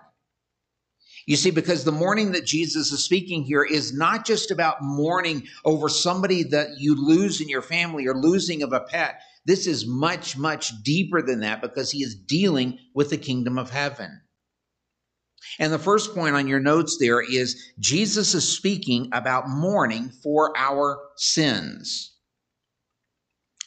You 1.25 1.35
see, 1.37 1.51
because 1.51 1.83
the 1.83 1.91
mourning 1.91 2.33
that 2.33 2.45
Jesus 2.45 2.91
is 2.91 3.03
speaking 3.03 3.43
here 3.43 3.63
is 3.63 3.93
not 3.93 4.25
just 4.25 4.51
about 4.51 4.81
mourning 4.81 5.47
over 5.63 5.87
somebody 5.87 6.43
that 6.43 6.79
you 6.79 6.95
lose 6.95 7.39
in 7.39 7.47
your 7.47 7.61
family 7.61 8.07
or 8.07 8.15
losing 8.15 8.61
of 8.61 8.73
a 8.73 8.81
pet. 8.81 9.21
This 9.45 9.67
is 9.67 9.85
much, 9.85 10.37
much 10.37 10.71
deeper 10.83 11.21
than 11.21 11.41
that 11.41 11.61
because 11.61 11.91
he 11.91 12.03
is 12.03 12.15
dealing 12.15 12.79
with 12.93 13.09
the 13.09 13.17
kingdom 13.17 13.57
of 13.57 13.69
heaven. 13.69 14.21
And 15.59 15.71
the 15.71 15.79
first 15.79 16.13
point 16.15 16.35
on 16.35 16.47
your 16.47 16.59
notes 16.59 16.97
there 16.99 17.21
is 17.21 17.71
Jesus 17.79 18.33
is 18.33 18.47
speaking 18.47 19.09
about 19.13 19.49
mourning 19.49 20.09
for 20.09 20.53
our 20.57 20.99
sins. 21.17 22.13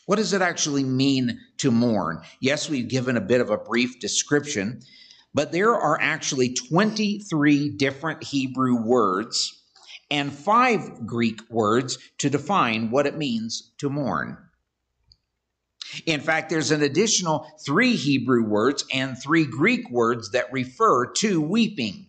What 0.06 0.16
does 0.16 0.32
it 0.32 0.42
actually 0.42 0.84
mean 0.84 1.40
to 1.58 1.70
mourn? 1.70 2.22
Yes, 2.40 2.70
we've 2.70 2.88
given 2.88 3.16
a 3.16 3.20
bit 3.20 3.40
of 3.40 3.50
a 3.50 3.58
brief 3.58 3.98
description, 4.00 4.80
but 5.36 5.52
there 5.52 5.74
are 5.74 6.00
actually 6.00 6.54
23 6.54 7.68
different 7.76 8.24
Hebrew 8.24 8.82
words 8.82 9.62
and 10.10 10.32
five 10.32 11.06
Greek 11.06 11.42
words 11.50 11.98
to 12.18 12.30
define 12.30 12.90
what 12.90 13.06
it 13.06 13.18
means 13.18 13.74
to 13.76 13.90
mourn. 13.90 14.38
In 16.06 16.20
fact, 16.20 16.48
there's 16.48 16.70
an 16.70 16.82
additional 16.82 17.46
three 17.66 17.96
Hebrew 17.96 18.44
words 18.44 18.86
and 18.94 19.20
three 19.22 19.44
Greek 19.44 19.90
words 19.90 20.30
that 20.30 20.50
refer 20.52 21.12
to 21.12 21.42
weeping. 21.42 22.05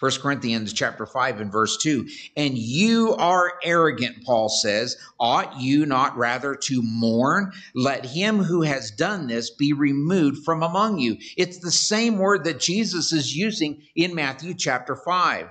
1 0.00 0.12
Corinthians 0.22 0.72
chapter 0.72 1.04
5 1.04 1.40
and 1.40 1.52
verse 1.52 1.76
2. 1.76 2.08
And 2.36 2.56
you 2.56 3.14
are 3.16 3.52
arrogant, 3.62 4.24
Paul 4.24 4.48
says. 4.48 4.96
Ought 5.18 5.60
you 5.60 5.84
not 5.84 6.16
rather 6.16 6.54
to 6.54 6.82
mourn? 6.82 7.52
Let 7.74 8.06
him 8.06 8.38
who 8.38 8.62
has 8.62 8.90
done 8.90 9.26
this 9.26 9.50
be 9.50 9.74
removed 9.74 10.42
from 10.44 10.62
among 10.62 10.98
you. 10.98 11.18
It's 11.36 11.58
the 11.58 11.70
same 11.70 12.16
word 12.16 12.44
that 12.44 12.60
Jesus 12.60 13.12
is 13.12 13.36
using 13.36 13.82
in 13.94 14.14
Matthew 14.14 14.54
chapter 14.54 14.96
5. 14.96 15.50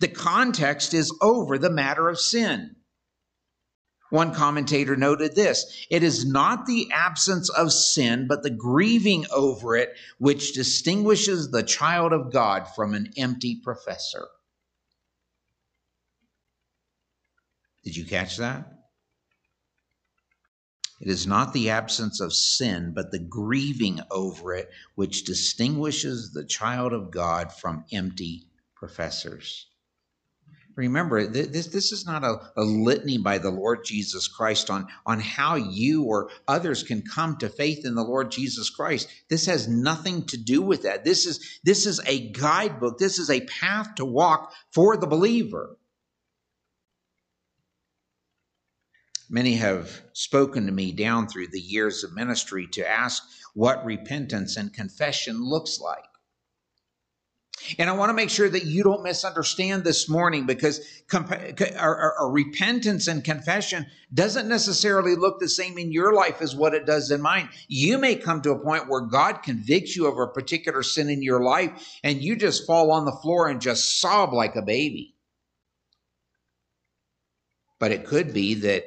The 0.00 0.08
context 0.08 0.92
is 0.92 1.16
over 1.22 1.56
the 1.56 1.70
matter 1.70 2.08
of 2.08 2.20
sin. 2.20 2.76
One 4.14 4.32
commentator 4.32 4.94
noted 4.94 5.34
this 5.34 5.86
It 5.90 6.04
is 6.04 6.24
not 6.24 6.66
the 6.66 6.88
absence 6.92 7.50
of 7.50 7.72
sin, 7.72 8.28
but 8.28 8.44
the 8.44 8.50
grieving 8.50 9.26
over 9.32 9.74
it 9.74 9.90
which 10.18 10.52
distinguishes 10.52 11.50
the 11.50 11.64
child 11.64 12.12
of 12.12 12.30
God 12.30 12.68
from 12.76 12.94
an 12.94 13.12
empty 13.16 13.56
professor. 13.56 14.28
Did 17.82 17.96
you 17.96 18.06
catch 18.06 18.36
that? 18.36 18.84
It 21.00 21.08
is 21.08 21.26
not 21.26 21.52
the 21.52 21.70
absence 21.70 22.20
of 22.20 22.32
sin, 22.32 22.92
but 22.94 23.10
the 23.10 23.18
grieving 23.18 23.98
over 24.12 24.54
it 24.54 24.70
which 24.94 25.24
distinguishes 25.24 26.30
the 26.32 26.44
child 26.44 26.92
of 26.92 27.10
God 27.10 27.52
from 27.52 27.84
empty 27.90 28.46
professors. 28.76 29.66
Remember, 30.76 31.26
this, 31.26 31.68
this 31.68 31.92
is 31.92 32.04
not 32.04 32.24
a, 32.24 32.40
a 32.56 32.64
litany 32.64 33.18
by 33.18 33.38
the 33.38 33.50
Lord 33.50 33.84
Jesus 33.84 34.26
Christ 34.26 34.70
on, 34.70 34.88
on 35.06 35.20
how 35.20 35.54
you 35.54 36.04
or 36.04 36.30
others 36.48 36.82
can 36.82 37.02
come 37.02 37.36
to 37.38 37.48
faith 37.48 37.84
in 37.84 37.94
the 37.94 38.02
Lord 38.02 38.32
Jesus 38.32 38.70
Christ. 38.70 39.08
This 39.28 39.46
has 39.46 39.68
nothing 39.68 40.26
to 40.26 40.36
do 40.36 40.62
with 40.62 40.82
that. 40.82 41.04
This 41.04 41.26
is, 41.26 41.60
this 41.62 41.86
is 41.86 42.00
a 42.06 42.30
guidebook. 42.30 42.98
This 42.98 43.20
is 43.20 43.30
a 43.30 43.46
path 43.46 43.94
to 43.96 44.04
walk 44.04 44.52
for 44.72 44.96
the 44.96 45.06
believer. 45.06 45.76
Many 49.30 49.54
have 49.56 50.02
spoken 50.12 50.66
to 50.66 50.72
me 50.72 50.92
down 50.92 51.28
through 51.28 51.48
the 51.48 51.60
years 51.60 52.04
of 52.04 52.14
ministry 52.14 52.66
to 52.72 52.88
ask 52.88 53.22
what 53.54 53.84
repentance 53.84 54.56
and 54.56 54.72
confession 54.72 55.40
looks 55.40 55.80
like. 55.80 56.04
And 57.78 57.88
I 57.88 57.94
want 57.94 58.10
to 58.10 58.14
make 58.14 58.30
sure 58.30 58.48
that 58.48 58.64
you 58.64 58.82
don't 58.82 59.02
misunderstand 59.02 59.84
this 59.84 60.08
morning 60.08 60.44
because 60.44 60.80
comp- 61.08 61.32
our, 61.78 61.96
our, 61.96 62.14
our 62.20 62.30
repentance 62.30 63.06
and 63.06 63.24
confession 63.24 63.86
doesn't 64.12 64.48
necessarily 64.48 65.14
look 65.14 65.40
the 65.40 65.48
same 65.48 65.78
in 65.78 65.90
your 65.90 66.12
life 66.12 66.42
as 66.42 66.54
what 66.54 66.74
it 66.74 66.84
does 66.84 67.10
in 67.10 67.22
mine. 67.22 67.48
You 67.68 67.96
may 67.96 68.16
come 68.16 68.42
to 68.42 68.50
a 68.50 68.58
point 68.58 68.88
where 68.88 69.00
God 69.00 69.42
convicts 69.42 69.96
you 69.96 70.06
of 70.06 70.18
a 70.18 70.26
particular 70.26 70.82
sin 70.82 71.08
in 71.08 71.22
your 71.22 71.40
life 71.40 71.98
and 72.02 72.22
you 72.22 72.36
just 72.36 72.66
fall 72.66 72.90
on 72.90 73.06
the 73.06 73.12
floor 73.12 73.48
and 73.48 73.60
just 73.60 74.00
sob 74.00 74.32
like 74.32 74.56
a 74.56 74.62
baby. 74.62 75.14
But 77.78 77.92
it 77.92 78.04
could 78.04 78.34
be 78.34 78.54
that 78.54 78.84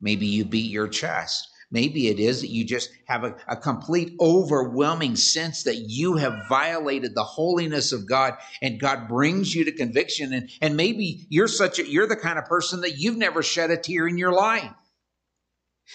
maybe 0.00 0.26
you 0.26 0.44
beat 0.44 0.70
your 0.70 0.88
chest 0.88 1.49
Maybe 1.72 2.08
it 2.08 2.18
is 2.18 2.40
that 2.40 2.50
you 2.50 2.64
just 2.64 2.90
have 3.04 3.22
a, 3.22 3.36
a, 3.46 3.56
complete 3.56 4.16
overwhelming 4.18 5.14
sense 5.14 5.62
that 5.62 5.76
you 5.76 6.16
have 6.16 6.48
violated 6.48 7.14
the 7.14 7.22
holiness 7.22 7.92
of 7.92 8.08
God 8.08 8.34
and 8.60 8.80
God 8.80 9.06
brings 9.06 9.54
you 9.54 9.64
to 9.64 9.72
conviction. 9.72 10.32
And, 10.32 10.50
and 10.60 10.76
maybe 10.76 11.26
you're 11.28 11.46
such 11.46 11.78
a, 11.78 11.88
you're 11.88 12.08
the 12.08 12.16
kind 12.16 12.40
of 12.40 12.46
person 12.46 12.80
that 12.80 12.98
you've 12.98 13.16
never 13.16 13.42
shed 13.44 13.70
a 13.70 13.76
tear 13.76 14.08
in 14.08 14.18
your 14.18 14.32
life. 14.32 14.72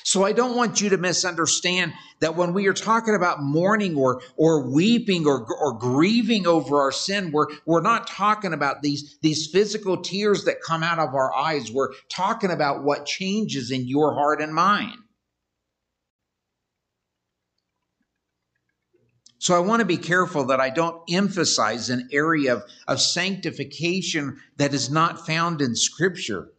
So 0.04 0.24
I 0.24 0.32
don't 0.32 0.56
want 0.56 0.82
you 0.82 0.90
to 0.90 0.98
misunderstand 0.98 1.94
that 2.20 2.36
when 2.36 2.54
we 2.54 2.68
are 2.68 2.74
talking 2.74 3.16
about 3.16 3.42
mourning 3.42 3.96
or, 3.96 4.22
or 4.38 4.70
weeping 4.70 5.26
or, 5.26 5.46
or 5.56 5.78
grieving 5.78 6.48
over 6.48 6.80
our 6.82 6.92
sin, 6.92 7.32
we're, 7.32 7.48
we're 7.66 7.82
not 7.82 8.08
talking 8.08 8.54
about 8.54 8.82
these, 8.82 9.18
these 9.22 9.48
physical 9.48 10.02
tears 10.02 10.46
that 10.46 10.62
come 10.62 10.84
out 10.84 11.00
of 11.00 11.16
our 11.16 11.34
eyes. 11.36 11.72
We're 11.72 11.94
talking 12.10 12.52
about 12.52 12.84
what 12.84 13.06
changes 13.06 13.72
in 13.72 13.88
your 13.88 14.14
heart 14.14 14.42
and 14.42 14.54
mind. 14.54 14.98
So 19.46 19.54
I 19.54 19.60
want 19.60 19.82
to 19.82 19.86
be 19.86 19.98
careful 19.98 20.46
that 20.46 20.60
I 20.60 20.72
don't 20.72 21.04
emphasize 21.08 21.92
an 21.92 22.10
area 22.12 22.56
of, 22.56 22.64
of 22.88 23.00
sanctification 23.00 24.38
that 24.58 24.74
is 24.74 24.90
not 24.90 25.28
found 25.28 25.62
in 25.62 25.76
Scripture. 25.76 26.50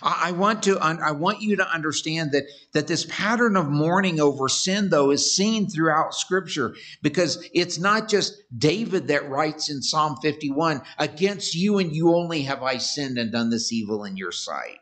I, 0.00 0.28
I 0.28 0.32
want 0.32 0.62
to 0.62 0.78
I 0.78 1.10
want 1.10 1.42
you 1.42 1.56
to 1.56 1.70
understand 1.70 2.32
that 2.32 2.44
that 2.72 2.86
this 2.86 3.04
pattern 3.10 3.54
of 3.54 3.68
mourning 3.68 4.18
over 4.18 4.48
sin 4.48 4.88
though 4.88 5.10
is 5.10 5.36
seen 5.36 5.68
throughout 5.68 6.14
scripture 6.14 6.74
because 7.02 7.46
it's 7.52 7.78
not 7.78 8.08
just 8.08 8.32
David 8.56 9.08
that 9.08 9.28
writes 9.28 9.68
in 9.68 9.82
Psalm 9.82 10.16
51 10.22 10.80
against 10.98 11.54
you 11.54 11.76
and 11.76 11.94
you 11.94 12.14
only 12.14 12.44
have 12.44 12.62
I 12.62 12.78
sinned 12.78 13.18
and 13.18 13.30
done 13.30 13.50
this 13.50 13.70
evil 13.70 14.04
in 14.04 14.16
your 14.16 14.32
sight. 14.32 14.78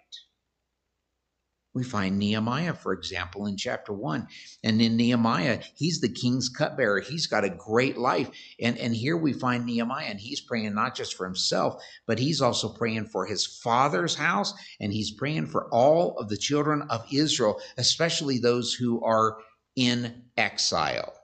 We 1.75 1.85
find 1.85 2.19
Nehemiah, 2.19 2.75
for 2.75 2.93
example, 2.93 3.47
in 3.47 3.57
chapter 3.57 3.95
one. 3.95 4.29
And 4.63 4.83
in 4.83 4.97
Nehemiah, 4.97 5.61
he's 5.75 6.01
the 6.01 6.09
king's 6.09 6.51
cupbearer. 6.51 7.01
He's 7.01 7.27
got 7.27 7.45
a 7.45 7.51
great 7.51 7.97
life. 7.97 8.31
And, 8.61 8.77
and 8.77 8.95
here 8.95 9.17
we 9.17 9.33
find 9.33 9.65
Nehemiah, 9.65 10.07
and 10.09 10.21
he's 10.21 10.43
praying 10.43 10.75
not 10.75 10.95
just 10.95 11.15
for 11.15 11.25
himself, 11.25 11.83
but 12.07 12.19
he's 12.19 12.43
also 12.43 12.69
praying 12.69 13.07
for 13.07 13.25
his 13.25 13.47
father's 13.47 14.15
house, 14.15 14.53
and 14.81 14.93
he's 14.93 15.13
praying 15.13 15.47
for 15.47 15.69
all 15.73 16.19
of 16.19 16.29
the 16.29 16.37
children 16.37 16.83
of 16.91 17.07
Israel, 17.11 17.59
especially 17.79 18.39
those 18.39 18.75
who 18.75 19.03
are 19.03 19.39
in 19.75 20.25
exile. 20.37 21.15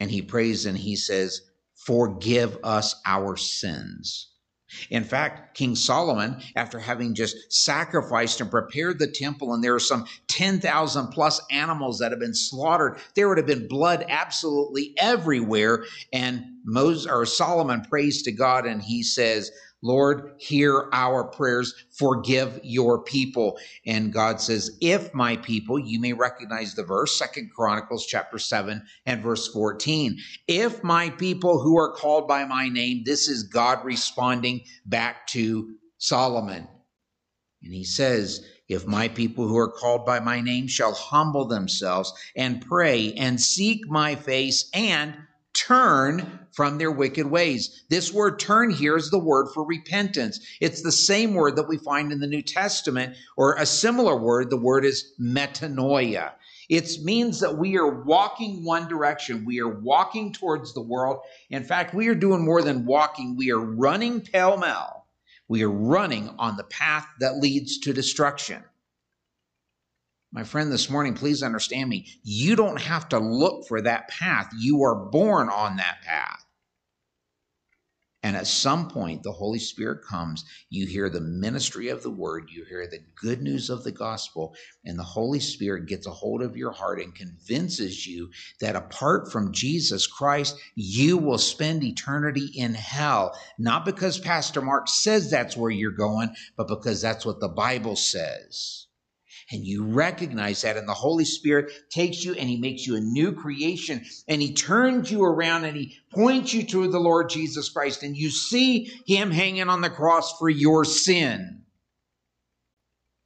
And 0.00 0.10
he 0.10 0.22
prays 0.22 0.64
and 0.64 0.78
he 0.78 0.96
says, 0.96 1.42
Forgive 1.74 2.58
us 2.64 2.94
our 3.04 3.36
sins 3.36 4.37
In 4.90 5.04
fact, 5.04 5.56
King 5.56 5.74
Solomon, 5.74 6.40
after 6.56 6.78
having 6.78 7.14
just 7.14 7.52
sacrificed 7.52 8.40
and 8.40 8.50
prepared 8.50 8.98
the 8.98 9.06
temple, 9.06 9.54
and 9.54 9.62
there 9.62 9.74
are 9.74 9.80
some 9.80 10.06
10,000 10.28 11.08
plus 11.08 11.40
animals 11.50 11.98
that 11.98 12.10
have 12.10 12.20
been 12.20 12.34
slaughtered, 12.34 12.98
there 13.14 13.28
would 13.28 13.38
have 13.38 13.46
been 13.46 13.68
blood 13.68 14.04
absolutely 14.08 14.94
everywhere. 14.98 15.84
And 16.12 16.44
Moses 16.64 17.10
or 17.10 17.24
Solomon 17.26 17.82
prays 17.82 18.22
to 18.22 18.32
God 18.32 18.66
and 18.66 18.82
he 18.82 19.02
says, 19.02 19.50
Lord, 19.82 20.32
hear 20.38 20.88
our 20.92 21.24
prayers, 21.24 21.72
forgive 21.96 22.60
your 22.64 23.02
people. 23.02 23.58
And 23.86 24.12
God 24.12 24.40
says, 24.40 24.76
if 24.80 25.14
my 25.14 25.36
people, 25.36 25.78
you 25.78 26.00
may 26.00 26.12
recognize 26.12 26.74
the 26.74 26.82
verse, 26.82 27.16
Second 27.16 27.50
Chronicles 27.54 28.06
chapter 28.06 28.38
7 28.38 28.82
and 29.06 29.22
verse 29.22 29.46
14. 29.48 30.18
If 30.48 30.82
my 30.82 31.10
people 31.10 31.60
who 31.60 31.78
are 31.78 31.92
called 31.92 32.26
by 32.26 32.44
my 32.44 32.68
name, 32.68 33.02
this 33.04 33.28
is 33.28 33.44
God 33.44 33.84
responding 33.84 34.62
back 34.84 35.26
to 35.28 35.76
Solomon. 35.98 36.66
And 37.62 37.72
he 37.72 37.84
says, 37.84 38.44
if 38.68 38.86
my 38.86 39.08
people 39.08 39.48
who 39.48 39.56
are 39.56 39.70
called 39.70 40.04
by 40.04 40.20
my 40.20 40.40
name 40.40 40.66
shall 40.68 40.92
humble 40.92 41.46
themselves 41.46 42.12
and 42.36 42.64
pray 42.64 43.12
and 43.14 43.40
seek 43.40 43.88
my 43.88 44.14
face 44.14 44.68
and 44.74 45.16
turn 45.58 46.38
from 46.52 46.78
their 46.78 46.90
wicked 46.90 47.26
ways. 47.26 47.84
This 47.88 48.12
word 48.12 48.38
turn 48.38 48.70
here 48.70 48.96
is 48.96 49.10
the 49.10 49.18
word 49.18 49.48
for 49.52 49.64
repentance. 49.64 50.40
It's 50.60 50.82
the 50.82 50.92
same 50.92 51.34
word 51.34 51.56
that 51.56 51.68
we 51.68 51.78
find 51.78 52.12
in 52.12 52.20
the 52.20 52.26
New 52.26 52.42
Testament, 52.42 53.16
or 53.36 53.56
a 53.56 53.66
similar 53.66 54.16
word. 54.16 54.50
The 54.50 54.56
word 54.56 54.84
is 54.84 55.12
metanoia. 55.20 56.32
It 56.68 56.98
means 57.02 57.40
that 57.40 57.56
we 57.56 57.76
are 57.78 58.02
walking 58.02 58.64
one 58.64 58.88
direction. 58.88 59.44
We 59.44 59.60
are 59.60 59.80
walking 59.80 60.32
towards 60.32 60.74
the 60.74 60.82
world. 60.82 61.20
In 61.50 61.64
fact, 61.64 61.94
we 61.94 62.08
are 62.08 62.14
doing 62.14 62.44
more 62.44 62.62
than 62.62 62.86
walking. 62.86 63.36
We 63.36 63.50
are 63.50 63.58
running 63.58 64.20
pell 64.20 64.58
mell. 64.58 65.06
We 65.48 65.64
are 65.64 65.70
running 65.70 66.34
on 66.38 66.56
the 66.56 66.64
path 66.64 67.06
that 67.20 67.38
leads 67.38 67.78
to 67.78 67.94
destruction. 67.94 68.62
My 70.30 70.44
friend, 70.44 70.70
this 70.70 70.90
morning, 70.90 71.14
please 71.14 71.42
understand 71.42 71.88
me. 71.88 72.06
You 72.22 72.54
don't 72.54 72.80
have 72.80 73.08
to 73.10 73.18
look 73.18 73.66
for 73.66 73.80
that 73.80 74.08
path. 74.08 74.50
You 74.58 74.82
are 74.82 75.08
born 75.10 75.48
on 75.48 75.76
that 75.76 76.02
path. 76.02 76.44
And 78.22 78.36
at 78.36 78.46
some 78.46 78.90
point, 78.90 79.22
the 79.22 79.32
Holy 79.32 79.60
Spirit 79.60 80.04
comes. 80.04 80.44
You 80.68 80.86
hear 80.86 81.08
the 81.08 81.20
ministry 81.20 81.88
of 81.88 82.02
the 82.02 82.10
word, 82.10 82.50
you 82.50 82.64
hear 82.64 82.86
the 82.86 82.98
good 83.14 83.40
news 83.40 83.70
of 83.70 83.84
the 83.84 83.92
gospel, 83.92 84.54
and 84.84 84.98
the 84.98 85.04
Holy 85.04 85.40
Spirit 85.40 85.86
gets 85.86 86.06
a 86.06 86.10
hold 86.10 86.42
of 86.42 86.56
your 86.56 86.72
heart 86.72 87.00
and 87.00 87.14
convinces 87.14 88.06
you 88.06 88.28
that 88.60 88.76
apart 88.76 89.32
from 89.32 89.52
Jesus 89.52 90.06
Christ, 90.06 90.58
you 90.74 91.16
will 91.16 91.38
spend 91.38 91.84
eternity 91.84 92.50
in 92.54 92.74
hell. 92.74 93.38
Not 93.56 93.86
because 93.86 94.18
Pastor 94.18 94.60
Mark 94.60 94.88
says 94.88 95.30
that's 95.30 95.56
where 95.56 95.70
you're 95.70 95.92
going, 95.92 96.34
but 96.56 96.68
because 96.68 97.00
that's 97.00 97.24
what 97.24 97.40
the 97.40 97.48
Bible 97.48 97.96
says 97.96 98.87
and 99.50 99.64
you 99.66 99.84
recognize 99.84 100.62
that 100.62 100.76
and 100.76 100.88
the 100.88 100.94
holy 100.94 101.24
spirit 101.24 101.70
takes 101.90 102.24
you 102.24 102.34
and 102.34 102.48
he 102.48 102.58
makes 102.58 102.86
you 102.86 102.96
a 102.96 103.00
new 103.00 103.32
creation 103.32 104.04
and 104.26 104.42
he 104.42 104.52
turns 104.52 105.10
you 105.10 105.24
around 105.24 105.64
and 105.64 105.76
he 105.76 105.96
points 106.12 106.52
you 106.52 106.62
to 106.64 106.88
the 106.88 107.00
lord 107.00 107.30
jesus 107.30 107.68
christ 107.68 108.02
and 108.02 108.16
you 108.16 108.30
see 108.30 108.90
him 109.06 109.30
hanging 109.30 109.68
on 109.68 109.80
the 109.80 109.90
cross 109.90 110.38
for 110.38 110.48
your 110.48 110.84
sin. 110.84 111.62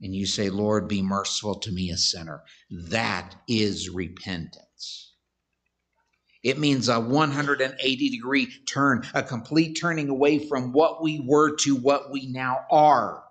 And 0.00 0.14
you 0.14 0.26
say 0.26 0.50
lord 0.50 0.88
be 0.88 1.02
merciful 1.02 1.60
to 1.60 1.70
me 1.70 1.90
a 1.90 1.96
sinner. 1.96 2.42
That 2.70 3.36
is 3.48 3.88
repentance. 3.88 5.12
It 6.42 6.58
means 6.58 6.88
a 6.88 6.98
180 6.98 8.10
degree 8.10 8.52
turn, 8.66 9.04
a 9.14 9.22
complete 9.22 9.74
turning 9.74 10.08
away 10.08 10.40
from 10.40 10.72
what 10.72 11.00
we 11.00 11.20
were 11.24 11.54
to 11.58 11.76
what 11.76 12.10
we 12.10 12.26
now 12.26 12.64
are. 12.68 13.22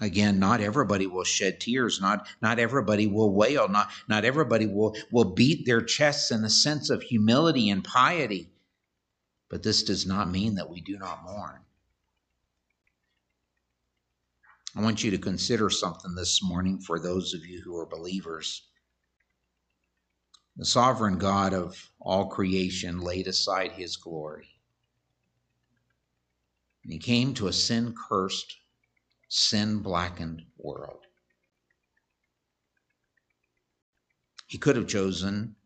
Again, 0.00 0.38
not 0.38 0.60
everybody 0.60 1.06
will 1.06 1.24
shed 1.24 1.58
tears. 1.58 2.00
Not, 2.00 2.28
not 2.42 2.58
everybody 2.58 3.06
will 3.06 3.32
wail. 3.32 3.66
Not, 3.68 3.90
not 4.08 4.24
everybody 4.24 4.66
will, 4.66 4.94
will 5.10 5.32
beat 5.34 5.64
their 5.64 5.80
chests 5.80 6.30
in 6.30 6.44
a 6.44 6.50
sense 6.50 6.90
of 6.90 7.02
humility 7.02 7.70
and 7.70 7.82
piety. 7.82 8.52
But 9.48 9.62
this 9.62 9.82
does 9.82 10.06
not 10.06 10.30
mean 10.30 10.56
that 10.56 10.68
we 10.68 10.80
do 10.82 10.98
not 10.98 11.24
mourn. 11.24 11.60
I 14.74 14.82
want 14.82 15.02
you 15.02 15.10
to 15.12 15.18
consider 15.18 15.70
something 15.70 16.14
this 16.14 16.42
morning 16.42 16.78
for 16.78 16.98
those 16.98 17.32
of 17.32 17.46
you 17.46 17.62
who 17.64 17.78
are 17.78 17.86
believers. 17.86 18.68
The 20.56 20.66
sovereign 20.66 21.16
God 21.16 21.54
of 21.54 21.90
all 21.98 22.26
creation 22.26 23.00
laid 23.00 23.26
aside 23.26 23.72
his 23.72 23.96
glory. 23.96 24.48
And 26.84 26.92
he 26.92 26.98
came 26.98 27.32
to 27.34 27.48
a 27.48 27.52
sin 27.52 27.94
cursed 28.08 28.56
sin 29.28 29.80
blackened 29.80 30.42
world. 30.56 31.04
He 34.46 34.58
could 34.58 34.76
have 34.76 34.86
chosen 34.86 35.56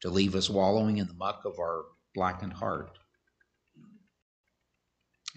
to 0.00 0.10
leave 0.10 0.34
us 0.34 0.50
wallowing 0.50 0.98
in 0.98 1.06
the 1.06 1.14
muck 1.14 1.44
of 1.44 1.58
our 1.58 1.84
blackened 2.14 2.54
heart. 2.54 2.98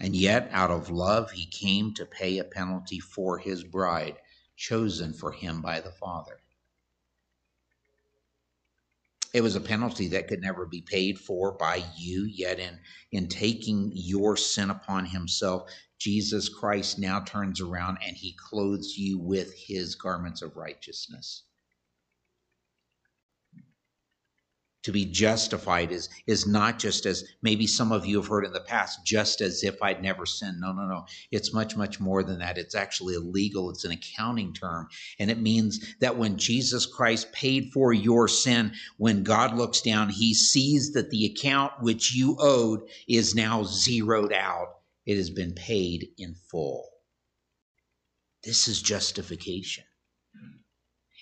And 0.00 0.16
yet, 0.16 0.48
out 0.52 0.70
of 0.70 0.90
love, 0.90 1.30
he 1.30 1.46
came 1.46 1.94
to 1.94 2.04
pay 2.04 2.38
a 2.38 2.44
penalty 2.44 2.98
for 2.98 3.38
his 3.38 3.62
bride, 3.62 4.16
chosen 4.56 5.12
for 5.12 5.30
him 5.30 5.62
by 5.62 5.80
the 5.80 5.92
Father. 5.92 6.40
It 9.34 9.42
was 9.42 9.56
a 9.56 9.60
penalty 9.60 10.06
that 10.08 10.28
could 10.28 10.40
never 10.40 10.64
be 10.64 10.80
paid 10.80 11.18
for 11.18 11.52
by 11.58 11.84
you, 11.98 12.24
yet, 12.24 12.60
in, 12.60 12.78
in 13.10 13.28
taking 13.28 13.90
your 13.92 14.36
sin 14.36 14.70
upon 14.70 15.06
himself, 15.06 15.68
Jesus 15.98 16.48
Christ 16.48 17.00
now 17.00 17.20
turns 17.20 17.60
around 17.60 17.98
and 18.06 18.16
he 18.16 18.36
clothes 18.38 18.96
you 18.96 19.18
with 19.18 19.52
his 19.66 19.96
garments 19.96 20.40
of 20.40 20.56
righteousness. 20.56 21.42
To 24.84 24.92
be 24.92 25.06
justified 25.06 25.90
is, 25.90 26.10
is 26.26 26.46
not 26.46 26.78
just 26.78 27.06
as 27.06 27.24
maybe 27.40 27.66
some 27.66 27.90
of 27.90 28.04
you 28.04 28.18
have 28.20 28.28
heard 28.28 28.44
in 28.44 28.52
the 28.52 28.60
past, 28.60 29.04
just 29.04 29.40
as 29.40 29.64
if 29.64 29.82
I'd 29.82 30.02
never 30.02 30.26
sinned. 30.26 30.60
No, 30.60 30.72
no, 30.72 30.86
no. 30.86 31.06
It's 31.30 31.54
much, 31.54 31.74
much 31.74 32.00
more 32.00 32.22
than 32.22 32.38
that. 32.40 32.58
It's 32.58 32.74
actually 32.74 33.14
illegal. 33.14 33.70
It's 33.70 33.86
an 33.86 33.92
accounting 33.92 34.52
term. 34.52 34.88
And 35.18 35.30
it 35.30 35.40
means 35.40 35.94
that 36.00 36.18
when 36.18 36.36
Jesus 36.36 36.84
Christ 36.84 37.32
paid 37.32 37.72
for 37.72 37.94
your 37.94 38.28
sin, 38.28 38.72
when 38.98 39.22
God 39.22 39.56
looks 39.56 39.80
down, 39.80 40.10
he 40.10 40.34
sees 40.34 40.92
that 40.92 41.08
the 41.10 41.24
account 41.24 41.72
which 41.80 42.14
you 42.14 42.36
owed 42.38 42.82
is 43.08 43.34
now 43.34 43.64
zeroed 43.64 44.34
out 44.34 44.68
it 45.06 45.16
has 45.16 45.30
been 45.30 45.52
paid 45.52 46.08
in 46.18 46.34
full. 46.34 46.88
This 48.42 48.68
is 48.68 48.82
justification. 48.82 49.84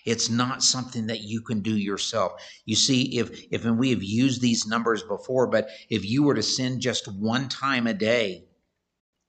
It's 0.05 0.29
not 0.29 0.63
something 0.63 1.07
that 1.07 1.23
you 1.23 1.41
can 1.41 1.61
do 1.61 1.77
yourself. 1.77 2.33
You 2.65 2.77
see, 2.77 3.19
if 3.19 3.31
if 3.51 3.65
and 3.65 3.79
we 3.79 3.91
have 3.91 4.03
used 4.03 4.41
these 4.41 4.67
numbers 4.67 5.03
before, 5.03 5.47
but 5.47 5.69
if 5.89 6.05
you 6.05 6.23
were 6.23 6.35
to 6.35 6.43
sin 6.43 6.81
just 6.81 7.07
one 7.13 7.49
time 7.49 7.87
a 7.87 7.95
day 7.95 8.45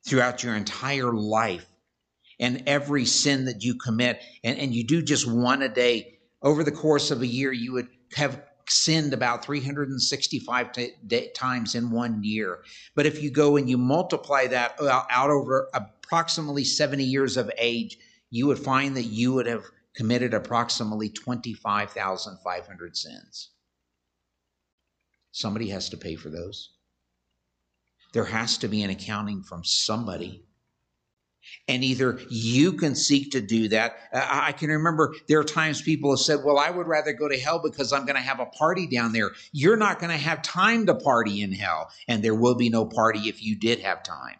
throughout 0.07 0.43
your 0.43 0.55
entire 0.55 1.13
life, 1.13 1.65
and 2.39 2.63
every 2.67 3.05
sin 3.05 3.45
that 3.45 3.63
you 3.63 3.75
commit, 3.75 4.21
and, 4.43 4.57
and 4.57 4.73
you 4.73 4.83
do 4.85 5.01
just 5.01 5.31
one 5.31 5.61
a 5.61 5.69
day, 5.69 6.19
over 6.41 6.63
the 6.63 6.71
course 6.71 7.11
of 7.11 7.21
a 7.21 7.27
year, 7.27 7.51
you 7.51 7.73
would 7.73 7.87
have 8.15 8.41
sinned 8.67 9.13
about 9.13 9.45
365 9.45 10.71
t- 10.71 11.29
times 11.35 11.75
in 11.75 11.91
one 11.91 12.23
year. 12.23 12.63
But 12.95 13.05
if 13.05 13.21
you 13.21 13.31
go 13.31 13.57
and 13.57 13.69
you 13.69 13.77
multiply 13.77 14.47
that 14.47 14.79
uh, 14.79 15.03
out 15.09 15.29
over 15.29 15.69
approximately 15.73 16.63
70 16.63 17.03
years 17.03 17.37
of 17.37 17.51
age, 17.57 17.97
you 18.29 18.47
would 18.47 18.59
find 18.59 18.95
that 18.97 19.03
you 19.03 19.33
would 19.33 19.45
have 19.47 19.63
committed 19.95 20.33
approximately 20.33 21.09
25,500 21.09 22.97
sins. 22.97 23.49
Somebody 25.31 25.69
has 25.69 25.89
to 25.89 25.97
pay 25.97 26.15
for 26.15 26.29
those. 26.29 26.73
There 28.13 28.25
has 28.25 28.57
to 28.59 28.67
be 28.67 28.83
an 28.83 28.91
accounting 28.91 29.41
from 29.41 29.63
somebody. 29.63 30.45
And 31.67 31.83
either 31.83 32.19
you 32.29 32.73
can 32.73 32.95
seek 32.95 33.31
to 33.31 33.41
do 33.41 33.67
that. 33.69 33.97
I 34.13 34.53
can 34.53 34.69
remember 34.69 35.13
there 35.27 35.39
are 35.39 35.43
times 35.43 35.81
people 35.81 36.11
have 36.11 36.19
said, 36.19 36.39
Well, 36.43 36.57
I 36.57 36.69
would 36.69 36.87
rather 36.87 37.11
go 37.11 37.27
to 37.27 37.37
hell 37.37 37.59
because 37.61 37.91
I'm 37.91 38.05
going 38.05 38.15
to 38.15 38.21
have 38.21 38.39
a 38.39 38.45
party 38.45 38.87
down 38.87 39.11
there. 39.11 39.31
You're 39.51 39.75
not 39.75 39.99
going 39.99 40.11
to 40.11 40.17
have 40.17 40.41
time 40.41 40.85
to 40.85 40.95
party 40.95 41.41
in 41.41 41.51
hell, 41.51 41.89
and 42.07 42.23
there 42.23 42.35
will 42.35 42.55
be 42.55 42.69
no 42.69 42.85
party 42.85 43.27
if 43.27 43.43
you 43.43 43.57
did 43.57 43.79
have 43.79 44.03
time. 44.03 44.37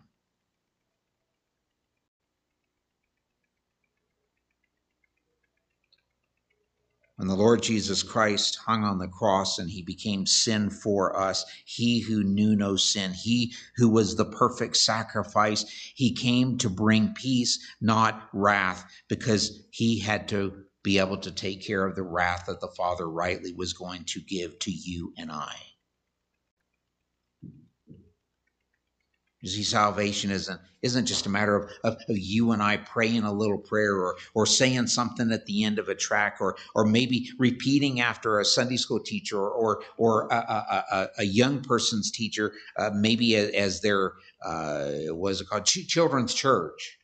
When 7.24 7.30
the 7.30 7.38
Lord 7.38 7.64
Jesus 7.64 8.04
Christ 8.04 8.58
hung 8.66 8.84
on 8.84 8.98
the 8.98 9.08
cross 9.08 9.58
and 9.58 9.70
he 9.70 9.82
became 9.82 10.26
sin 10.26 10.70
for 10.70 11.18
us, 11.18 11.46
he 11.64 12.02
who 12.02 12.22
knew 12.22 12.54
no 12.54 12.76
sin, 12.76 13.14
he 13.14 13.54
who 13.78 13.88
was 13.88 14.18
the 14.18 14.26
perfect 14.26 14.76
sacrifice, 14.76 15.64
he 15.96 16.14
came 16.14 16.58
to 16.58 16.70
bring 16.70 17.14
peace, 17.14 17.66
not 17.80 18.28
wrath, 18.34 18.84
because 19.08 19.66
he 19.72 20.00
had 20.00 20.28
to 20.28 20.66
be 20.84 21.00
able 21.00 21.16
to 21.20 21.32
take 21.32 21.66
care 21.66 21.86
of 21.86 21.96
the 21.96 22.04
wrath 22.04 22.44
that 22.48 22.60
the 22.60 22.74
Father 22.76 23.10
rightly 23.10 23.54
was 23.54 23.72
going 23.72 24.04
to 24.08 24.20
give 24.20 24.60
to 24.60 24.72
you 24.72 25.14
and 25.18 25.32
I. 25.32 25.56
You 29.44 29.50
see, 29.50 29.64
salvation 29.64 30.32
isn't 30.32 30.62
isn't 30.82 31.06
just 31.06 31.26
a 31.26 31.30
matter 31.30 31.58
of, 31.58 31.70
of, 31.84 31.98
of, 32.08 32.18
you 32.18 32.54
and 32.54 32.64
I 32.64 32.78
praying 32.78 33.24
a 33.24 33.34
little 33.34 33.58
prayer 33.58 33.94
or 33.94 34.16
or 34.34 34.46
saying 34.46 34.88
something 34.88 35.34
at 35.34 35.48
the 35.48 35.66
end 35.66 35.80
of 35.80 35.90
a 35.90 35.96
track 35.96 36.38
or 36.40 36.56
or 36.74 36.86
maybe 36.86 37.30
repeating 37.38 38.00
after 38.00 38.40
a 38.40 38.46
Sunday 38.46 38.78
school 38.78 39.02
teacher 39.02 39.38
or 39.38 39.84
or, 39.98 40.30
a, 40.32 40.36
a, 40.36 40.86
a, 40.92 41.08
a, 41.20 41.24
young 41.26 41.62
person's 41.62 42.10
teacher, 42.10 42.54
uh, 42.78 42.92
maybe 42.96 43.36
as, 43.36 43.50
as 43.50 43.82
their 43.82 44.14
uh, 44.46 44.92
was 45.10 45.42
it 45.42 45.50
called 45.50 45.66
Ch- 45.66 45.90
children's 45.90 46.34
church. 46.34 46.98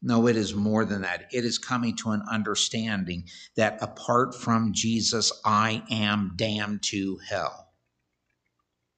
No, 0.00 0.28
it 0.28 0.36
is 0.36 0.54
more 0.54 0.84
than 0.84 1.02
that. 1.02 1.26
It 1.32 1.44
is 1.44 1.58
coming 1.58 1.96
to 1.96 2.10
an 2.10 2.22
understanding 2.30 3.24
that 3.56 3.82
apart 3.82 4.36
from 4.36 4.72
Jesus, 4.72 5.32
I 5.44 5.82
am 5.90 6.34
damned 6.36 6.84
to 6.84 7.18
hell. 7.28 7.71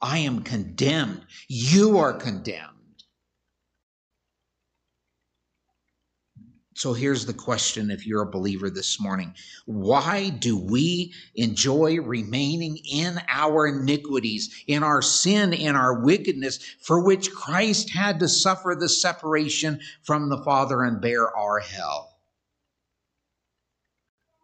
I 0.01 0.19
am 0.19 0.43
condemned. 0.43 1.25
You 1.49 1.99
are 1.99 2.13
condemned. 2.13 2.75
So 6.77 6.93
here's 6.93 7.25
the 7.25 7.33
question 7.33 7.91
if 7.91 8.05
you're 8.05 8.23
a 8.23 8.31
believer 8.31 8.69
this 8.69 9.01
morning 9.01 9.33
Why 9.65 10.31
do 10.31 10.59
we 10.59 11.15
enjoy 11.37 12.01
remaining 12.01 12.79
in 12.79 13.21
our 13.29 13.69
iniquities, 13.69 14.65
in 14.67 14.83
our 14.83 15.01
sin, 15.01 15.53
in 15.53 15.77
our 15.77 16.03
wickedness, 16.03 16.59
for 16.83 17.03
which 17.03 17.33
Christ 17.33 17.91
had 17.91 18.19
to 18.21 18.29
suffer 18.29 18.77
the 18.79 18.89
separation 18.89 19.81
from 20.03 20.29
the 20.29 20.43
Father 20.43 20.83
and 20.83 21.01
bear 21.01 21.35
our 21.37 21.61
hell? 21.61 22.14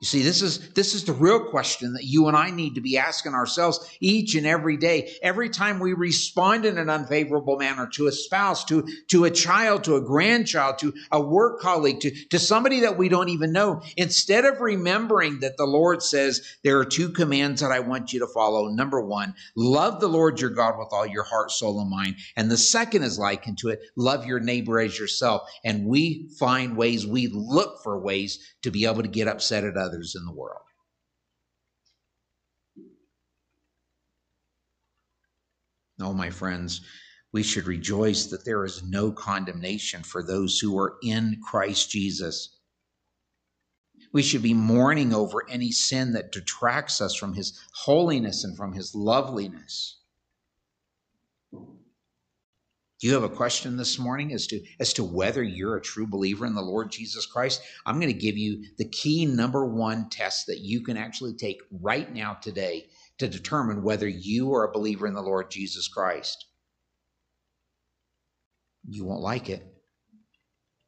You 0.01 0.07
see, 0.07 0.23
this 0.23 0.41
is, 0.41 0.71
this 0.71 0.95
is 0.95 1.05
the 1.05 1.13
real 1.13 1.51
question 1.51 1.93
that 1.93 2.05
you 2.05 2.27
and 2.27 2.35
I 2.35 2.51
need 2.51 2.77
to 2.77 2.81
be 2.81 2.97
asking 2.97 3.35
ourselves 3.35 3.87
each 4.01 4.35
and 4.35 4.47
every 4.47 4.79
day. 4.79 5.13
Every 5.21 5.51
time 5.51 5.79
we 5.79 5.93
respond 5.93 6.65
in 6.65 6.79
an 6.79 6.89
unfavorable 6.89 7.59
manner 7.59 7.87
to 7.97 8.07
a 8.07 8.13
spouse, 8.13 8.65
to, 8.65 8.89
to 9.09 9.25
a 9.25 9.31
child, 9.31 9.85
to 9.85 9.97
a 9.97 10.01
grandchild, 10.01 10.79
to 10.79 10.95
a 11.13 11.21
work 11.21 11.61
colleague, 11.61 12.01
to, 12.01 12.11
to 12.29 12.39
somebody 12.39 12.81
that 12.81 12.97
we 12.97 13.11
don't 13.11 13.29
even 13.29 13.53
know, 13.53 13.83
instead 13.99 14.47
of 14.47 14.63
remembering 14.63 15.41
that 15.41 15.59
the 15.59 15.67
Lord 15.67 16.03
says 16.03 16.57
there 16.65 16.79
are 16.79 16.87
two 16.87 17.11
commands 17.11 17.61
that 17.61 17.71
I 17.71 17.81
want 17.81 18.15
you 18.15 18.21
to 18.21 18.27
follow. 18.27 18.69
Number 18.69 19.03
one, 19.03 19.35
love 19.55 20.01
the 20.01 20.09
Lord 20.09 20.41
your 20.41 20.49
God 20.49 20.79
with 20.79 20.89
all 20.93 21.07
your 21.07 21.25
heart, 21.25 21.51
soul, 21.51 21.79
and 21.79 21.91
mind. 21.91 22.17
And 22.37 22.51
the 22.51 22.57
second 22.57 23.03
is 23.03 23.19
likened 23.19 23.59
to 23.59 23.69
it, 23.69 23.83
love 23.97 24.25
your 24.25 24.41
neighbor 24.41 24.81
as 24.81 24.99
yourself. 24.99 25.43
And 25.63 25.85
we 25.85 26.31
find 26.39 26.79
ways, 26.79 27.07
we 27.07 27.27
look 27.27 27.83
for 27.83 28.01
ways 28.01 28.39
to 28.63 28.71
be 28.71 28.87
able 28.87 29.03
to 29.03 29.09
get 29.09 29.29
upset 29.29 29.65
at 29.65 29.77
others 29.77 29.90
others 29.91 30.15
in 30.17 30.25
the 30.25 30.33
world. 30.33 30.63
No, 35.99 36.15
my 36.15 36.31
friends, 36.31 36.81
we 37.33 37.43
should 37.43 37.67
rejoice 37.67 38.27
that 38.27 38.45
there 38.45 38.65
is 38.65 38.83
no 38.83 39.13
condemnation 39.13 40.03
for 40.03 40.23
those 40.23 40.59
who 40.59 40.79
are 40.79 40.97
in 41.03 41.41
Christ 41.45 41.91
Jesus. 41.91 42.57
We 44.13 44.23
should 44.23 44.43
be 44.43 44.55
mourning 44.55 45.13
over 45.13 45.49
any 45.49 45.71
sin 45.71 46.13
that 46.15 46.33
detracts 46.33 47.01
us 47.01 47.15
from 47.15 47.35
his 47.35 47.61
holiness 47.75 48.45
and 48.45 48.57
from 48.57 48.73
his 48.73 48.95
loveliness. 48.95 50.00
Do 53.01 53.07
you 53.07 53.15
have 53.15 53.23
a 53.23 53.31
question 53.31 53.79
this 53.79 53.99
morning 53.99 54.35
as 54.35 54.47
to 54.49 54.63
as 54.79 54.93
to 54.93 55.05
whether 55.05 55.43
you're 55.43 55.77
a 55.77 55.81
true 55.81 56.07
believer 56.07 56.45
in 56.45 56.55
the 56.55 56.61
Lord 56.61 56.93
Jesus 56.93 57.25
Christ? 57.25 57.63
I'm 57.87 57.99
going 57.99 58.13
to 58.13 58.19
give 58.19 58.37
you 58.37 58.63
the 58.77 58.89
key 58.91 59.25
number 59.25 59.65
one 59.65 60.11
test 60.11 60.47
that 60.49 60.59
you 60.59 60.83
can 60.83 60.99
actually 60.99 61.33
take 61.33 61.63
right 61.71 62.13
now 62.13 62.35
today 62.35 62.89
to 63.17 63.27
determine 63.27 63.83
whether 63.83 64.07
you 64.07 64.53
are 64.53 64.65
a 64.65 64.73
believer 64.73 65.07
in 65.07 65.15
the 65.15 65.23
Lord 65.23 65.51
Jesus 65.51 65.89
Christ. 65.89 66.45
You 68.87 69.07
won't 69.07 69.23
like 69.23 69.49
it. 69.49 69.67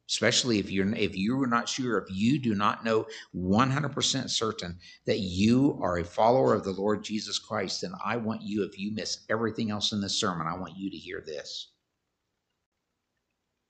Especially 0.07 0.59
if 0.59 0.69
you're 0.69 0.93
if 0.93 1.17
you're 1.17 1.47
not 1.47 1.67
sure, 1.67 1.97
if 1.97 2.15
you 2.15 2.37
do 2.37 2.53
not 2.53 2.85
know 2.85 3.07
100% 3.35 4.29
certain 4.29 4.77
that 5.07 5.17
you 5.17 5.79
are 5.81 5.97
a 5.97 6.03
follower 6.03 6.53
of 6.53 6.63
the 6.63 6.73
Lord 6.73 7.03
Jesus 7.03 7.39
Christ, 7.39 7.81
then 7.81 7.93
I 8.05 8.17
want 8.17 8.43
you, 8.43 8.63
if 8.65 8.77
you 8.77 8.93
miss 8.93 9.25
everything 9.31 9.71
else 9.71 9.93
in 9.93 10.01
this 10.01 10.19
sermon, 10.19 10.45
I 10.45 10.59
want 10.59 10.77
you 10.77 10.91
to 10.91 10.97
hear 10.97 11.23
this. 11.25 11.72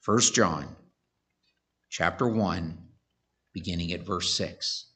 First 0.03 0.35
John 0.35 0.67
chapter 1.89 2.27
1 2.27 2.77
beginning 3.53 3.93
at 3.93 4.05
verse 4.05 4.33
6. 4.33 4.87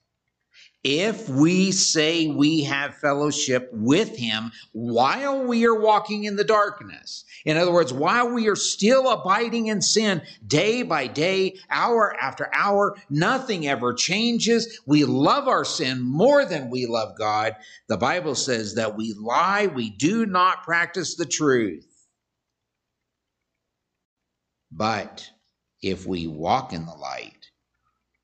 If 0.83 1.29
we 1.29 1.71
say 1.71 2.27
we 2.27 2.65
have 2.65 2.97
fellowship 2.97 3.69
with 3.71 4.17
him 4.17 4.51
while 4.73 5.45
we 5.45 5.65
are 5.65 5.79
walking 5.79 6.25
in 6.25 6.35
the 6.35 6.43
darkness, 6.43 7.23
in 7.45 7.55
other 7.55 7.71
words, 7.71 7.93
while 7.93 8.33
we 8.33 8.49
are 8.49 8.57
still 8.57 9.09
abiding 9.09 9.67
in 9.67 9.81
sin 9.81 10.21
day 10.45 10.83
by 10.83 11.07
day, 11.07 11.57
hour 11.69 12.13
after 12.19 12.53
hour, 12.53 12.97
nothing 13.09 13.65
ever 13.65 13.93
changes. 13.93 14.81
We 14.85 15.05
love 15.05 15.47
our 15.47 15.63
sin 15.63 16.01
more 16.01 16.43
than 16.43 16.69
we 16.69 16.85
love 16.85 17.17
God. 17.17 17.55
The 17.87 17.95
Bible 17.95 18.35
says 18.35 18.75
that 18.75 18.97
we 18.97 19.13
lie, 19.13 19.67
we 19.67 19.89
do 19.89 20.25
not 20.25 20.63
practice 20.63 21.15
the 21.15 21.25
truth. 21.25 21.85
But 24.71 25.29
if 25.81 26.05
we 26.05 26.27
walk 26.27 26.73
in 26.73 26.85
the 26.85 26.93
light, 26.93 27.47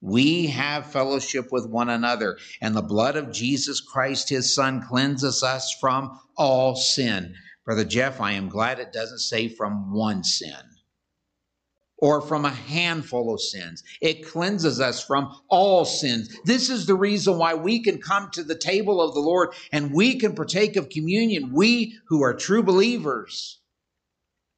we 0.02 0.48
have 0.48 0.92
fellowship 0.92 1.52
with 1.52 1.70
one 1.70 1.90
another, 1.90 2.38
and 2.62 2.76
the 2.76 2.82
blood 2.82 3.16
of 3.16 3.32
Jesus 3.32 3.80
Christ, 3.80 4.30
his 4.30 4.54
Son, 4.54 4.86
cleanses 4.86 5.44
us 5.44 5.74
from 5.80 6.20
all 6.36 6.76
sin. 6.76 7.36
Brother 7.66 7.86
Jeff, 7.86 8.20
I 8.20 8.34
am 8.34 8.50
glad 8.50 8.80
it 8.80 8.92
doesn't 8.92 9.20
say 9.20 9.48
from 9.48 9.94
one 9.94 10.26
sin 10.26 10.58
or 11.98 12.20
from 12.20 12.44
a 12.44 12.50
handful 12.50 13.34
of 13.34 13.40
sins. 13.40 13.82
It 14.02 14.28
cleanses 14.28 14.82
us 14.82 15.02
from 15.02 15.34
all 15.48 15.86
sins. 15.86 16.38
This 16.44 16.70
is 16.70 16.86
the 16.86 16.96
reason 16.96 17.38
why 17.38 17.54
we 17.54 17.82
can 17.82 18.02
come 18.02 18.30
to 18.32 18.44
the 18.44 18.58
table 18.58 19.02
of 19.02 19.14
the 19.14 19.22
Lord 19.22 19.54
and 19.72 19.94
we 19.94 20.20
can 20.20 20.36
partake 20.36 20.76
of 20.76 20.90
communion, 20.90 21.54
we 21.54 21.98
who 22.08 22.22
are 22.22 22.34
true 22.34 22.62
believers 22.62 23.62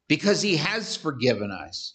because 0.08 0.42
he 0.42 0.56
has 0.56 0.96
forgiven 0.96 1.50
us. 1.50 1.94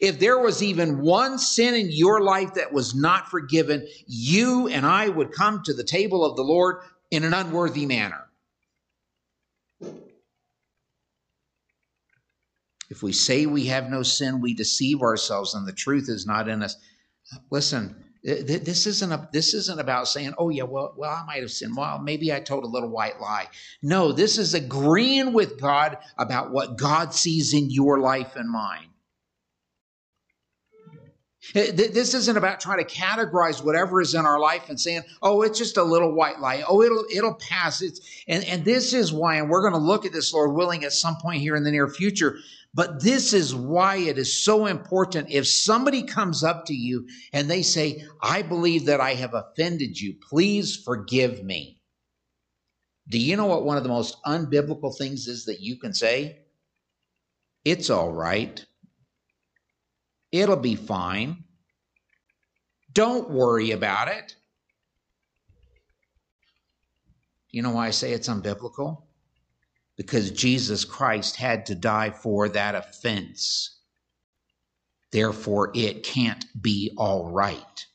If 0.00 0.18
there 0.18 0.38
was 0.38 0.62
even 0.62 1.00
one 1.00 1.38
sin 1.38 1.74
in 1.74 1.90
your 1.90 2.20
life 2.22 2.54
that 2.54 2.72
was 2.72 2.94
not 2.94 3.28
forgiven, 3.28 3.86
you 4.06 4.68
and 4.68 4.86
I 4.86 5.08
would 5.08 5.32
come 5.32 5.62
to 5.64 5.74
the 5.74 5.84
table 5.84 6.24
of 6.24 6.36
the 6.36 6.42
Lord 6.42 6.76
in 7.10 7.24
an 7.24 7.34
unworthy 7.34 7.84
manner. 7.84 8.26
If 12.90 13.02
we 13.02 13.12
say 13.12 13.46
we 13.46 13.66
have 13.66 13.90
no 13.90 14.02
sin, 14.02 14.40
we 14.40 14.54
deceive 14.54 15.02
ourselves 15.02 15.54
and 15.54 15.66
the 15.66 15.72
truth 15.72 16.08
is 16.08 16.26
not 16.26 16.48
in 16.48 16.62
us. 16.62 16.76
Listen, 17.50 18.01
this 18.22 18.86
isn't 18.86 19.10
a, 19.10 19.28
this 19.32 19.52
isn't 19.52 19.80
about 19.80 20.06
saying, 20.06 20.34
"Oh 20.38 20.48
yeah, 20.48 20.62
well, 20.62 20.94
well, 20.96 21.10
I 21.10 21.24
might 21.26 21.40
have 21.42 21.50
sinned. 21.50 21.76
Well, 21.76 21.98
maybe 21.98 22.32
I 22.32 22.40
told 22.40 22.64
a 22.64 22.68
little 22.68 22.88
white 22.88 23.20
lie." 23.20 23.48
No, 23.82 24.12
this 24.12 24.38
is 24.38 24.54
agreeing 24.54 25.32
with 25.32 25.60
God 25.60 25.98
about 26.16 26.52
what 26.52 26.78
God 26.78 27.14
sees 27.14 27.52
in 27.52 27.70
your 27.70 27.98
life 27.98 28.36
and 28.36 28.48
mine. 28.48 28.91
This 31.54 32.14
isn't 32.14 32.36
about 32.36 32.60
trying 32.60 32.78
to 32.78 32.94
categorize 32.94 33.64
whatever 33.64 34.00
is 34.00 34.14
in 34.14 34.24
our 34.24 34.38
life 34.38 34.68
and 34.68 34.80
saying, 34.80 35.02
"Oh, 35.22 35.42
it's 35.42 35.58
just 35.58 35.76
a 35.76 35.82
little 35.82 36.14
white 36.14 36.38
lie. 36.38 36.62
Oh, 36.68 36.82
it'll 36.82 37.04
it'll 37.12 37.34
pass." 37.34 37.82
It's 37.82 38.00
and 38.28 38.44
and 38.44 38.64
this 38.64 38.92
is 38.92 39.12
why, 39.12 39.36
and 39.36 39.50
we're 39.50 39.60
going 39.60 39.72
to 39.72 39.78
look 39.78 40.06
at 40.06 40.12
this, 40.12 40.32
Lord 40.32 40.54
willing, 40.54 40.84
at 40.84 40.92
some 40.92 41.16
point 41.16 41.40
here 41.40 41.56
in 41.56 41.64
the 41.64 41.72
near 41.72 41.88
future. 41.88 42.38
But 42.74 43.02
this 43.02 43.32
is 43.32 43.54
why 43.54 43.96
it 43.96 44.18
is 44.18 44.32
so 44.32 44.66
important. 44.66 45.30
If 45.30 45.46
somebody 45.46 46.04
comes 46.04 46.42
up 46.44 46.64
to 46.66 46.74
you 46.74 47.06
and 47.32 47.50
they 47.50 47.62
say, 47.62 48.04
I 48.22 48.42
believe 48.42 48.86
that 48.86 49.00
I 49.00 49.14
have 49.14 49.34
offended 49.34 50.00
you, 50.00 50.14
please 50.30 50.76
forgive 50.76 51.42
me. 51.44 51.80
Do 53.08 53.18
you 53.18 53.36
know 53.36 53.46
what 53.46 53.64
one 53.64 53.76
of 53.76 53.82
the 53.82 53.90
most 53.90 54.16
unbiblical 54.24 54.96
things 54.96 55.26
is 55.26 55.44
that 55.46 55.60
you 55.60 55.76
can 55.76 55.92
say? 55.92 56.38
It's 57.64 57.90
all 57.90 58.12
right. 58.12 58.64
It'll 60.32 60.56
be 60.56 60.74
fine. 60.74 61.44
Don't 62.92 63.30
worry 63.30 63.70
about 63.70 64.08
it. 64.08 64.34
You 67.50 67.62
know 67.62 67.70
why 67.70 67.86
I 67.86 67.90
say 67.90 68.12
it's 68.12 68.28
unbiblical? 68.28 69.02
because 69.96 70.30
Jesus 70.30 70.84
Christ 70.84 71.36
had 71.36 71.66
to 71.66 71.74
die 71.74 72.10
for 72.10 72.48
that 72.48 72.74
offense. 72.74 73.78
Therefore, 75.12 75.70
it 75.74 76.02
can't 76.02 76.44
be 76.60 76.92
all 76.96 77.30
right. 77.30 77.86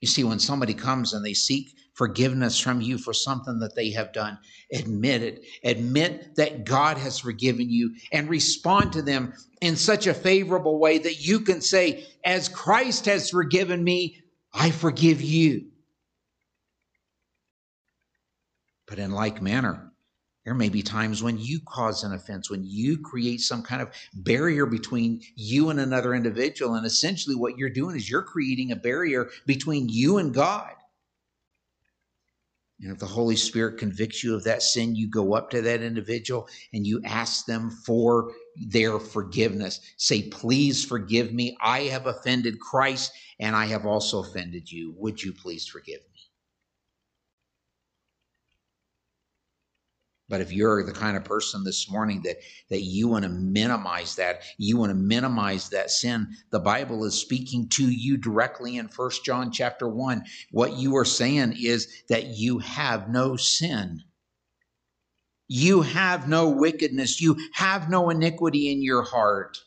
You 0.00 0.08
see, 0.08 0.24
when 0.24 0.38
somebody 0.38 0.74
comes 0.74 1.14
and 1.14 1.24
they 1.24 1.32
seek 1.34 1.74
forgiveness 1.94 2.60
from 2.60 2.80
you 2.80 2.98
for 2.98 3.14
something 3.14 3.60
that 3.60 3.74
they 3.76 3.90
have 3.92 4.12
done, 4.12 4.38
admit 4.72 5.22
it. 5.22 5.44
Admit 5.64 6.36
that 6.36 6.64
God 6.64 6.98
has 6.98 7.18
forgiven 7.18 7.70
you 7.70 7.94
and 8.12 8.28
respond 8.28 8.92
to 8.94 9.02
them 9.02 9.34
in 9.62 9.76
such 9.76 10.06
a 10.06 10.14
favorable 10.14 10.78
way 10.78 10.98
that 10.98 11.26
you 11.26 11.40
can 11.40 11.60
say, 11.60 12.06
As 12.24 12.48
Christ 12.48 13.06
has 13.06 13.30
forgiven 13.30 13.84
me, 13.84 14.22
I 14.52 14.70
forgive 14.70 15.22
you. 15.22 15.68
But 18.86 18.98
in 18.98 19.12
like 19.12 19.42
manner, 19.42 19.92
There 20.44 20.54
may 20.54 20.70
be 20.70 20.82
times 20.82 21.22
when 21.22 21.38
you 21.38 21.60
cause 21.66 22.04
an 22.04 22.12
offense, 22.12 22.50
when 22.50 22.64
you 22.66 22.98
create 22.98 23.40
some 23.40 23.62
kind 23.62 23.82
of 23.82 23.90
barrier 24.14 24.66
between 24.66 25.22
you 25.36 25.70
and 25.70 25.80
another 25.80 26.14
individual. 26.14 26.74
And 26.74 26.86
essentially, 26.86 27.36
what 27.36 27.58
you're 27.58 27.70
doing 27.70 27.96
is 27.96 28.10
you're 28.10 28.22
creating 28.22 28.72
a 28.72 28.76
barrier 28.76 29.30
between 29.46 29.88
you 29.88 30.18
and 30.18 30.34
God. 30.34 30.72
And 32.84 32.92
if 32.92 32.98
the 32.98 33.06
Holy 33.06 33.36
Spirit 33.36 33.78
convicts 33.78 34.22
you 34.22 34.34
of 34.34 34.44
that 34.44 34.62
sin, 34.62 34.94
you 34.94 35.08
go 35.08 35.32
up 35.32 35.48
to 35.50 35.62
that 35.62 35.80
individual 35.80 36.46
and 36.74 36.86
you 36.86 37.00
ask 37.02 37.46
them 37.46 37.70
for 37.70 38.30
their 38.56 39.00
forgiveness. 39.00 39.80
Say, 39.96 40.28
Please 40.28 40.84
forgive 40.84 41.32
me. 41.32 41.56
I 41.62 41.84
have 41.84 42.06
offended 42.06 42.60
Christ 42.60 43.10
and 43.40 43.56
I 43.56 43.64
have 43.66 43.86
also 43.86 44.22
offended 44.22 44.70
you. 44.70 44.94
Would 44.98 45.22
you 45.22 45.32
please 45.32 45.66
forgive 45.66 46.00
me? 46.12 46.13
But 50.28 50.40
if 50.40 50.52
you're 50.52 50.82
the 50.84 50.92
kind 50.92 51.16
of 51.16 51.24
person 51.24 51.64
this 51.64 51.90
morning 51.90 52.22
that, 52.22 52.38
that 52.70 52.80
you 52.80 53.08
want 53.08 53.24
to 53.24 53.28
minimize 53.28 54.16
that, 54.16 54.42
you 54.56 54.78
want 54.78 54.90
to 54.90 54.94
minimize 54.94 55.68
that 55.68 55.90
sin, 55.90 56.28
the 56.50 56.60
Bible 56.60 57.04
is 57.04 57.14
speaking 57.14 57.68
to 57.70 57.90
you 57.90 58.16
directly 58.16 58.78
in 58.78 58.88
First 58.88 59.24
John 59.24 59.52
chapter 59.52 59.86
1. 59.86 60.24
What 60.50 60.78
you 60.78 60.96
are 60.96 61.04
saying 61.04 61.56
is 61.60 62.04
that 62.08 62.28
you 62.28 62.58
have 62.60 63.10
no 63.10 63.36
sin. 63.36 64.02
You 65.46 65.82
have 65.82 66.26
no 66.26 66.48
wickedness. 66.48 67.20
You 67.20 67.36
have 67.52 67.90
no 67.90 68.08
iniquity 68.08 68.72
in 68.72 68.82
your 68.82 69.02
heart. 69.02 69.58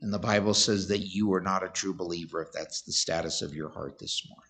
And 0.00 0.12
the 0.12 0.18
Bible 0.18 0.54
says 0.54 0.88
that 0.88 1.06
you 1.06 1.32
are 1.32 1.40
not 1.40 1.62
a 1.62 1.68
true 1.68 1.94
believer 1.94 2.42
if 2.42 2.48
that's 2.52 2.82
the 2.82 2.92
status 2.92 3.40
of 3.40 3.54
your 3.54 3.70
heart 3.70 3.98
this 4.00 4.22
morning. 4.28 4.47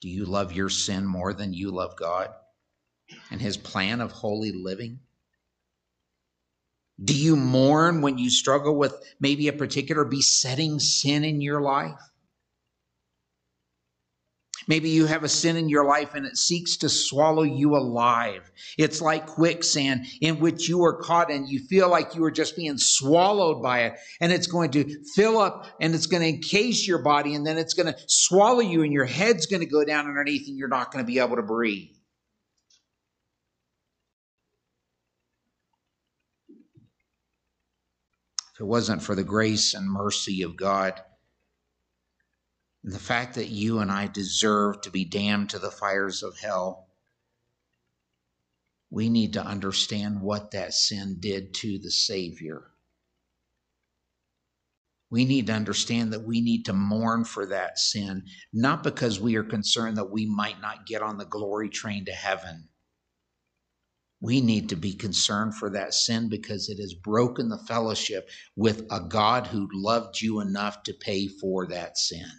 Do 0.00 0.08
you 0.08 0.24
love 0.24 0.52
your 0.52 0.68
sin 0.68 1.06
more 1.06 1.32
than 1.32 1.52
you 1.52 1.70
love 1.70 1.96
God 1.96 2.30
and 3.30 3.40
His 3.40 3.56
plan 3.56 4.00
of 4.00 4.12
holy 4.12 4.52
living? 4.52 5.00
Do 7.02 7.14
you 7.14 7.36
mourn 7.36 8.00
when 8.00 8.18
you 8.18 8.30
struggle 8.30 8.76
with 8.76 8.94
maybe 9.20 9.48
a 9.48 9.52
particular 9.52 10.04
besetting 10.04 10.78
sin 10.80 11.24
in 11.24 11.40
your 11.40 11.60
life? 11.60 12.00
Maybe 14.68 14.90
you 14.90 15.06
have 15.06 15.22
a 15.22 15.28
sin 15.28 15.56
in 15.56 15.68
your 15.68 15.84
life 15.84 16.14
and 16.14 16.26
it 16.26 16.36
seeks 16.36 16.76
to 16.78 16.88
swallow 16.88 17.44
you 17.44 17.76
alive. 17.76 18.50
It's 18.76 19.00
like 19.00 19.26
quicksand 19.26 20.06
in 20.20 20.40
which 20.40 20.68
you 20.68 20.84
are 20.84 20.94
caught 20.94 21.30
and 21.30 21.48
you 21.48 21.60
feel 21.60 21.88
like 21.88 22.14
you 22.14 22.24
are 22.24 22.30
just 22.32 22.56
being 22.56 22.78
swallowed 22.78 23.62
by 23.62 23.84
it. 23.84 23.94
And 24.20 24.32
it's 24.32 24.48
going 24.48 24.72
to 24.72 25.04
fill 25.14 25.38
up 25.38 25.66
and 25.80 25.94
it's 25.94 26.06
going 26.06 26.22
to 26.22 26.28
encase 26.28 26.86
your 26.86 26.98
body 26.98 27.34
and 27.34 27.46
then 27.46 27.58
it's 27.58 27.74
going 27.74 27.92
to 27.92 27.98
swallow 28.08 28.60
you 28.60 28.82
and 28.82 28.92
your 28.92 29.04
head's 29.04 29.46
going 29.46 29.60
to 29.60 29.66
go 29.66 29.84
down 29.84 30.06
underneath 30.06 30.48
and 30.48 30.58
you're 30.58 30.68
not 30.68 30.92
going 30.92 31.04
to 31.04 31.06
be 31.06 31.20
able 31.20 31.36
to 31.36 31.42
breathe. 31.42 31.90
If 38.54 38.60
it 38.60 38.64
wasn't 38.64 39.02
for 39.02 39.14
the 39.14 39.22
grace 39.22 39.74
and 39.74 39.86
mercy 39.86 40.40
of 40.40 40.56
God, 40.56 40.98
the 42.86 42.98
fact 43.00 43.34
that 43.34 43.48
you 43.48 43.80
and 43.80 43.90
I 43.90 44.06
deserve 44.06 44.80
to 44.82 44.90
be 44.92 45.04
damned 45.04 45.50
to 45.50 45.58
the 45.58 45.72
fires 45.72 46.22
of 46.22 46.38
hell, 46.38 46.86
we 48.90 49.08
need 49.08 49.32
to 49.32 49.44
understand 49.44 50.22
what 50.22 50.52
that 50.52 50.72
sin 50.72 51.16
did 51.18 51.52
to 51.54 51.80
the 51.80 51.90
Savior. 51.90 52.70
We 55.10 55.24
need 55.24 55.48
to 55.48 55.52
understand 55.52 56.12
that 56.12 56.24
we 56.24 56.40
need 56.40 56.64
to 56.66 56.72
mourn 56.72 57.24
for 57.24 57.46
that 57.46 57.80
sin, 57.80 58.24
not 58.52 58.84
because 58.84 59.18
we 59.18 59.34
are 59.34 59.44
concerned 59.44 59.96
that 59.96 60.12
we 60.12 60.26
might 60.26 60.60
not 60.60 60.86
get 60.86 61.02
on 61.02 61.18
the 61.18 61.24
glory 61.24 61.68
train 61.68 62.04
to 62.04 62.12
heaven. 62.12 62.68
We 64.20 64.40
need 64.40 64.68
to 64.68 64.76
be 64.76 64.94
concerned 64.94 65.56
for 65.56 65.70
that 65.70 65.92
sin 65.92 66.28
because 66.28 66.68
it 66.68 66.80
has 66.80 66.94
broken 66.94 67.48
the 67.48 67.58
fellowship 67.66 68.28
with 68.54 68.86
a 68.92 69.00
God 69.00 69.48
who 69.48 69.68
loved 69.72 70.20
you 70.20 70.40
enough 70.40 70.84
to 70.84 70.94
pay 70.94 71.26
for 71.26 71.66
that 71.66 71.98
sin. 71.98 72.30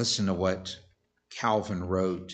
Listen 0.00 0.24
to 0.24 0.32
what 0.32 0.78
Calvin 1.28 1.84
wrote. 1.84 2.32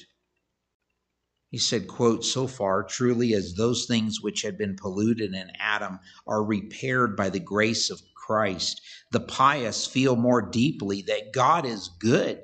He 1.51 1.59
said, 1.59 1.89
quote, 1.89 2.25
so 2.25 2.47
far, 2.47 2.85
truly 2.85 3.35
as 3.35 3.55
those 3.55 3.87
things 3.87 4.21
which 4.21 4.43
had 4.43 4.57
been 4.57 4.77
polluted 4.77 5.35
in 5.35 5.51
Adam 5.59 5.99
are 6.29 6.45
repaired 6.45 7.17
by 7.17 7.29
the 7.29 7.41
grace 7.41 7.91
of 7.91 8.01
Christ, 8.14 8.81
the 9.11 9.19
pious 9.19 9.85
feel 9.85 10.14
more 10.14 10.41
deeply 10.41 11.03
that 11.09 11.33
God 11.33 11.67
is 11.67 11.91
good 11.99 12.41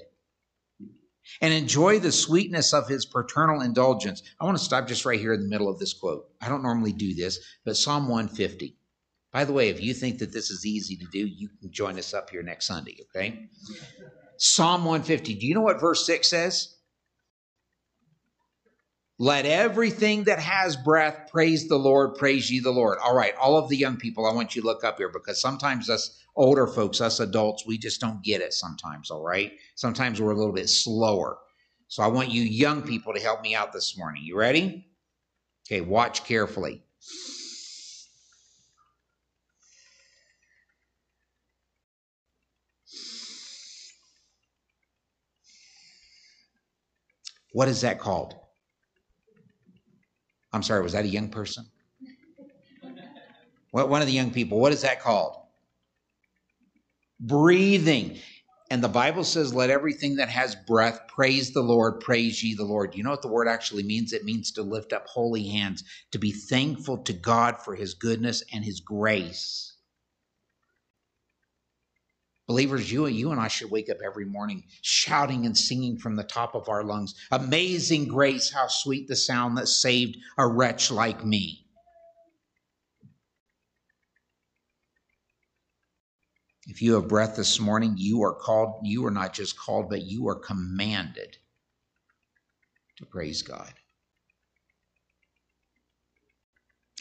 and 1.41 1.55
enjoy 1.55 2.01
the 2.01 2.11
sweetness 2.11 2.73
of 2.75 2.89
his 2.89 3.07
paternal 3.07 3.61
indulgence. 3.61 4.25
I 4.41 4.45
want 4.45 4.59
to 4.59 4.65
stop 4.65 4.89
just 4.89 5.05
right 5.05 5.21
here 5.21 5.35
in 5.35 5.43
the 5.43 5.49
middle 5.49 5.69
of 5.69 5.79
this 5.79 5.93
quote. 5.93 6.27
I 6.41 6.49
don't 6.49 6.65
normally 6.65 6.93
do 6.93 7.15
this, 7.15 7.39
but 7.65 7.77
Psalm 7.77 8.09
150. 8.09 8.77
By 9.31 9.45
the 9.45 9.53
way, 9.53 9.69
if 9.69 9.81
you 9.81 9.95
think 9.95 10.19
that 10.19 10.33
this 10.33 10.51
is 10.51 10.67
easy 10.67 10.97
to 10.97 11.07
do, 11.13 11.25
you 11.25 11.49
can 11.61 11.71
join 11.71 11.97
us 11.97 12.13
up 12.13 12.31
here 12.31 12.43
next 12.43 12.67
Sunday, 12.67 12.97
okay? 13.03 13.49
Psalm 14.45 14.85
150. 14.85 15.37
Do 15.37 15.47
you 15.47 15.55
know 15.55 15.61
what 15.61 15.81
verse 15.81 16.05
6 16.05 16.27
says? 16.27 16.75
Let 19.21 19.47
everything 19.47 20.25
that 20.25 20.41
has 20.41 20.75
breath 20.75 21.29
praise 21.31 21.69
the 21.69 21.79
Lord, 21.79 22.17
praise 22.17 22.51
ye 22.51 22.59
the 22.59 22.73
Lord. 22.73 22.99
All 23.05 23.15
right, 23.15 23.37
all 23.41 23.57
of 23.57 23.69
the 23.69 23.77
young 23.77 23.97
people, 23.97 24.27
I 24.27 24.35
want 24.35 24.57
you 24.57 24.63
to 24.63 24.67
look 24.67 24.83
up 24.83 24.99
here 24.99 25.11
because 25.11 25.41
sometimes 25.41 25.89
us 25.89 26.19
older 26.35 26.67
folks, 26.67 27.01
us 27.01 27.21
adults, 27.21 27.65
we 27.65 27.79
just 27.79 28.01
don't 28.01 28.21
get 28.25 28.41
it 28.41 28.53
sometimes, 28.53 29.13
all 29.13 29.23
right? 29.23 29.53
Sometimes 29.77 30.21
we're 30.21 30.33
a 30.33 30.37
little 30.37 30.53
bit 30.53 30.69
slower. 30.69 31.39
So 31.87 32.03
I 32.03 32.09
want 32.09 32.31
you 32.31 32.43
young 32.43 32.83
people 32.83 33.15
to 33.15 33.21
help 33.21 33.43
me 33.43 33.55
out 33.55 33.73
this 33.73 33.97
morning. 33.97 34.25
You 34.25 34.37
ready? 34.37 34.89
Okay, 35.69 35.83
watch 35.83 36.25
carefully. 36.25 36.83
What 47.53 47.69
is 47.69 47.83
that 47.83 48.01
called? 48.01 48.35
I'm 50.53 50.63
sorry, 50.63 50.83
was 50.83 50.93
that 50.93 51.05
a 51.05 51.09
young 51.09 51.29
person? 51.29 51.67
What 53.71 53.89
one 53.89 54.03
of 54.03 54.07
the 54.07 54.13
young 54.13 54.31
people, 54.31 54.61
what 54.61 54.73
is 54.73 54.83
that 54.83 55.01
called? 55.01 55.37
Breathing. 57.21 58.19
And 58.71 58.83
the 58.83 58.89
Bible 58.89 59.25
says, 59.25 59.55
let 59.55 59.71
everything 59.71 60.17
that 60.17 60.31
has 60.31 60.55
breath 60.55 61.01
praise 61.07 61.53
the 61.53 61.63
Lord, 61.63 62.01
praise 62.01 62.43
ye 62.43 62.55
the 62.55 62.65
Lord. 62.65 62.95
You 62.95 63.03
know 63.03 63.11
what 63.11 63.21
the 63.21 63.29
word 63.29 63.49
actually 63.49 63.83
means? 63.83 64.15
It 64.15 64.25
means 64.25 64.51
to 64.53 64.63
lift 64.63 64.95
up 64.95 65.07
holy 65.07 65.47
hands, 65.49 65.85
to 66.11 66.19
be 66.19 66.33
thankful 66.33 66.99
to 67.05 67.13
God 67.13 67.61
for 67.63 67.75
his 67.75 67.93
goodness 67.93 68.43
and 68.53 68.65
his 68.65 68.81
grace. 68.81 69.72
Believers, 72.53 72.93
you, 72.93 73.07
you 73.07 73.33
and 73.33 73.41
I 73.41 73.49
should 73.49 73.71
wake 73.71 73.89
up 73.89 73.97
every 74.05 74.27
morning 74.27 74.65
shouting 74.83 75.47
and 75.47 75.57
singing 75.57 75.97
from 75.97 76.17
the 76.17 76.23
top 76.23 76.55
of 76.55 76.69
our 76.69 76.85
lungs. 76.85 77.15
Amazing 77.31 78.09
grace, 78.09 78.53
how 78.53 78.67
sweet 78.67 79.09
the 79.09 79.17
sound 79.17 79.57
that 79.57 79.69
saved 79.69 80.19
a 80.37 80.47
wretch 80.47 80.91
like 80.91 81.25
me. 81.25 81.65
If 86.67 86.83
you 86.83 86.93
have 86.93 87.09
breath 87.09 87.37
this 87.37 87.59
morning, 87.59 87.95
you 87.97 88.23
are 88.23 88.35
called, 88.35 88.81
you 88.83 89.07
are 89.07 89.11
not 89.11 89.33
just 89.33 89.59
called, 89.59 89.89
but 89.89 90.03
you 90.03 90.29
are 90.29 90.37
commanded 90.37 91.39
to 92.99 93.07
praise 93.07 93.41
God. 93.41 93.73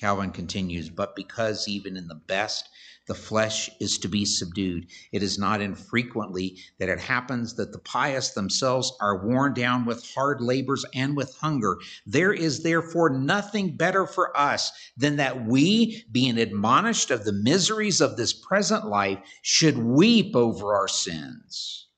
Calvin 0.01 0.31
continues, 0.31 0.89
but 0.89 1.15
because 1.15 1.67
even 1.67 1.95
in 1.95 2.07
the 2.07 2.15
best, 2.15 2.67
the 3.05 3.13
flesh 3.13 3.69
is 3.79 3.99
to 3.99 4.07
be 4.07 4.25
subdued, 4.25 4.87
it 5.11 5.21
is 5.21 5.37
not 5.37 5.61
infrequently 5.61 6.57
that 6.79 6.89
it 6.89 6.99
happens 6.99 7.53
that 7.53 7.71
the 7.71 7.77
pious 7.77 8.31
themselves 8.31 8.91
are 8.99 9.23
worn 9.23 9.53
down 9.53 9.85
with 9.85 10.03
hard 10.15 10.41
labors 10.41 10.83
and 10.95 11.15
with 11.15 11.35
hunger. 11.35 11.77
There 12.07 12.33
is 12.33 12.63
therefore 12.63 13.11
nothing 13.11 13.77
better 13.77 14.07
for 14.07 14.35
us 14.35 14.71
than 14.97 15.17
that 15.17 15.45
we, 15.45 16.03
being 16.11 16.39
admonished 16.39 17.11
of 17.11 17.23
the 17.23 17.31
miseries 17.31 18.01
of 18.01 18.17
this 18.17 18.33
present 18.33 18.87
life, 18.87 19.19
should 19.43 19.77
weep 19.77 20.35
over 20.35 20.73
our 20.73 20.87
sins 20.87 21.89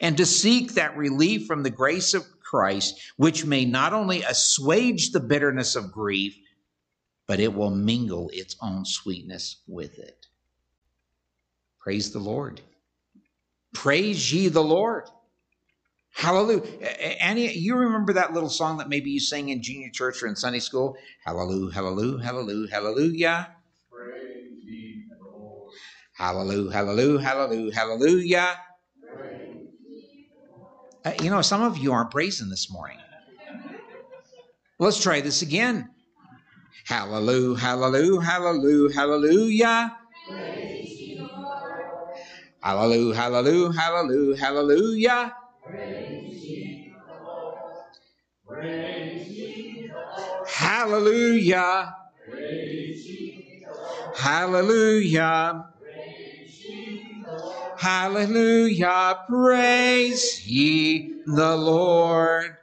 and 0.00 0.16
to 0.16 0.26
seek 0.26 0.74
that 0.74 0.96
relief 0.96 1.48
from 1.48 1.64
the 1.64 1.70
grace 1.70 2.14
of 2.14 2.24
Christ, 2.40 3.00
which 3.16 3.44
may 3.44 3.64
not 3.64 3.92
only 3.92 4.22
assuage 4.22 5.10
the 5.10 5.18
bitterness 5.18 5.74
of 5.74 5.90
grief, 5.90 6.36
but 7.28 7.38
it 7.38 7.54
will 7.54 7.70
mingle 7.70 8.30
its 8.32 8.56
own 8.60 8.84
sweetness 8.84 9.62
with 9.68 9.98
it. 9.98 10.26
Praise 11.78 12.10
the 12.10 12.18
Lord. 12.18 12.60
Praise 13.74 14.32
ye 14.32 14.48
the 14.48 14.64
Lord. 14.64 15.04
Hallelujah. 16.14 16.62
Annie, 17.20 17.52
you 17.52 17.76
remember 17.76 18.14
that 18.14 18.32
little 18.32 18.48
song 18.48 18.78
that 18.78 18.88
maybe 18.88 19.10
you 19.10 19.20
sang 19.20 19.50
in 19.50 19.62
junior 19.62 19.90
church 19.92 20.22
or 20.22 20.26
in 20.26 20.34
Sunday 20.34 20.58
school? 20.58 20.96
Hallelujah, 21.24 21.72
hallelujah, 21.72 22.24
hallelujah, 22.24 22.68
hallelujah. 22.70 23.54
Praise 23.92 24.64
ye 24.64 25.04
the 25.08 25.24
Lord. 25.24 25.70
Hallelujah, 26.16 26.72
hallelujah, 26.72 27.20
hallelujah, 27.20 27.74
hallelujah. 27.74 28.58
Uh, 31.04 31.12
you 31.22 31.30
know, 31.30 31.42
some 31.42 31.62
of 31.62 31.78
you 31.78 31.92
aren't 31.92 32.10
praising 32.10 32.48
this 32.48 32.72
morning. 32.72 32.98
Let's 34.80 35.00
try 35.00 35.20
this 35.20 35.42
again. 35.42 35.90
Hallelujah, 36.86 37.58
hallelujah, 37.58 38.20
hallelujah, 38.22 38.94
hallelujah. 38.94 39.96
Hallelujah, 42.62 43.14
hallelujah, 43.14 43.72
hallelujah, 50.46 51.94
hallelujah. 54.16 55.64
Hallelujah. 57.78 59.24
Praise 59.28 60.46
ye 60.46 61.22
the 61.26 61.56
Lord. 61.56 62.57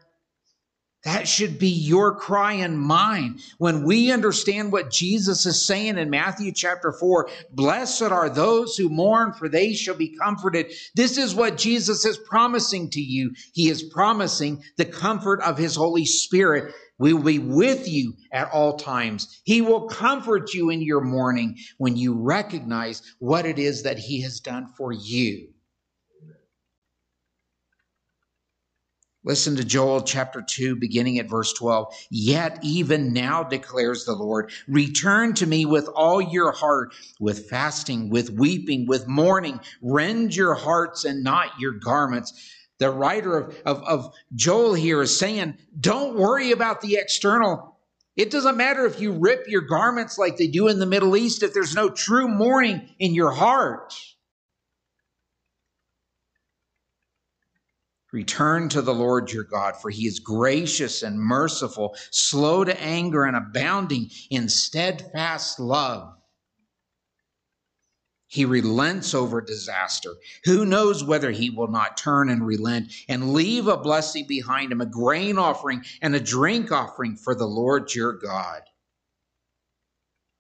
That 1.06 1.28
should 1.28 1.60
be 1.60 1.70
your 1.70 2.16
cry 2.16 2.54
and 2.54 2.80
mine. 2.80 3.40
When 3.60 3.84
we 3.84 4.12
understand 4.12 4.72
what 4.72 4.90
Jesus 4.90 5.46
is 5.46 5.64
saying 5.64 6.00
in 6.00 6.10
Matthew 6.10 6.52
chapter 6.52 6.92
4, 6.92 7.30
blessed 7.52 8.02
are 8.02 8.28
those 8.28 8.76
who 8.76 8.90
mourn, 8.90 9.32
for 9.34 9.48
they 9.48 9.74
shall 9.74 9.94
be 9.94 10.18
comforted. 10.18 10.74
This 10.96 11.20
is 11.20 11.36
what 11.36 11.58
Jesus 11.58 12.06
is 12.06 12.18
promising 12.18 12.90
to 12.90 13.00
you. 13.00 13.36
He 13.54 13.70
is 13.70 13.84
promising 13.84 14.64
the 14.78 14.86
comfort 14.86 15.42
of 15.42 15.60
his 15.60 15.76
Holy 15.76 16.06
Spirit. 16.06 16.74
We 16.98 17.14
will 17.14 17.24
be 17.24 17.40
with 17.40 17.88
you 17.88 18.16
at 18.32 18.52
all 18.52 18.76
times. 18.76 19.42
He 19.44 19.62
will 19.62 19.88
comfort 19.88 20.56
you 20.56 20.72
in 20.72 20.82
your 20.82 21.02
mourning 21.02 21.58
when 21.78 21.98
you 21.98 22.16
recognize 22.16 23.04
what 23.20 23.46
it 23.46 23.60
is 23.60 23.84
that 23.84 24.00
he 24.00 24.22
has 24.22 24.40
done 24.40 24.74
for 24.76 24.92
you. 24.92 25.50
Listen 29.26 29.56
to 29.56 29.64
Joel 29.64 30.02
chapter 30.02 30.44
2, 30.44 30.76
beginning 30.76 31.18
at 31.18 31.28
verse 31.28 31.52
12. 31.54 31.92
Yet 32.12 32.60
even 32.62 33.12
now 33.12 33.42
declares 33.42 34.06
the 34.06 34.14
Lord, 34.14 34.52
return 34.68 35.34
to 35.34 35.48
me 35.48 35.66
with 35.66 35.88
all 35.96 36.22
your 36.22 36.52
heart, 36.52 36.94
with 37.20 37.50
fasting, 37.50 38.12
with 38.12 38.30
weeping, 38.30 38.86
with 38.86 39.08
mourning. 39.08 39.60
Rend 39.82 40.36
your 40.36 40.54
hearts 40.54 41.06
and 41.06 41.24
not 41.24 41.60
your 41.60 41.72
garments. 41.72 42.54
The 42.78 42.92
writer 42.92 43.36
of, 43.36 43.62
of, 43.66 43.84
of 43.84 44.14
Joel 44.36 44.76
here 44.76 45.02
is 45.02 45.18
saying, 45.18 45.58
don't 45.80 46.16
worry 46.16 46.52
about 46.52 46.82
the 46.82 46.98
external. 46.98 47.80
It 48.16 48.30
doesn't 48.30 48.58
matter 48.58 48.86
if 48.86 49.02
you 49.02 49.12
rip 49.12 49.48
your 49.48 49.62
garments 49.62 50.20
like 50.20 50.38
they 50.38 50.48
do 50.48 50.68
in 50.68 50.78
the 50.78 50.86
Middle 50.86 51.18
East 51.18 51.42
if 51.42 51.52
there's 51.52 51.74
no 51.74 51.90
true 51.90 52.28
mourning 52.28 52.90
in 53.00 53.16
your 53.16 53.32
heart. 53.32 53.96
Return 58.16 58.70
to 58.70 58.82
the 58.82 58.96
Lord 58.96 59.30
your 59.34 59.44
God, 59.44 59.76
for 59.76 59.90
he 59.90 60.08
is 60.08 60.22
gracious 60.22 61.04
and 61.04 61.20
merciful, 61.20 61.98
slow 62.12 62.64
to 62.64 62.82
anger 62.82 63.26
and 63.26 63.36
abounding 63.36 64.10
in 64.30 64.48
steadfast 64.48 65.60
love. 65.60 66.14
He 68.28 68.46
relents 68.46 69.14
over 69.14 69.42
disaster. 69.42 70.12
Who 70.46 70.66
knows 70.66 71.04
whether 71.04 71.32
he 71.32 71.50
will 71.50 71.68
not 71.68 71.98
turn 71.98 72.30
and 72.30 72.48
relent 72.48 72.94
and 73.10 73.34
leave 73.34 73.68
a 73.68 73.76
blessing 73.76 74.26
behind 74.30 74.72
him, 74.72 74.80
a 74.80 74.86
grain 74.86 75.38
offering 75.38 75.84
and 76.02 76.16
a 76.16 76.20
drink 76.22 76.72
offering 76.72 77.18
for 77.18 77.36
the 77.36 77.48
Lord 77.48 77.94
your 77.94 78.14
God? 78.14 78.62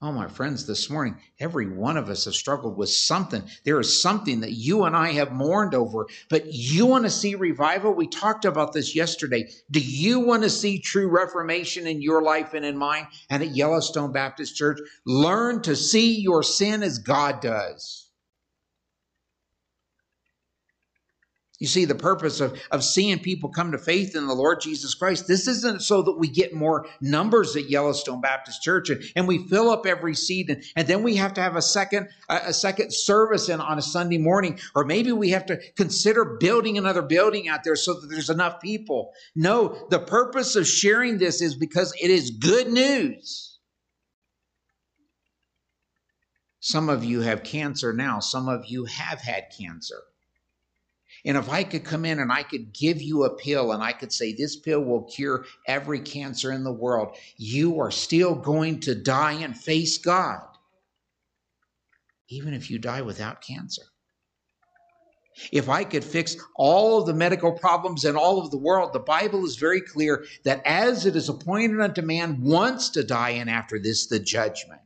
Oh, 0.01 0.11
my 0.11 0.27
friends, 0.27 0.67
this 0.67 0.89
morning, 0.89 1.15
every 1.39 1.67
one 1.67 1.95
of 1.95 2.09
us 2.09 2.25
have 2.25 2.35
struggled 2.35 2.77
with 2.77 2.89
something. 2.89 3.41
There 3.63 3.79
is 3.79 4.01
something 4.01 4.41
that 4.41 4.51
you 4.51 4.83
and 4.83 4.95
I 4.95 5.13
have 5.13 5.31
mourned 5.31 5.73
over, 5.73 6.07
but 6.29 6.53
you 6.53 6.85
want 6.85 7.05
to 7.05 7.09
see 7.09 7.33
revival? 7.35 7.93
We 7.93 8.07
talked 8.07 8.43
about 8.43 8.73
this 8.73 8.93
yesterday. 8.93 9.49
Do 9.71 9.79
you 9.79 10.19
want 10.19 10.43
to 10.43 10.49
see 10.49 10.79
true 10.79 11.07
reformation 11.07 11.87
in 11.87 12.01
your 12.01 12.21
life 12.21 12.53
and 12.53 12.65
in 12.65 12.77
mine 12.77 13.07
and 13.29 13.41
at 13.41 13.55
Yellowstone 13.55 14.11
Baptist 14.11 14.57
Church? 14.57 14.79
Learn 15.05 15.61
to 15.61 15.77
see 15.77 16.19
your 16.19 16.43
sin 16.43 16.83
as 16.83 16.99
God 16.99 17.39
does. 17.39 18.04
You 21.57 21.67
see, 21.67 21.85
the 21.85 21.95
purpose 21.95 22.41
of, 22.41 22.59
of 22.71 22.83
seeing 22.83 23.19
people 23.19 23.49
come 23.49 23.71
to 23.71 23.77
faith 23.77 24.13
in 24.13 24.27
the 24.27 24.33
Lord 24.33 24.59
Jesus 24.59 24.93
Christ, 24.93 25.25
this 25.25 25.47
isn't 25.47 25.81
so 25.81 26.01
that 26.01 26.19
we 26.19 26.27
get 26.27 26.53
more 26.53 26.85
numbers 26.99 27.55
at 27.55 27.69
Yellowstone 27.69 28.19
Baptist 28.19 28.61
Church 28.61 28.89
and, 28.89 29.01
and 29.15 29.25
we 29.25 29.47
fill 29.47 29.69
up 29.69 29.85
every 29.85 30.15
seat 30.15 30.49
and, 30.49 30.61
and 30.75 30.85
then 30.85 31.01
we 31.01 31.15
have 31.15 31.33
to 31.35 31.41
have 31.41 31.55
a 31.55 31.61
second 31.61 32.09
a, 32.27 32.35
a 32.47 32.53
second 32.53 32.91
service 32.91 33.47
in 33.47 33.61
on 33.61 33.77
a 33.77 33.81
Sunday 33.81 34.17
morning, 34.17 34.59
or 34.75 34.83
maybe 34.83 35.13
we 35.13 35.29
have 35.29 35.45
to 35.45 35.57
consider 35.75 36.37
building 36.41 36.77
another 36.77 37.01
building 37.01 37.47
out 37.47 37.63
there 37.63 37.77
so 37.77 37.93
that 37.93 38.07
there's 38.07 38.29
enough 38.29 38.59
people. 38.59 39.13
No, 39.33 39.87
the 39.89 39.99
purpose 39.99 40.57
of 40.57 40.67
sharing 40.67 41.19
this 41.19 41.41
is 41.41 41.55
because 41.55 41.93
it 42.01 42.11
is 42.11 42.31
good 42.31 42.67
news. 42.67 43.59
Some 46.59 46.89
of 46.89 47.05
you 47.05 47.21
have 47.21 47.43
cancer 47.43 47.93
now, 47.93 48.19
some 48.19 48.49
of 48.49 48.65
you 48.65 48.85
have 48.85 49.21
had 49.21 49.45
cancer. 49.57 50.01
And 51.26 51.38
if 51.38 51.49
I 51.49 51.63
could 51.63 51.84
come 51.84 52.05
in 52.05 52.19
and 52.19 52.32
I 52.32 52.43
could 52.43 52.71
give 52.71 53.01
you 53.01 53.23
a 53.23 53.36
pill 53.36 53.71
and 53.71 53.82
I 53.82 53.93
could 53.93 54.13
say, 54.13 54.32
this 54.32 54.55
pill 54.55 54.82
will 54.82 55.03
cure 55.03 55.45
every 55.67 55.99
cancer 55.99 56.51
in 56.51 56.63
the 56.63 56.71
world, 56.71 57.17
you 57.38 57.80
are 57.80 57.89
still 57.89 58.36
going 58.36 58.80
to 58.82 58.93
die 58.93 59.34
and 59.34 59.57
face 59.57 59.97
God, 59.97 60.41
even 62.30 62.53
if 62.53 62.69
you 62.69 62.78
die 62.78 63.01
without 63.01 63.41
cancer. 63.41 63.82
If 65.51 65.67
I 65.67 65.84
could 65.84 66.03
fix 66.03 66.38
all 66.55 66.99
of 66.99 67.07
the 67.07 67.13
medical 67.13 67.51
problems 67.51 68.05
in 68.05 68.15
all 68.15 68.39
of 68.39 68.51
the 68.51 68.57
world, 68.57 68.93
the 68.93 68.99
Bible 68.99 69.45
is 69.45 69.57
very 69.57 69.82
clear 69.82 70.26
that 70.43 70.61
as 70.65 71.05
it 71.05 71.15
is 71.15 71.28
appointed 71.28 71.82
unto 71.82 72.01
man 72.01 72.41
once 72.41 72.89
to 72.91 73.03
die, 73.03 73.32
and 73.32 73.49
after 73.49 73.78
this, 73.78 74.07
the 74.07 74.19
judgment. 74.19 74.80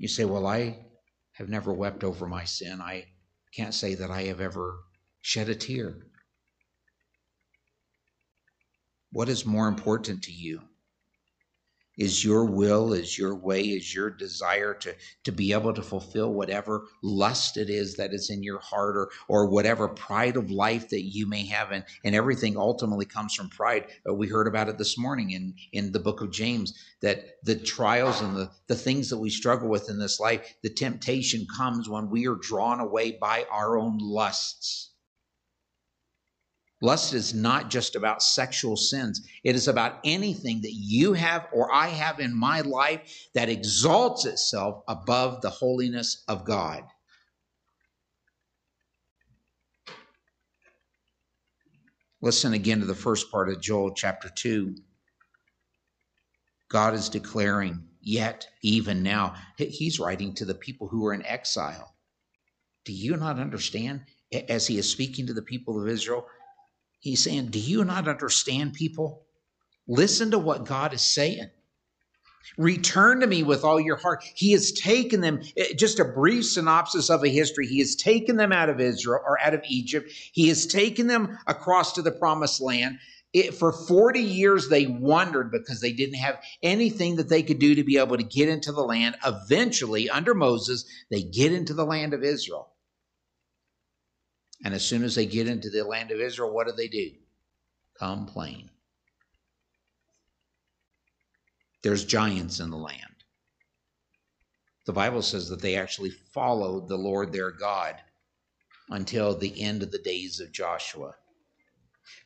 You 0.00 0.08
say, 0.08 0.24
Well, 0.24 0.46
I 0.46 0.78
have 1.32 1.50
never 1.50 1.74
wept 1.74 2.04
over 2.04 2.26
my 2.26 2.44
sin. 2.44 2.80
I 2.80 3.04
can't 3.54 3.74
say 3.74 3.94
that 3.96 4.10
I 4.10 4.22
have 4.22 4.40
ever 4.40 4.80
shed 5.20 5.50
a 5.50 5.54
tear. 5.54 5.94
What 9.12 9.28
is 9.28 9.44
more 9.44 9.68
important 9.68 10.24
to 10.24 10.32
you? 10.32 10.62
Is 12.00 12.24
your 12.24 12.46
will, 12.46 12.94
is 12.94 13.18
your 13.18 13.36
way, 13.36 13.60
is 13.60 13.94
your 13.94 14.08
desire 14.08 14.72
to, 14.72 14.94
to 15.22 15.30
be 15.30 15.52
able 15.52 15.74
to 15.74 15.82
fulfill 15.82 16.32
whatever 16.32 16.86
lust 17.02 17.58
it 17.58 17.68
is 17.68 17.94
that 17.96 18.14
is 18.14 18.30
in 18.30 18.42
your 18.42 18.58
heart 18.58 18.96
or, 18.96 19.10
or 19.28 19.50
whatever 19.50 19.86
pride 19.86 20.34
of 20.34 20.50
life 20.50 20.88
that 20.88 21.02
you 21.02 21.28
may 21.28 21.44
have. 21.44 21.70
And, 21.70 21.84
and 22.02 22.14
everything 22.14 22.56
ultimately 22.56 23.04
comes 23.04 23.34
from 23.34 23.50
pride. 23.50 23.84
Uh, 24.08 24.14
we 24.14 24.28
heard 24.28 24.48
about 24.48 24.70
it 24.70 24.78
this 24.78 24.96
morning 24.96 25.32
in, 25.32 25.54
in 25.72 25.92
the 25.92 26.00
book 26.00 26.22
of 26.22 26.32
James 26.32 26.72
that 27.02 27.36
the 27.44 27.56
trials 27.56 28.22
and 28.22 28.34
the, 28.34 28.50
the 28.66 28.74
things 28.74 29.10
that 29.10 29.18
we 29.18 29.28
struggle 29.28 29.68
with 29.68 29.90
in 29.90 29.98
this 29.98 30.18
life, 30.18 30.54
the 30.62 30.70
temptation 30.70 31.46
comes 31.54 31.86
when 31.86 32.08
we 32.08 32.26
are 32.26 32.36
drawn 32.36 32.80
away 32.80 33.12
by 33.12 33.44
our 33.50 33.76
own 33.76 33.98
lusts. 33.98 34.89
Lust 36.82 37.12
is 37.12 37.34
not 37.34 37.68
just 37.68 37.94
about 37.94 38.22
sexual 38.22 38.76
sins. 38.76 39.28
It 39.44 39.54
is 39.54 39.68
about 39.68 40.00
anything 40.02 40.62
that 40.62 40.72
you 40.72 41.12
have 41.12 41.46
or 41.52 41.72
I 41.72 41.88
have 41.88 42.20
in 42.20 42.34
my 42.34 42.62
life 42.62 43.28
that 43.34 43.50
exalts 43.50 44.24
itself 44.24 44.82
above 44.88 45.42
the 45.42 45.50
holiness 45.50 46.24
of 46.26 46.44
God. 46.44 46.84
Listen 52.22 52.54
again 52.54 52.80
to 52.80 52.86
the 52.86 52.94
first 52.94 53.30
part 53.30 53.48
of 53.50 53.60
Joel 53.60 53.92
chapter 53.92 54.30
2. 54.34 54.74
God 56.68 56.94
is 56.94 57.08
declaring, 57.08 57.82
yet, 58.00 58.46
even 58.62 59.02
now, 59.02 59.34
he's 59.56 59.98
writing 59.98 60.34
to 60.34 60.44
the 60.44 60.54
people 60.54 60.86
who 60.86 61.06
are 61.06 61.14
in 61.14 61.24
exile. 61.26 61.94
Do 62.84 62.92
you 62.92 63.16
not 63.16 63.38
understand? 63.38 64.02
As 64.48 64.66
he 64.66 64.78
is 64.78 64.88
speaking 64.88 65.26
to 65.26 65.34
the 65.34 65.42
people 65.42 65.80
of 65.80 65.88
Israel, 65.88 66.26
He's 67.00 67.24
saying, 67.24 67.48
Do 67.48 67.58
you 67.58 67.84
not 67.84 68.06
understand, 68.06 68.74
people? 68.74 69.26
Listen 69.88 70.30
to 70.30 70.38
what 70.38 70.66
God 70.66 70.94
is 70.94 71.02
saying. 71.02 71.50
Return 72.58 73.20
to 73.20 73.26
me 73.26 73.42
with 73.42 73.64
all 73.64 73.80
your 73.80 73.96
heart. 73.96 74.22
He 74.34 74.52
has 74.52 74.72
taken 74.72 75.20
them, 75.20 75.40
eh, 75.56 75.72
just 75.76 75.98
a 75.98 76.04
brief 76.04 76.44
synopsis 76.44 77.08
of 77.08 77.24
a 77.24 77.28
history. 77.28 77.66
He 77.66 77.78
has 77.78 77.96
taken 77.96 78.36
them 78.36 78.52
out 78.52 78.68
of 78.68 78.80
Israel 78.80 79.20
or 79.24 79.40
out 79.40 79.54
of 79.54 79.62
Egypt. 79.68 80.10
He 80.32 80.48
has 80.48 80.66
taken 80.66 81.06
them 81.06 81.38
across 81.46 81.92
to 81.94 82.02
the 82.02 82.12
promised 82.12 82.60
land. 82.60 82.98
It, 83.32 83.54
for 83.54 83.72
40 83.72 84.20
years, 84.20 84.68
they 84.68 84.86
wandered 84.86 85.52
because 85.52 85.80
they 85.80 85.92
didn't 85.92 86.16
have 86.16 86.42
anything 86.62 87.16
that 87.16 87.28
they 87.28 87.42
could 87.42 87.60
do 87.60 87.76
to 87.76 87.84
be 87.84 87.96
able 87.96 88.16
to 88.16 88.24
get 88.24 88.48
into 88.48 88.72
the 88.72 88.82
land. 88.82 89.16
Eventually, 89.24 90.10
under 90.10 90.34
Moses, 90.34 90.84
they 91.10 91.22
get 91.22 91.52
into 91.52 91.72
the 91.72 91.84
land 91.84 92.12
of 92.12 92.24
Israel. 92.24 92.72
And 94.64 94.74
as 94.74 94.84
soon 94.84 95.02
as 95.02 95.14
they 95.14 95.26
get 95.26 95.48
into 95.48 95.70
the 95.70 95.82
land 95.84 96.10
of 96.10 96.20
Israel, 96.20 96.52
what 96.52 96.66
do 96.66 96.72
they 96.72 96.88
do? 96.88 97.12
Complain. 97.98 98.70
There's 101.82 102.04
giants 102.04 102.60
in 102.60 102.70
the 102.70 102.76
land. 102.76 103.24
The 104.86 104.92
Bible 104.92 105.22
says 105.22 105.48
that 105.48 105.60
they 105.60 105.76
actually 105.76 106.10
followed 106.10 106.88
the 106.88 106.98
Lord 106.98 107.32
their 107.32 107.50
God 107.50 107.96
until 108.90 109.36
the 109.36 109.62
end 109.62 109.82
of 109.82 109.90
the 109.90 109.98
days 109.98 110.40
of 110.40 110.52
Joshua. 110.52 111.14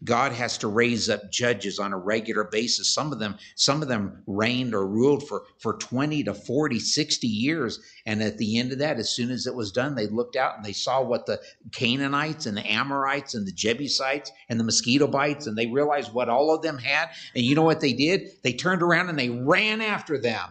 God 0.05 0.32
has 0.32 0.59
to 0.59 0.68
raise 0.68 1.09
up 1.09 1.30
judges 1.30 1.78
on 1.78 1.93
a 1.93 1.99
regular 1.99 2.45
basis. 2.45 2.93
Some 2.93 3.12
of 3.12 3.18
them, 3.18 3.37
some 3.57 3.82
of 3.82 3.89
them 3.89 4.22
reigned 4.26 4.74
or 4.74 4.87
ruled 4.87 5.26
for, 5.26 5.45
for 5.59 5.74
20 5.74 6.24
to 6.24 6.35
40, 6.35 6.78
60 6.78 7.26
years. 7.26 7.80
And 8.07 8.22
at 8.22 8.39
the 8.39 8.59
end 8.59 8.72
of 8.72 8.78
that, 8.78 8.99
as 8.99 9.11
soon 9.11 9.30
as 9.30 9.47
it 9.47 9.55
was 9.55 9.72
done, 9.72 9.95
they 9.95 10.07
looked 10.07 10.37
out 10.37 10.57
and 10.57 10.64
they 10.64 10.72
saw 10.72 11.03
what 11.03 11.26
the 11.26 11.41
Canaanites 11.72 12.47
and 12.47 12.57
the 12.57 12.70
Amorites 12.70 13.35
and 13.35 13.47
the 13.47 13.53
Jebusites 13.53 14.30
and 14.49 14.61
the 14.61 14.64
mosquito 14.64 15.07
bites, 15.07 15.47
and 15.47 15.57
they 15.57 15.66
realized 15.66 16.12
what 16.12 16.28
all 16.28 16.55
of 16.55 16.62
them 16.62 16.78
had. 16.78 17.09
And 17.35 17.45
you 17.45 17.55
know 17.55 17.62
what 17.62 17.80
they 17.80 17.93
did? 17.93 18.30
They 18.43 18.53
turned 18.53 18.82
around 18.82 19.09
and 19.09 19.18
they 19.18 19.30
ran 19.30 19.80
after 19.80 20.18
them. 20.18 20.51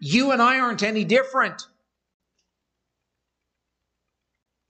You 0.00 0.32
and 0.32 0.42
I 0.42 0.58
aren't 0.58 0.82
any 0.82 1.04
different. 1.04 1.62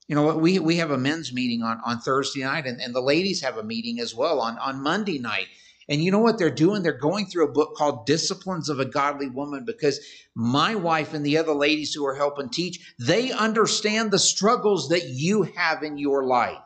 You 0.07 0.15
know, 0.15 0.37
we, 0.37 0.59
we 0.59 0.77
have 0.77 0.91
a 0.91 0.97
men's 0.97 1.33
meeting 1.33 1.63
on, 1.63 1.81
on 1.83 1.99
Thursday 1.99 2.43
night, 2.43 2.65
and, 2.65 2.79
and 2.79 2.93
the 2.93 3.01
ladies 3.01 3.41
have 3.41 3.57
a 3.57 3.63
meeting 3.63 3.99
as 3.99 4.13
well 4.13 4.39
on, 4.39 4.57
on 4.59 4.81
Monday 4.81 5.17
night. 5.17 5.47
And 5.87 6.03
you 6.03 6.11
know 6.11 6.19
what 6.19 6.37
they're 6.37 6.49
doing? 6.49 6.81
They're 6.81 6.93
going 6.97 7.27
through 7.27 7.45
a 7.45 7.51
book 7.51 7.75
called 7.75 8.05
Disciplines 8.05 8.69
of 8.69 8.79
a 8.79 8.85
Godly 8.85 9.29
Woman 9.29 9.65
because 9.65 9.99
my 10.33 10.75
wife 10.75 11.13
and 11.13 11.25
the 11.25 11.37
other 11.37 11.53
ladies 11.53 11.93
who 11.93 12.05
are 12.05 12.15
helping 12.15 12.49
teach, 12.49 12.95
they 12.99 13.31
understand 13.31 14.11
the 14.11 14.19
struggles 14.19 14.89
that 14.89 15.09
you 15.09 15.43
have 15.43 15.83
in 15.83 15.97
your 15.97 16.23
life. 16.25 16.57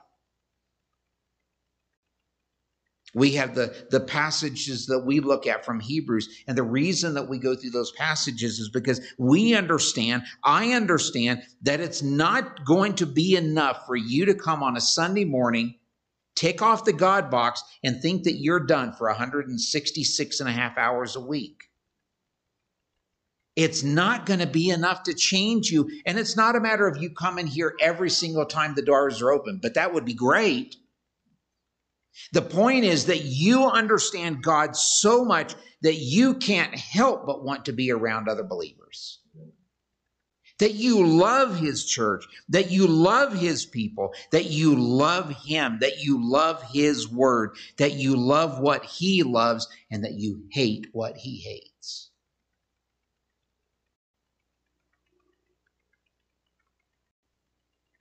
We 3.20 3.32
have 3.34 3.54
the, 3.54 3.76
the 3.92 4.00
passages 4.00 4.86
that 4.86 5.00
we 5.00 5.20
look 5.20 5.46
at 5.46 5.66
from 5.66 5.82
Hebrews. 5.82 6.44
And 6.48 6.58
the 6.58 6.64
reason 6.64 7.14
that 7.16 7.28
we 7.28 7.38
go 7.38 7.54
through 7.54 7.72
those 7.72 7.92
passages 7.92 8.60
is 8.60 8.70
because 8.70 9.02
we 9.18 9.54
understand, 9.54 10.24
I 10.46 10.72
understand 10.72 11.44
that 11.64 11.82
it's 11.82 12.02
not 12.02 12.64
going 12.66 12.96
to 12.96 13.06
be 13.06 13.36
enough 13.36 13.86
for 13.86 13.98
you 13.98 14.26
to 14.26 14.34
come 14.34 14.64
on 14.64 14.78
a 14.78 14.82
Sunday 14.82 15.26
morning, 15.26 15.76
take 16.36 16.62
off 16.62 16.86
the 16.86 16.94
God 16.94 17.30
box, 17.30 17.62
and 17.84 18.02
think 18.02 18.24
that 18.24 18.40
you're 18.40 18.66
done 18.66 18.94
for 18.94 19.10
166 19.10 20.40
and 20.40 20.48
a 20.48 20.54
half 20.54 20.78
hours 20.78 21.18
a 21.18 21.22
week. 21.22 21.66
It's 23.58 23.84
not 23.84 24.26
going 24.26 24.40
to 24.40 24.48
be 24.48 24.70
enough 24.70 25.04
to 25.04 25.14
change 25.14 25.70
you. 25.70 25.90
And 26.06 26.18
it's 26.18 26.38
not 26.38 26.56
a 26.56 26.62
matter 26.62 26.88
of 26.88 27.02
you 27.02 27.10
coming 27.10 27.48
here 27.48 27.76
every 27.82 28.10
single 28.10 28.46
time 28.46 28.76
the 28.76 28.82
doors 28.82 29.22
are 29.22 29.34
open, 29.34 29.60
but 29.62 29.74
that 29.74 29.94
would 29.94 30.06
be 30.06 30.14
great. 30.14 30.78
The 32.34 32.42
point 32.42 32.86
is 32.86 33.06
that 33.06 33.24
you 33.24 33.66
understand 33.66 34.44
God 34.44 34.76
so 34.76 35.24
much 35.24 35.56
that 35.82 35.96
you 35.96 36.36
can't 36.36 36.76
help 36.76 37.26
but 37.26 37.44
want 37.44 37.66
to 37.66 37.74
be 37.74 37.92
around 37.92 38.28
other 38.28 38.44
believers. 38.44 39.20
That 40.60 40.74
you 40.74 41.06
love 41.06 41.58
his 41.58 41.86
church, 41.86 42.26
that 42.50 42.70
you 42.70 42.86
love 42.86 43.34
his 43.34 43.66
people, 43.66 44.14
that 44.32 44.46
you 44.48 44.76
love 44.76 45.30
him, 45.46 45.78
that 45.80 46.02
you 46.02 46.20
love 46.22 46.62
his 46.74 47.08
word, 47.08 47.56
that 47.78 47.94
you 47.94 48.18
love 48.18 48.60
what 48.60 48.84
he 48.84 49.24
loves, 49.24 49.70
and 49.90 50.04
that 50.04 50.16
you 50.16 50.44
hate 50.52 50.88
what 50.92 51.16
he 51.16 51.38
hates. 51.38 51.79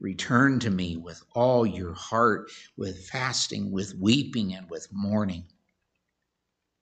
Return 0.00 0.60
to 0.60 0.70
me 0.70 0.96
with 0.96 1.22
all 1.34 1.66
your 1.66 1.92
heart, 1.92 2.50
with 2.76 3.08
fasting, 3.08 3.72
with 3.72 3.94
weeping, 3.96 4.54
and 4.54 4.70
with 4.70 4.88
mourning. 4.92 5.44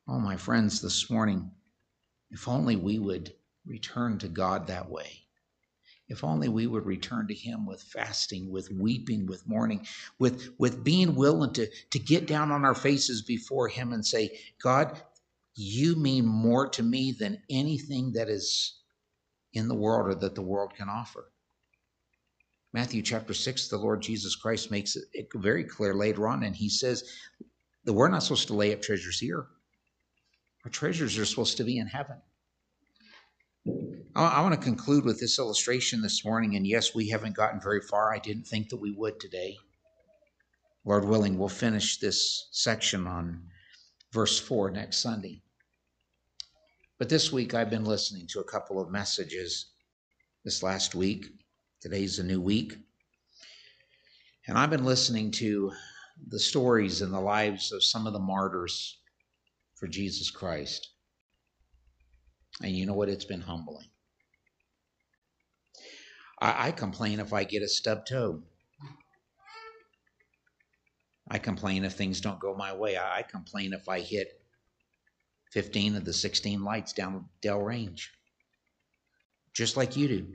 Oh, 0.06 0.20
my 0.20 0.36
friends, 0.36 0.82
this 0.82 1.10
morning, 1.10 1.50
if 2.30 2.46
only 2.46 2.76
we 2.76 2.98
would 2.98 3.34
return 3.64 4.18
to 4.18 4.28
God 4.28 4.66
that 4.66 4.90
way. 4.90 5.26
If 6.08 6.22
only 6.22 6.48
we 6.48 6.66
would 6.66 6.86
return 6.86 7.26
to 7.28 7.34
Him 7.34 7.66
with 7.66 7.82
fasting, 7.82 8.50
with 8.50 8.70
weeping, 8.70 9.26
with 9.26 9.46
mourning, 9.48 9.86
with, 10.18 10.54
with 10.58 10.84
being 10.84 11.14
willing 11.14 11.52
to, 11.54 11.68
to 11.90 11.98
get 11.98 12.26
down 12.26 12.52
on 12.52 12.64
our 12.64 12.74
faces 12.74 13.22
before 13.22 13.68
Him 13.68 13.92
and 13.92 14.06
say, 14.06 14.38
God, 14.62 15.02
you 15.54 15.96
mean 15.96 16.26
more 16.26 16.68
to 16.68 16.82
me 16.82 17.12
than 17.12 17.42
anything 17.50 18.12
that 18.12 18.28
is 18.28 18.80
in 19.52 19.68
the 19.68 19.74
world 19.74 20.08
or 20.08 20.14
that 20.16 20.34
the 20.34 20.42
world 20.42 20.74
can 20.76 20.88
offer. 20.88 21.32
Matthew 22.76 23.00
chapter 23.00 23.32
6, 23.32 23.68
the 23.68 23.78
Lord 23.78 24.02
Jesus 24.02 24.36
Christ 24.36 24.70
makes 24.70 24.98
it 25.14 25.28
very 25.34 25.64
clear 25.64 25.94
later 25.94 26.28
on, 26.28 26.42
and 26.42 26.54
he 26.54 26.68
says 26.68 27.10
that 27.86 27.94
we're 27.94 28.08
not 28.08 28.22
supposed 28.22 28.48
to 28.48 28.54
lay 28.54 28.74
up 28.74 28.82
treasures 28.82 29.18
here. 29.18 29.46
Our 30.62 30.70
treasures 30.70 31.16
are 31.16 31.24
supposed 31.24 31.56
to 31.56 31.64
be 31.64 31.78
in 31.78 31.86
heaven. 31.86 32.20
I 34.14 34.42
want 34.42 34.54
to 34.54 34.60
conclude 34.60 35.06
with 35.06 35.18
this 35.18 35.38
illustration 35.38 36.02
this 36.02 36.22
morning, 36.22 36.54
and 36.54 36.66
yes, 36.66 36.94
we 36.94 37.08
haven't 37.08 37.34
gotten 37.34 37.62
very 37.62 37.80
far. 37.80 38.12
I 38.12 38.18
didn't 38.18 38.46
think 38.46 38.68
that 38.68 38.76
we 38.76 38.90
would 38.90 39.18
today. 39.20 39.56
Lord 40.84 41.06
willing, 41.06 41.38
we'll 41.38 41.48
finish 41.48 41.98
this 41.98 42.46
section 42.52 43.06
on 43.06 43.42
verse 44.12 44.38
4 44.38 44.70
next 44.70 44.98
Sunday. 44.98 45.40
But 46.98 47.08
this 47.08 47.32
week, 47.32 47.54
I've 47.54 47.70
been 47.70 47.86
listening 47.86 48.26
to 48.32 48.40
a 48.40 48.44
couple 48.44 48.78
of 48.78 48.90
messages 48.90 49.70
this 50.44 50.62
last 50.62 50.94
week 50.94 51.28
Today's 51.86 52.18
a 52.18 52.24
new 52.24 52.40
week. 52.40 52.76
And 54.48 54.58
I've 54.58 54.70
been 54.70 54.84
listening 54.84 55.30
to 55.30 55.70
the 56.26 56.38
stories 56.40 57.00
and 57.00 57.14
the 57.14 57.20
lives 57.20 57.70
of 57.70 57.84
some 57.84 58.08
of 58.08 58.12
the 58.12 58.18
martyrs 58.18 58.98
for 59.76 59.86
Jesus 59.86 60.28
Christ. 60.28 60.90
And 62.60 62.72
you 62.72 62.86
know 62.86 62.94
what? 62.94 63.08
It's 63.08 63.24
been 63.24 63.40
humbling. 63.40 63.86
I, 66.40 66.66
I 66.66 66.70
complain 66.72 67.20
if 67.20 67.32
I 67.32 67.44
get 67.44 67.62
a 67.62 67.68
stub 67.68 68.04
toe. 68.04 68.42
I 71.30 71.38
complain 71.38 71.84
if 71.84 71.92
things 71.92 72.20
don't 72.20 72.40
go 72.40 72.52
my 72.56 72.72
way. 72.72 72.96
I, 72.96 73.18
I 73.18 73.22
complain 73.22 73.72
if 73.72 73.88
I 73.88 74.00
hit 74.00 74.26
15 75.52 75.94
of 75.94 76.04
the 76.04 76.12
16 76.12 76.64
lights 76.64 76.92
down 76.92 77.26
Dell 77.42 77.60
Range. 77.60 78.10
Just 79.54 79.76
like 79.76 79.96
you 79.96 80.08
do. 80.08 80.26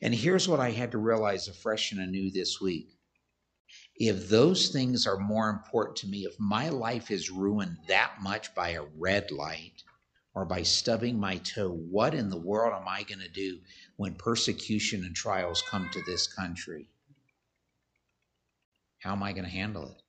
And 0.00 0.14
here's 0.14 0.48
what 0.48 0.60
I 0.60 0.70
had 0.70 0.92
to 0.92 0.98
realize 0.98 1.48
afresh 1.48 1.92
and 1.92 2.00
anew 2.00 2.30
this 2.30 2.60
week. 2.60 2.88
If 3.96 4.28
those 4.28 4.68
things 4.68 5.06
are 5.06 5.18
more 5.18 5.50
important 5.50 5.96
to 5.98 6.06
me, 6.06 6.24
if 6.24 6.38
my 6.38 6.68
life 6.68 7.10
is 7.10 7.30
ruined 7.30 7.78
that 7.88 8.14
much 8.22 8.54
by 8.54 8.70
a 8.70 8.84
red 8.96 9.32
light 9.32 9.82
or 10.34 10.44
by 10.44 10.62
stubbing 10.62 11.18
my 11.18 11.38
toe, 11.38 11.70
what 11.72 12.14
in 12.14 12.30
the 12.30 12.38
world 12.38 12.72
am 12.72 12.86
I 12.86 13.02
going 13.02 13.18
to 13.18 13.28
do 13.28 13.58
when 13.96 14.14
persecution 14.14 15.04
and 15.04 15.16
trials 15.16 15.62
come 15.68 15.90
to 15.92 16.02
this 16.02 16.32
country? 16.32 16.88
How 19.00 19.12
am 19.12 19.22
I 19.22 19.32
going 19.32 19.44
to 19.44 19.50
handle 19.50 19.90
it? 19.90 20.02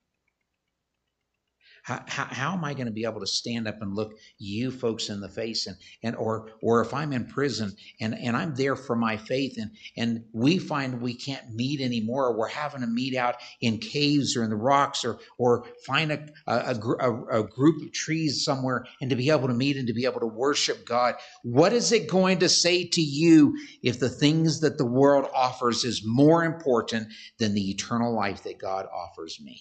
How, 1.90 2.04
how, 2.06 2.24
how 2.26 2.52
am 2.52 2.64
I 2.64 2.72
going 2.74 2.86
to 2.86 2.92
be 2.92 3.04
able 3.04 3.18
to 3.18 3.26
stand 3.26 3.66
up 3.66 3.82
and 3.82 3.96
look 3.96 4.16
you 4.38 4.70
folks 4.70 5.08
in 5.08 5.20
the 5.20 5.28
face 5.28 5.66
and, 5.66 5.76
and 6.04 6.14
or 6.14 6.52
or 6.62 6.82
if 6.82 6.94
I'm 6.94 7.12
in 7.12 7.26
prison 7.26 7.74
and, 8.00 8.14
and 8.16 8.36
I'm 8.36 8.54
there 8.54 8.76
for 8.76 8.94
my 8.94 9.16
faith 9.16 9.56
and 9.58 9.72
and 9.96 10.22
we 10.32 10.58
find 10.58 11.02
we 11.02 11.14
can't 11.14 11.52
meet 11.52 11.80
anymore 11.80 12.26
or 12.26 12.38
we're 12.38 12.46
having 12.46 12.82
to 12.82 12.86
meet 12.86 13.16
out 13.16 13.38
in 13.60 13.78
caves 13.78 14.36
or 14.36 14.44
in 14.44 14.50
the 14.50 14.56
rocks 14.56 15.04
or 15.04 15.18
or 15.36 15.66
find 15.84 16.12
a, 16.12 16.28
a, 16.46 16.76
a, 17.00 17.40
a 17.40 17.48
group 17.48 17.82
of 17.82 17.92
trees 17.92 18.44
somewhere 18.44 18.86
and 19.00 19.10
to 19.10 19.16
be 19.16 19.30
able 19.30 19.48
to 19.48 19.54
meet 19.54 19.76
and 19.76 19.88
to 19.88 19.92
be 19.92 20.04
able 20.04 20.20
to 20.20 20.28
worship 20.28 20.86
God. 20.86 21.16
What 21.42 21.72
is 21.72 21.90
it 21.90 22.08
going 22.08 22.38
to 22.38 22.48
say 22.48 22.84
to 22.86 23.02
you 23.02 23.56
if 23.82 23.98
the 23.98 24.08
things 24.08 24.60
that 24.60 24.78
the 24.78 24.86
world 24.86 25.28
offers 25.34 25.82
is 25.82 26.06
more 26.06 26.44
important 26.44 27.08
than 27.40 27.54
the 27.54 27.68
eternal 27.68 28.14
life 28.14 28.44
that 28.44 28.60
God 28.60 28.86
offers 28.86 29.40
me? 29.42 29.60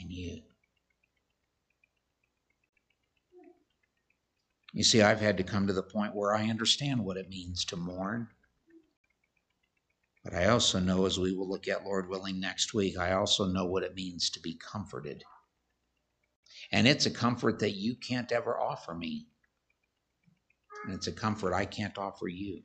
and 0.00 0.10
you. 0.10 0.42
You 4.76 4.84
see, 4.84 5.00
I've 5.00 5.22
had 5.22 5.38
to 5.38 5.42
come 5.42 5.66
to 5.66 5.72
the 5.72 5.82
point 5.82 6.14
where 6.14 6.34
I 6.34 6.50
understand 6.50 7.02
what 7.02 7.16
it 7.16 7.30
means 7.30 7.64
to 7.64 7.76
mourn. 7.76 8.28
But 10.22 10.34
I 10.34 10.48
also 10.48 10.78
know, 10.78 11.06
as 11.06 11.18
we 11.18 11.32
will 11.32 11.48
look 11.48 11.66
at, 11.66 11.86
Lord 11.86 12.10
willing, 12.10 12.38
next 12.38 12.74
week, 12.74 12.98
I 12.98 13.12
also 13.12 13.46
know 13.46 13.64
what 13.64 13.84
it 13.84 13.94
means 13.94 14.28
to 14.28 14.40
be 14.40 14.52
comforted. 14.52 15.24
And 16.70 16.86
it's 16.86 17.06
a 17.06 17.10
comfort 17.10 17.58
that 17.60 17.70
you 17.70 17.94
can't 17.94 18.30
ever 18.30 18.60
offer 18.60 18.92
me. 18.92 19.28
And 20.84 20.92
it's 20.92 21.06
a 21.06 21.12
comfort 21.12 21.54
I 21.54 21.64
can't 21.64 21.96
offer 21.96 22.28
you. 22.28 22.62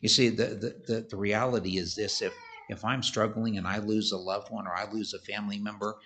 You 0.00 0.08
see, 0.08 0.30
the, 0.30 0.46
the, 0.46 0.82
the, 0.92 1.06
the 1.10 1.16
reality 1.16 1.78
is 1.78 1.94
this 1.94 2.22
if 2.22 2.34
if 2.68 2.84
I'm 2.84 3.04
struggling 3.04 3.56
and 3.56 3.68
I 3.68 3.78
lose 3.78 4.10
a 4.10 4.16
loved 4.16 4.50
one 4.50 4.66
or 4.66 4.74
I 4.74 4.90
lose 4.90 5.14
a 5.14 5.20
family 5.20 5.58
member, 5.58 5.96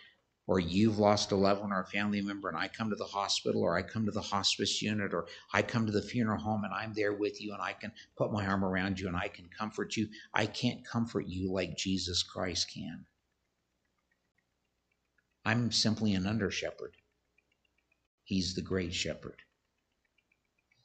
or 0.46 0.60
you've 0.60 0.98
lost 0.98 1.32
a 1.32 1.36
loved 1.36 1.62
one 1.62 1.72
or 1.72 1.80
a 1.80 1.86
family 1.86 2.20
member, 2.20 2.48
and 2.48 2.58
I 2.58 2.68
come 2.68 2.90
to 2.90 2.96
the 2.96 3.04
hospital 3.04 3.62
or 3.62 3.76
I 3.76 3.82
come 3.82 4.04
to 4.04 4.12
the 4.12 4.20
hospice 4.20 4.82
unit 4.82 5.14
or 5.14 5.26
I 5.52 5.62
come 5.62 5.86
to 5.86 5.92
the 5.92 6.02
funeral 6.02 6.40
home 6.40 6.64
and 6.64 6.74
I'm 6.74 6.92
there 6.92 7.14
with 7.14 7.40
you 7.40 7.52
and 7.54 7.62
I 7.62 7.72
can 7.72 7.92
put 8.16 8.32
my 8.32 8.46
arm 8.46 8.64
around 8.64 9.00
you 9.00 9.08
and 9.08 9.16
I 9.16 9.28
can 9.28 9.48
comfort 9.48 9.96
you, 9.96 10.08
I 10.34 10.46
can't 10.46 10.84
comfort 10.86 11.26
you 11.28 11.50
like 11.50 11.76
Jesus 11.76 12.22
Christ 12.22 12.70
can. 12.72 13.06
I'm 15.46 15.72
simply 15.72 16.14
an 16.14 16.26
under 16.26 16.50
shepherd. 16.50 16.94
He's 18.24 18.54
the 18.54 18.62
great 18.62 18.94
shepherd. 18.94 19.42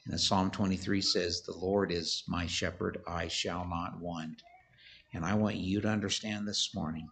And 0.05 0.19
Psalm 0.19 0.51
23 0.51 1.01
says, 1.01 1.41
The 1.41 1.55
Lord 1.55 1.91
is 1.91 2.23
my 2.27 2.47
shepherd, 2.47 3.01
I 3.07 3.27
shall 3.27 3.65
not 3.65 3.99
want. 3.99 4.41
And 5.13 5.25
I 5.25 5.33
want 5.35 5.57
you 5.57 5.81
to 5.81 5.87
understand 5.87 6.47
this 6.47 6.73
morning. 6.73 7.09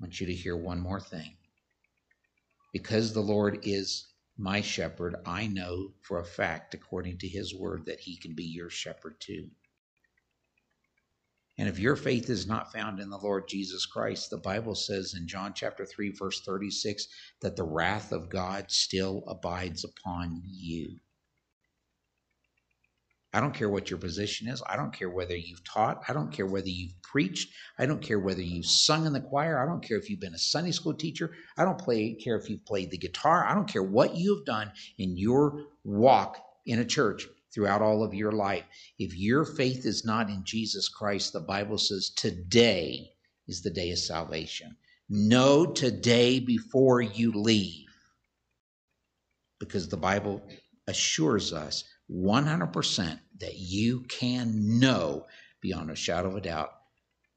Want 0.00 0.20
you 0.20 0.26
to 0.26 0.34
hear 0.34 0.56
one 0.56 0.80
more 0.80 1.00
thing. 1.00 1.36
Because 2.72 3.12
the 3.12 3.20
Lord 3.20 3.60
is 3.62 4.08
my 4.38 4.62
shepherd, 4.62 5.16
I 5.26 5.46
know 5.46 5.92
for 6.00 6.18
a 6.18 6.24
fact, 6.24 6.72
according 6.72 7.18
to 7.18 7.28
his 7.28 7.54
word, 7.54 7.84
that 7.86 8.00
he 8.00 8.16
can 8.16 8.34
be 8.34 8.44
your 8.44 8.70
shepherd 8.70 9.20
too. 9.20 9.50
And 11.58 11.68
if 11.68 11.78
your 11.78 11.96
faith 11.96 12.30
is 12.30 12.46
not 12.46 12.72
found 12.72 13.00
in 13.00 13.10
the 13.10 13.18
Lord 13.18 13.46
Jesus 13.46 13.84
Christ, 13.84 14.30
the 14.30 14.38
Bible 14.38 14.74
says 14.74 15.12
in 15.14 15.28
John 15.28 15.52
chapter 15.54 15.84
3, 15.84 16.12
verse 16.12 16.40
36, 16.40 17.06
that 17.42 17.54
the 17.54 17.64
wrath 17.64 18.12
of 18.12 18.30
God 18.30 18.70
still 18.70 19.22
abides 19.26 19.84
upon 19.84 20.40
you. 20.46 20.98
I 23.32 23.40
don't 23.40 23.54
care 23.54 23.68
what 23.68 23.90
your 23.90 23.98
position 23.98 24.48
is. 24.48 24.60
I 24.66 24.76
don't 24.76 24.92
care 24.92 25.08
whether 25.08 25.36
you've 25.36 25.62
taught. 25.62 26.02
I 26.08 26.12
don't 26.12 26.32
care 26.32 26.46
whether 26.46 26.68
you've 26.68 27.00
preached. 27.02 27.52
I 27.78 27.86
don't 27.86 28.02
care 28.02 28.18
whether 28.18 28.42
you've 28.42 28.66
sung 28.66 29.06
in 29.06 29.12
the 29.12 29.20
choir. 29.20 29.62
I 29.62 29.66
don't 29.66 29.86
care 29.86 29.98
if 29.98 30.10
you've 30.10 30.20
been 30.20 30.34
a 30.34 30.38
Sunday 30.38 30.72
school 30.72 30.94
teacher. 30.94 31.30
I 31.56 31.64
don't 31.64 31.78
play, 31.78 32.14
care 32.14 32.36
if 32.36 32.50
you've 32.50 32.66
played 32.66 32.90
the 32.90 32.98
guitar. 32.98 33.46
I 33.46 33.54
don't 33.54 33.68
care 33.68 33.84
what 33.84 34.16
you've 34.16 34.44
done 34.44 34.72
in 34.98 35.16
your 35.16 35.66
walk 35.84 36.38
in 36.66 36.80
a 36.80 36.84
church 36.84 37.26
throughout 37.54 37.82
all 37.82 38.02
of 38.02 38.14
your 38.14 38.32
life. 38.32 38.64
If 38.98 39.16
your 39.16 39.44
faith 39.44 39.86
is 39.86 40.04
not 40.04 40.28
in 40.28 40.42
Jesus 40.44 40.88
Christ, 40.88 41.32
the 41.32 41.40
Bible 41.40 41.78
says 41.78 42.10
today 42.10 43.10
is 43.46 43.62
the 43.62 43.70
day 43.70 43.92
of 43.92 43.98
salvation. 43.98 44.76
Know 45.08 45.66
today 45.66 46.40
before 46.40 47.00
you 47.00 47.32
leave. 47.32 47.86
Because 49.58 49.88
the 49.88 49.96
Bible 49.96 50.42
assures 50.86 51.52
us 51.52 51.84
100% 52.12 53.20
that 53.38 53.56
you 53.56 54.00
can 54.02 54.78
know 54.78 55.26
beyond 55.60 55.90
a 55.90 55.96
shadow 55.96 56.28
of 56.28 56.36
a 56.36 56.40
doubt 56.40 56.70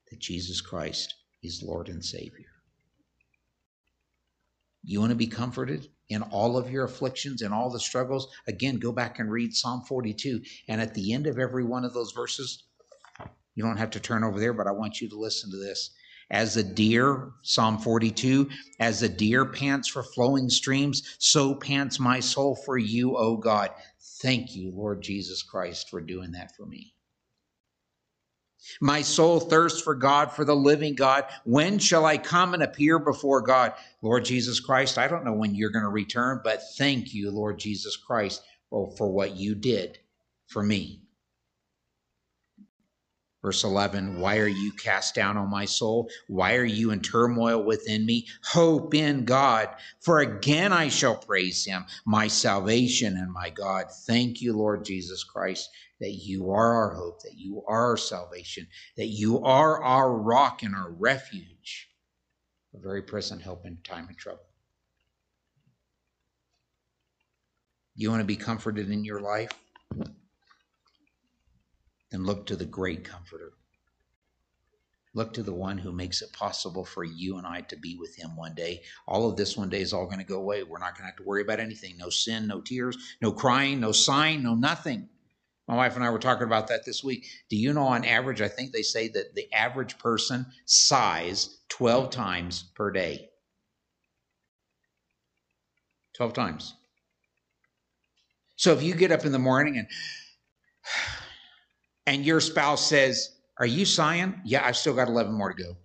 that 0.09 0.19
Jesus 0.19 0.61
Christ 0.61 1.13
is 1.41 1.63
Lord 1.63 1.89
and 1.89 2.03
Savior. 2.03 2.47
You 4.83 4.99
want 4.99 5.11
to 5.11 5.15
be 5.15 5.27
comforted? 5.27 5.87
in 6.13 6.21
all 6.21 6.57
of 6.57 6.69
your 6.69 6.85
afflictions 6.85 7.41
and 7.41 7.53
all 7.53 7.69
the 7.69 7.79
struggles, 7.79 8.27
again, 8.47 8.77
go 8.77 8.91
back 8.91 9.19
and 9.19 9.31
read 9.31 9.55
Psalm 9.55 9.81
42. 9.87 10.41
And 10.67 10.81
at 10.81 10.93
the 10.93 11.13
end 11.13 11.27
of 11.27 11.39
every 11.39 11.63
one 11.63 11.83
of 11.83 11.93
those 11.93 12.11
verses, 12.11 12.63
you 13.55 13.63
don't 13.63 13.77
have 13.77 13.91
to 13.91 13.99
turn 13.99 14.23
over 14.23 14.39
there, 14.39 14.53
but 14.53 14.67
I 14.67 14.71
want 14.71 15.01
you 15.01 15.09
to 15.09 15.19
listen 15.19 15.49
to 15.51 15.57
this. 15.57 15.91
As 16.29 16.57
a 16.57 16.63
deer, 16.63 17.31
Psalm 17.43 17.77
42, 17.77 18.49
as 18.79 19.03
a 19.03 19.09
deer 19.09 19.45
pants 19.45 19.87
for 19.87 20.03
flowing 20.03 20.49
streams, 20.49 21.15
so 21.19 21.53
pants 21.55 21.99
my 21.99 22.19
soul 22.19 22.55
for 22.65 22.77
you, 22.77 23.17
O 23.17 23.37
God. 23.37 23.69
Thank 24.21 24.55
you, 24.55 24.71
Lord 24.71 25.01
Jesus 25.01 25.43
Christ, 25.43 25.89
for 25.89 26.01
doing 26.01 26.31
that 26.33 26.55
for 26.55 26.65
me. 26.65 26.93
My 28.79 29.01
soul 29.01 29.39
thirsts 29.39 29.81
for 29.81 29.95
God, 29.95 30.31
for 30.31 30.45
the 30.45 30.55
living 30.55 30.95
God. 30.95 31.25
When 31.43 31.79
shall 31.79 32.05
I 32.05 32.17
come 32.17 32.53
and 32.53 32.63
appear 32.63 32.97
before 32.99 33.41
God? 33.41 33.73
Lord 34.01 34.25
Jesus 34.25 34.59
Christ, 34.59 34.97
I 34.97 35.07
don't 35.07 35.25
know 35.25 35.33
when 35.33 35.55
you're 35.55 35.69
going 35.69 35.83
to 35.83 35.89
return, 35.89 36.41
but 36.43 36.61
thank 36.77 37.13
you, 37.13 37.29
Lord 37.31 37.59
Jesus 37.59 37.97
Christ, 37.97 38.41
oh, 38.71 38.91
for 38.91 39.11
what 39.11 39.35
you 39.35 39.55
did 39.55 39.99
for 40.47 40.63
me. 40.63 41.01
Verse 43.43 43.65
11, 43.65 44.21
why 44.21 44.37
are 44.37 44.47
you 44.47 44.71
cast 44.71 45.15
down, 45.15 45.37
O 45.37 45.45
my 45.45 45.65
soul? 45.65 46.09
Why 46.27 46.55
are 46.55 46.63
you 46.63 46.91
in 46.91 47.01
turmoil 47.01 47.61
within 47.61 48.05
me? 48.05 48.25
Hope 48.45 48.93
in 48.95 49.25
God, 49.25 49.67
for 49.99 50.19
again 50.19 50.71
I 50.71 50.87
shall 50.87 51.17
praise 51.17 51.65
him, 51.65 51.83
my 52.05 52.29
salvation 52.29 53.17
and 53.17 53.29
my 53.29 53.49
God. 53.49 53.87
Thank 54.07 54.41
you, 54.41 54.53
Lord 54.55 54.85
Jesus 54.85 55.25
Christ, 55.25 55.69
that 55.99 56.13
you 56.13 56.51
are 56.51 56.73
our 56.73 56.95
hope, 56.95 57.21
that 57.23 57.35
you 57.35 57.61
are 57.67 57.89
our 57.89 57.97
salvation, 57.97 58.65
that 58.95 59.07
you 59.07 59.43
are 59.43 59.83
our 59.83 60.09
rock 60.09 60.63
and 60.63 60.73
our 60.73 60.91
refuge, 60.91 61.89
a 62.73 62.79
very 62.79 63.01
present 63.01 63.41
help 63.41 63.65
in 63.65 63.77
time 63.83 64.07
of 64.09 64.15
trouble. 64.15 64.47
You 67.93 68.09
want 68.09 68.21
to 68.21 68.25
be 68.25 68.37
comforted 68.37 68.89
in 68.89 69.03
your 69.03 69.19
life? 69.19 69.51
Then 72.13 72.23
look 72.23 72.45
to 72.45 72.55
the 72.55 72.65
great 72.65 73.03
comforter. 73.03 73.53
Look 75.15 75.33
to 75.33 75.43
the 75.43 75.53
one 75.53 75.79
who 75.79 75.91
makes 75.91 76.21
it 76.21 76.31
possible 76.31 76.85
for 76.85 77.03
you 77.03 77.37
and 77.37 77.45
I 77.45 77.61
to 77.61 77.75
be 77.75 77.95
with 77.95 78.15
him 78.15 78.35
one 78.35 78.53
day. 78.53 78.83
All 79.07 79.27
of 79.27 79.35
this 79.35 79.57
one 79.57 79.69
day 79.69 79.81
is 79.81 79.93
all 79.93 80.05
going 80.05 80.19
to 80.19 80.23
go 80.23 80.37
away. 80.37 80.61
We're 80.61 80.77
not 80.77 80.93
going 80.93 81.03
to 81.03 81.07
have 81.07 81.17
to 81.17 81.23
worry 81.23 81.41
about 81.41 81.59
anything. 81.59 81.97
No 81.97 82.09
sin, 82.09 82.47
no 82.47 82.61
tears, 82.61 82.97
no 83.19 83.31
crying, 83.31 83.79
no 83.79 83.91
sign, 83.91 84.43
no 84.43 84.53
nothing. 84.53 85.09
My 85.67 85.75
wife 85.75 85.95
and 85.95 86.03
I 86.03 86.11
were 86.11 86.19
talking 86.19 86.45
about 86.45 86.67
that 86.67 86.85
this 86.85 87.03
week. 87.03 87.25
Do 87.49 87.55
you 87.55 87.73
know 87.73 87.87
on 87.87 88.05
average, 88.05 88.41
I 88.41 88.47
think 88.47 88.71
they 88.73 88.83
say 88.83 89.07
that 89.07 89.33
the 89.33 89.51
average 89.51 89.97
person 89.97 90.45
sighs 90.65 91.57
12 91.69 92.11
times 92.11 92.71
per 92.75 92.91
day? 92.91 93.29
12 96.15 96.33
times. 96.33 96.75
So 98.55 98.71
if 98.71 98.83
you 98.83 98.93
get 98.93 99.11
up 99.11 99.25
in 99.25 99.31
the 99.31 99.39
morning 99.39 99.77
and 99.77 99.87
and 102.05 102.25
your 102.25 102.39
spouse 102.39 102.85
says, 102.85 103.37
Are 103.59 103.65
you 103.65 103.85
sighing? 103.85 104.39
Yeah, 104.43 104.65
I've 104.65 104.77
still 104.77 104.93
got 104.93 105.07
11 105.07 105.33
more 105.33 105.53
to 105.53 105.63
go. 105.63 105.75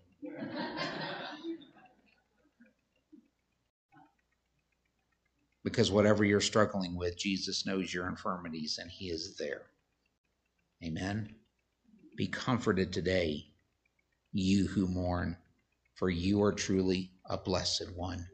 because 5.65 5.91
whatever 5.91 6.25
you're 6.25 6.41
struggling 6.41 6.97
with, 6.97 7.19
Jesus 7.19 7.67
knows 7.67 7.93
your 7.93 8.09
infirmities 8.09 8.79
and 8.81 8.91
He 8.91 9.11
is 9.11 9.37
there. 9.37 9.63
Amen. 10.83 11.35
Be 12.17 12.27
comforted 12.27 12.93
today, 12.93 13.47
you 14.33 14.67
who 14.67 14.89
mourn, 14.89 15.37
for 15.95 16.09
you 16.09 16.43
are 16.43 16.53
truly 16.53 17.13
a 17.29 17.37
blessed 17.37 17.95
one. 17.95 18.27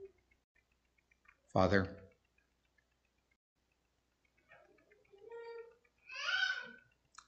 Father, 1.52 1.88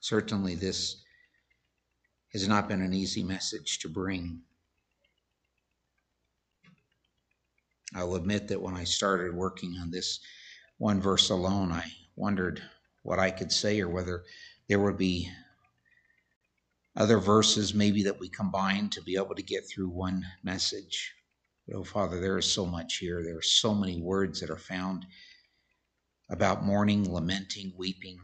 Certainly, 0.07 0.55
this 0.55 1.03
has 2.31 2.47
not 2.47 2.69
been 2.69 2.81
an 2.81 2.93
easy 2.93 3.23
message 3.23 3.79
to 3.79 3.89
bring. 3.89 4.39
I'll 7.93 8.15
admit 8.15 8.47
that 8.47 8.61
when 8.61 8.73
I 8.73 8.85
started 8.85 9.35
working 9.35 9.75
on 9.81 9.91
this 9.91 10.21
one 10.77 11.01
verse 11.01 11.29
alone, 11.29 11.73
I 11.73 11.91
wondered 12.15 12.63
what 13.03 13.19
I 13.19 13.31
could 13.31 13.51
say 13.51 13.81
or 13.81 13.89
whether 13.89 14.23
there 14.69 14.79
would 14.79 14.97
be 14.97 15.29
other 16.95 17.17
verses 17.17 17.73
maybe 17.73 18.01
that 18.03 18.17
we 18.17 18.29
combine 18.29 18.89
to 18.91 19.01
be 19.01 19.17
able 19.17 19.35
to 19.35 19.43
get 19.43 19.67
through 19.67 19.89
one 19.89 20.25
message. 20.41 21.13
But 21.67 21.75
oh, 21.75 21.83
Father, 21.83 22.21
there 22.21 22.37
is 22.37 22.49
so 22.49 22.65
much 22.65 22.99
here. 22.99 23.23
There 23.25 23.39
are 23.39 23.41
so 23.41 23.75
many 23.75 24.01
words 24.01 24.39
that 24.39 24.49
are 24.49 24.57
found 24.57 25.05
about 26.29 26.63
mourning, 26.63 27.11
lamenting, 27.11 27.73
weeping, 27.75 28.19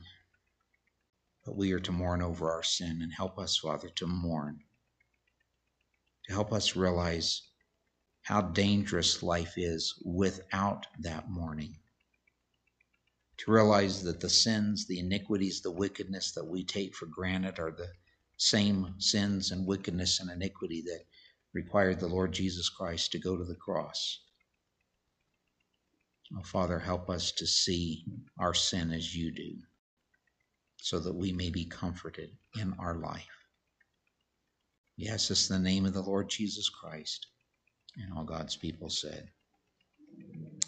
but 1.45 1.57
we 1.57 1.73
are 1.73 1.79
to 1.79 1.91
mourn 1.91 2.21
over 2.21 2.51
our 2.51 2.63
sin 2.63 3.01
and 3.01 3.11
help 3.13 3.37
us, 3.37 3.57
Father, 3.57 3.89
to 3.89 4.07
mourn, 4.07 4.59
to 6.25 6.33
help 6.33 6.53
us 6.53 6.75
realize 6.75 7.41
how 8.21 8.41
dangerous 8.41 9.21
life 9.21 9.57
is 9.57 10.01
without 10.05 10.87
that 10.99 11.29
mourning. 11.29 11.77
To 13.39 13.51
realize 13.51 14.03
that 14.03 14.21
the 14.21 14.29
sins, 14.29 14.87
the 14.87 14.99
iniquities, 14.99 15.61
the 15.61 15.71
wickedness 15.71 16.31
that 16.31 16.45
we 16.45 16.63
take 16.63 16.95
for 16.95 17.07
granted 17.07 17.59
are 17.59 17.71
the 17.71 17.91
same 18.37 18.95
sins 18.99 19.51
and 19.51 19.67
wickedness 19.67 20.21
and 20.21 20.31
iniquity 20.31 20.81
that 20.83 21.03
required 21.53 21.99
the 21.99 22.07
Lord 22.07 22.31
Jesus 22.31 22.69
Christ 22.69 23.11
to 23.11 23.19
go 23.19 23.35
to 23.35 23.43
the 23.43 23.55
cross. 23.55 24.21
Oh, 26.37 26.43
Father, 26.43 26.79
help 26.79 27.09
us 27.09 27.33
to 27.33 27.45
see 27.45 28.05
our 28.39 28.53
sin 28.53 28.91
as 28.93 29.13
you 29.13 29.31
do 29.31 29.57
so 30.83 30.99
that 30.99 31.15
we 31.15 31.31
may 31.31 31.49
be 31.49 31.63
comforted 31.63 32.29
in 32.59 32.75
our 32.77 32.95
life. 32.95 33.47
Yes, 34.97 35.31
it's 35.31 35.47
the 35.47 35.57
name 35.57 35.85
of 35.85 35.93
the 35.93 36.01
Lord 36.01 36.27
Jesus 36.27 36.67
Christ. 36.67 37.27
And 37.95 38.11
all 38.11 38.25
God's 38.25 38.57
people 38.57 38.89
said, 38.89 39.29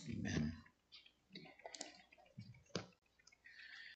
Amen. 0.10 0.54